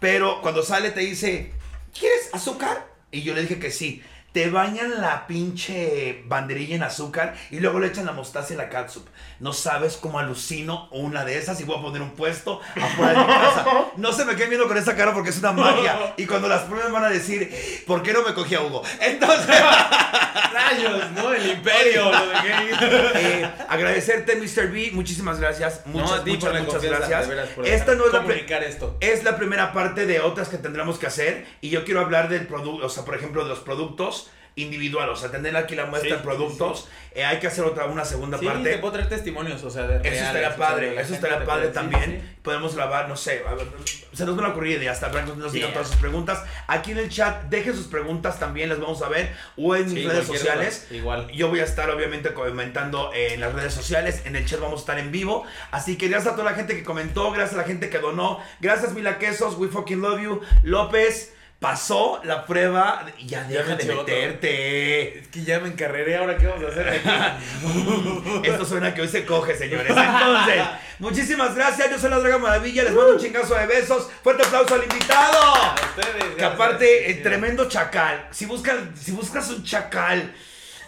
pero 0.00 0.40
cuando 0.42 0.62
sale 0.62 0.90
te 0.90 1.00
dice, 1.00 1.52
¿quieres 1.98 2.30
azúcar? 2.32 2.86
Y 3.10 3.22
yo 3.22 3.34
le 3.34 3.42
dije 3.42 3.58
que 3.58 3.70
sí. 3.70 4.02
Te 4.32 4.48
bañan 4.48 5.00
la 5.02 5.26
pinche 5.26 6.22
banderilla 6.26 6.76
en 6.76 6.82
azúcar 6.82 7.34
y 7.50 7.60
luego 7.60 7.80
le 7.80 7.88
echan 7.88 8.06
la 8.06 8.12
mostaza 8.12 8.54
y 8.54 8.56
la 8.56 8.68
catsup. 8.70 9.06
No 9.40 9.52
sabes 9.52 9.98
cómo 9.98 10.18
alucino 10.18 10.88
una 10.90 11.24
de 11.26 11.36
esas 11.36 11.60
y 11.60 11.64
voy 11.64 11.78
a 11.78 11.82
poner 11.82 12.00
un 12.00 12.12
puesto 12.12 12.60
afuera 12.80 13.12
de 13.12 13.18
mi 13.18 13.26
casa. 13.26 13.66
No 13.96 14.10
se 14.12 14.24
me 14.24 14.34
queden 14.34 14.48
viendo 14.50 14.66
con 14.68 14.78
esa 14.78 14.96
cara 14.96 15.12
porque 15.12 15.30
es 15.30 15.38
una 15.38 15.52
magia. 15.52 16.14
Y 16.16 16.26
cuando 16.26 16.48
las 16.48 16.62
prueben 16.62 16.92
van 16.92 17.04
a 17.04 17.10
decir, 17.10 17.50
¿por 17.86 18.02
qué 18.02 18.12
no 18.14 18.22
me 18.22 18.32
cogí 18.32 18.54
a 18.54 18.62
Hugo? 18.62 18.82
Entonces, 19.00 19.54
Rayos, 20.52 21.10
¿no? 21.12 21.32
El 21.32 21.50
imperio. 21.50 22.10
eh, 23.14 23.50
agradecerte, 23.68 24.36
Mr. 24.36 24.70
B. 24.70 24.90
Muchísimas 24.92 25.40
gracias. 25.40 25.82
Muchas, 25.86 26.10
no, 26.10 26.16
a 26.16 26.24
ti 26.24 26.30
muchas, 26.32 26.44
por 26.50 26.54
la 26.54 26.62
muchas 26.62 26.82
gracias. 26.82 27.28
de 27.28 27.34
veras, 27.34 27.48
por 27.50 27.66
Esta 27.66 27.94
no 27.94 28.06
es 28.06 28.12
la 28.12 28.22
comunicar 28.22 28.62
esto. 28.62 28.96
es 29.00 29.24
la 29.24 29.36
primera 29.36 29.72
parte 29.72 30.06
de 30.06 30.20
otras 30.20 30.48
que 30.48 30.58
tendremos 30.58 30.98
que 30.98 31.06
hacer 31.06 31.46
y 31.60 31.70
yo 31.70 31.84
quiero 31.84 32.00
hablar 32.00 32.28
del 32.28 32.46
producto, 32.46 32.86
o 32.86 32.88
sea, 32.88 33.04
por 33.04 33.14
ejemplo, 33.14 33.42
de 33.44 33.48
los 33.50 33.60
productos 33.60 34.21
individuales, 34.56 35.18
o 35.18 35.20
sea, 35.20 35.30
tener 35.30 35.56
aquí 35.56 35.74
la 35.74 35.86
muestra 35.86 36.10
Sí, 36.10 36.16
de 36.16 36.22
productos, 36.22 36.88
eh, 37.14 37.24
hay 37.24 37.38
que 37.38 37.46
hacer 37.46 37.64
otra, 37.64 37.86
una 37.86 38.04
segunda 38.04 38.38
Sí, 38.38 38.46
parte. 38.46 38.70
te 38.70 38.78
puedo 38.78 38.92
traer 38.94 39.08
testimonios, 39.08 39.62
o 39.64 39.70
sea, 39.70 39.86
de 39.86 39.96
Eso 40.08 40.24
estaría 40.24 40.48
o 40.48 40.50
sea, 40.50 40.56
padre, 40.56 41.00
eso 41.00 41.14
estaría 41.14 41.44
padre 41.44 41.68
puede- 41.68 41.72
también. 41.74 42.36
Podemos 42.42 42.74
grabar, 42.74 43.08
no 43.08 43.16
sé, 43.16 43.42
a 43.48 43.54
ver, 43.54 43.66
se 44.12 44.24
nos 44.26 44.36
van 44.36 44.46
a 44.46 44.48
ocurrir 44.48 44.78
ideas, 44.78 44.96
hasta 44.96 45.10
para 45.12 45.24
que 45.24 45.36
nos 45.36 45.52
digan 45.52 45.68
Yeah. 45.70 45.72
todas 45.74 45.88
sus 45.88 45.96
preguntas. 45.98 46.42
Aquí 46.66 46.90
en 46.90 46.98
el 46.98 47.08
chat, 47.08 47.44
dejen 47.44 47.74
sus 47.74 47.86
preguntas 47.86 48.38
también, 48.38 48.68
las 48.68 48.80
vamos 48.80 49.00
a 49.02 49.08
ver, 49.08 49.32
o 49.56 49.74
en 49.76 49.92
mis 49.92 50.04
redes 50.06 50.26
sociales. 50.26 50.88
Igual. 50.90 51.28
Yo 51.30 51.48
voy 51.48 51.60
a 51.60 51.64
estar 51.64 51.88
obviamente 51.90 52.32
comentando 52.34 53.10
en 53.14 53.40
las 53.40 53.52
redes 53.54 53.72
sociales, 53.74 54.22
en 54.24 54.34
el 54.36 54.44
chat 54.44 54.60
vamos 54.60 54.80
a 54.80 54.82
estar 54.82 54.98
en 54.98 55.12
vivo. 55.12 55.44
Así 55.70 55.96
que 55.96 56.08
gracias 56.08 56.32
a 56.34 56.36
toda 56.36 56.50
la 56.50 56.56
gente 56.56 56.74
que 56.74 56.82
comentó, 56.82 57.30
gracias 57.30 57.54
a 57.54 57.62
la 57.62 57.64
gente 57.64 57.88
que 57.90 57.98
donó, 58.00 58.40
gracias 58.60 58.92
Mila 58.92 59.18
Quesos, 59.18 59.54
we 59.56 59.68
fucking 59.68 60.00
love 60.00 60.20
you. 60.20 60.40
López, 60.64 61.32
pasó 61.62 62.20
la 62.24 62.44
prueba, 62.44 63.06
y 63.16 63.26
ya 63.26 63.48
Ya 63.48 63.60
deja 63.62 63.76
me 63.76 63.84
de 63.84 63.90
otro. 63.92 64.04
meterte. 64.04 65.18
Es 65.20 65.28
que 65.28 65.42
ya 65.44 65.60
me 65.60 65.68
encarreré, 65.68 66.16
ahora 66.18 66.36
qué 66.36 66.46
vamos 66.46 66.64
a 66.64 66.68
hacer 66.68 66.88
aquí. 66.88 67.08
Esto 68.44 68.64
suena 68.66 68.92
que 68.92 69.00
hoy 69.00 69.08
se 69.08 69.24
coge, 69.24 69.54
señores. 69.56 69.88
Entonces, 69.96 70.62
muchísimas 70.98 71.54
gracias. 71.54 71.90
Yo 71.90 71.98
soy 71.98 72.10
la 72.10 72.18
Draga 72.18 72.36
Maravilla. 72.38 72.82
Les 72.82 72.92
mando 72.92 73.12
un 73.14 73.18
chingazo 73.18 73.54
de 73.54 73.66
besos. 73.66 74.10
Fuerte 74.22 74.44
aplauso 74.44 74.74
al 74.74 74.82
invitado. 74.82 75.38
A 75.40 75.74
ustedes. 75.96 76.34
Que 76.36 76.44
aparte, 76.44 77.10
eh, 77.10 77.14
tremendo 77.22 77.66
chacal. 77.68 78.26
Si 78.30 78.44
buscas, 78.44 78.76
si 79.00 79.12
buscas 79.12 79.48
un 79.50 79.64
chacal. 79.64 80.34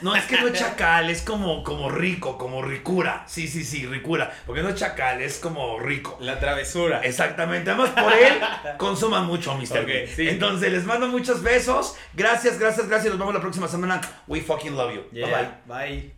No, 0.01 0.15
es 0.15 0.25
que 0.25 0.41
no 0.41 0.49
es 0.49 0.59
chacal, 0.59 1.11
es 1.11 1.23
como, 1.23 1.63
como 1.63 1.91
rico, 1.91 2.37
como 2.39 2.63
ricura. 2.63 3.25
Sí, 3.27 3.49
sí, 3.49 3.65
sí, 3.65 3.87
ricura. 3.87 4.33
Porque 4.47 4.63
no 4.63 4.69
es 4.69 4.75
chacal, 4.77 5.23
es 5.23 5.39
como 5.39 5.79
rico. 5.79 6.17
La 6.21 6.39
travesura. 6.39 7.01
Exactamente. 7.03 7.71
Además, 7.71 7.91
por 7.91 8.13
él, 8.13 8.41
consuman 8.77 9.27
mucho, 9.27 9.55
Mr. 9.55 9.81
Ok, 9.81 9.87
B. 9.87 10.13
sí. 10.15 10.29
Entonces, 10.29 10.73
les 10.73 10.85
mando 10.85 11.09
muchos 11.09 11.43
besos. 11.43 11.97
Gracias, 12.15 12.59
gracias, 12.59 12.89
gracias. 12.89 13.11
Nos 13.11 13.19
vemos 13.19 13.35
la 13.35 13.41
próxima 13.41 13.69
semana. 13.69 14.01
We 14.27 14.41
fucking 14.41 14.77
love 14.77 14.95
you. 14.95 15.03
Yeah, 15.13 15.27
Bye 15.27 15.49
bye. 15.67 15.89
Bye. 15.89 16.15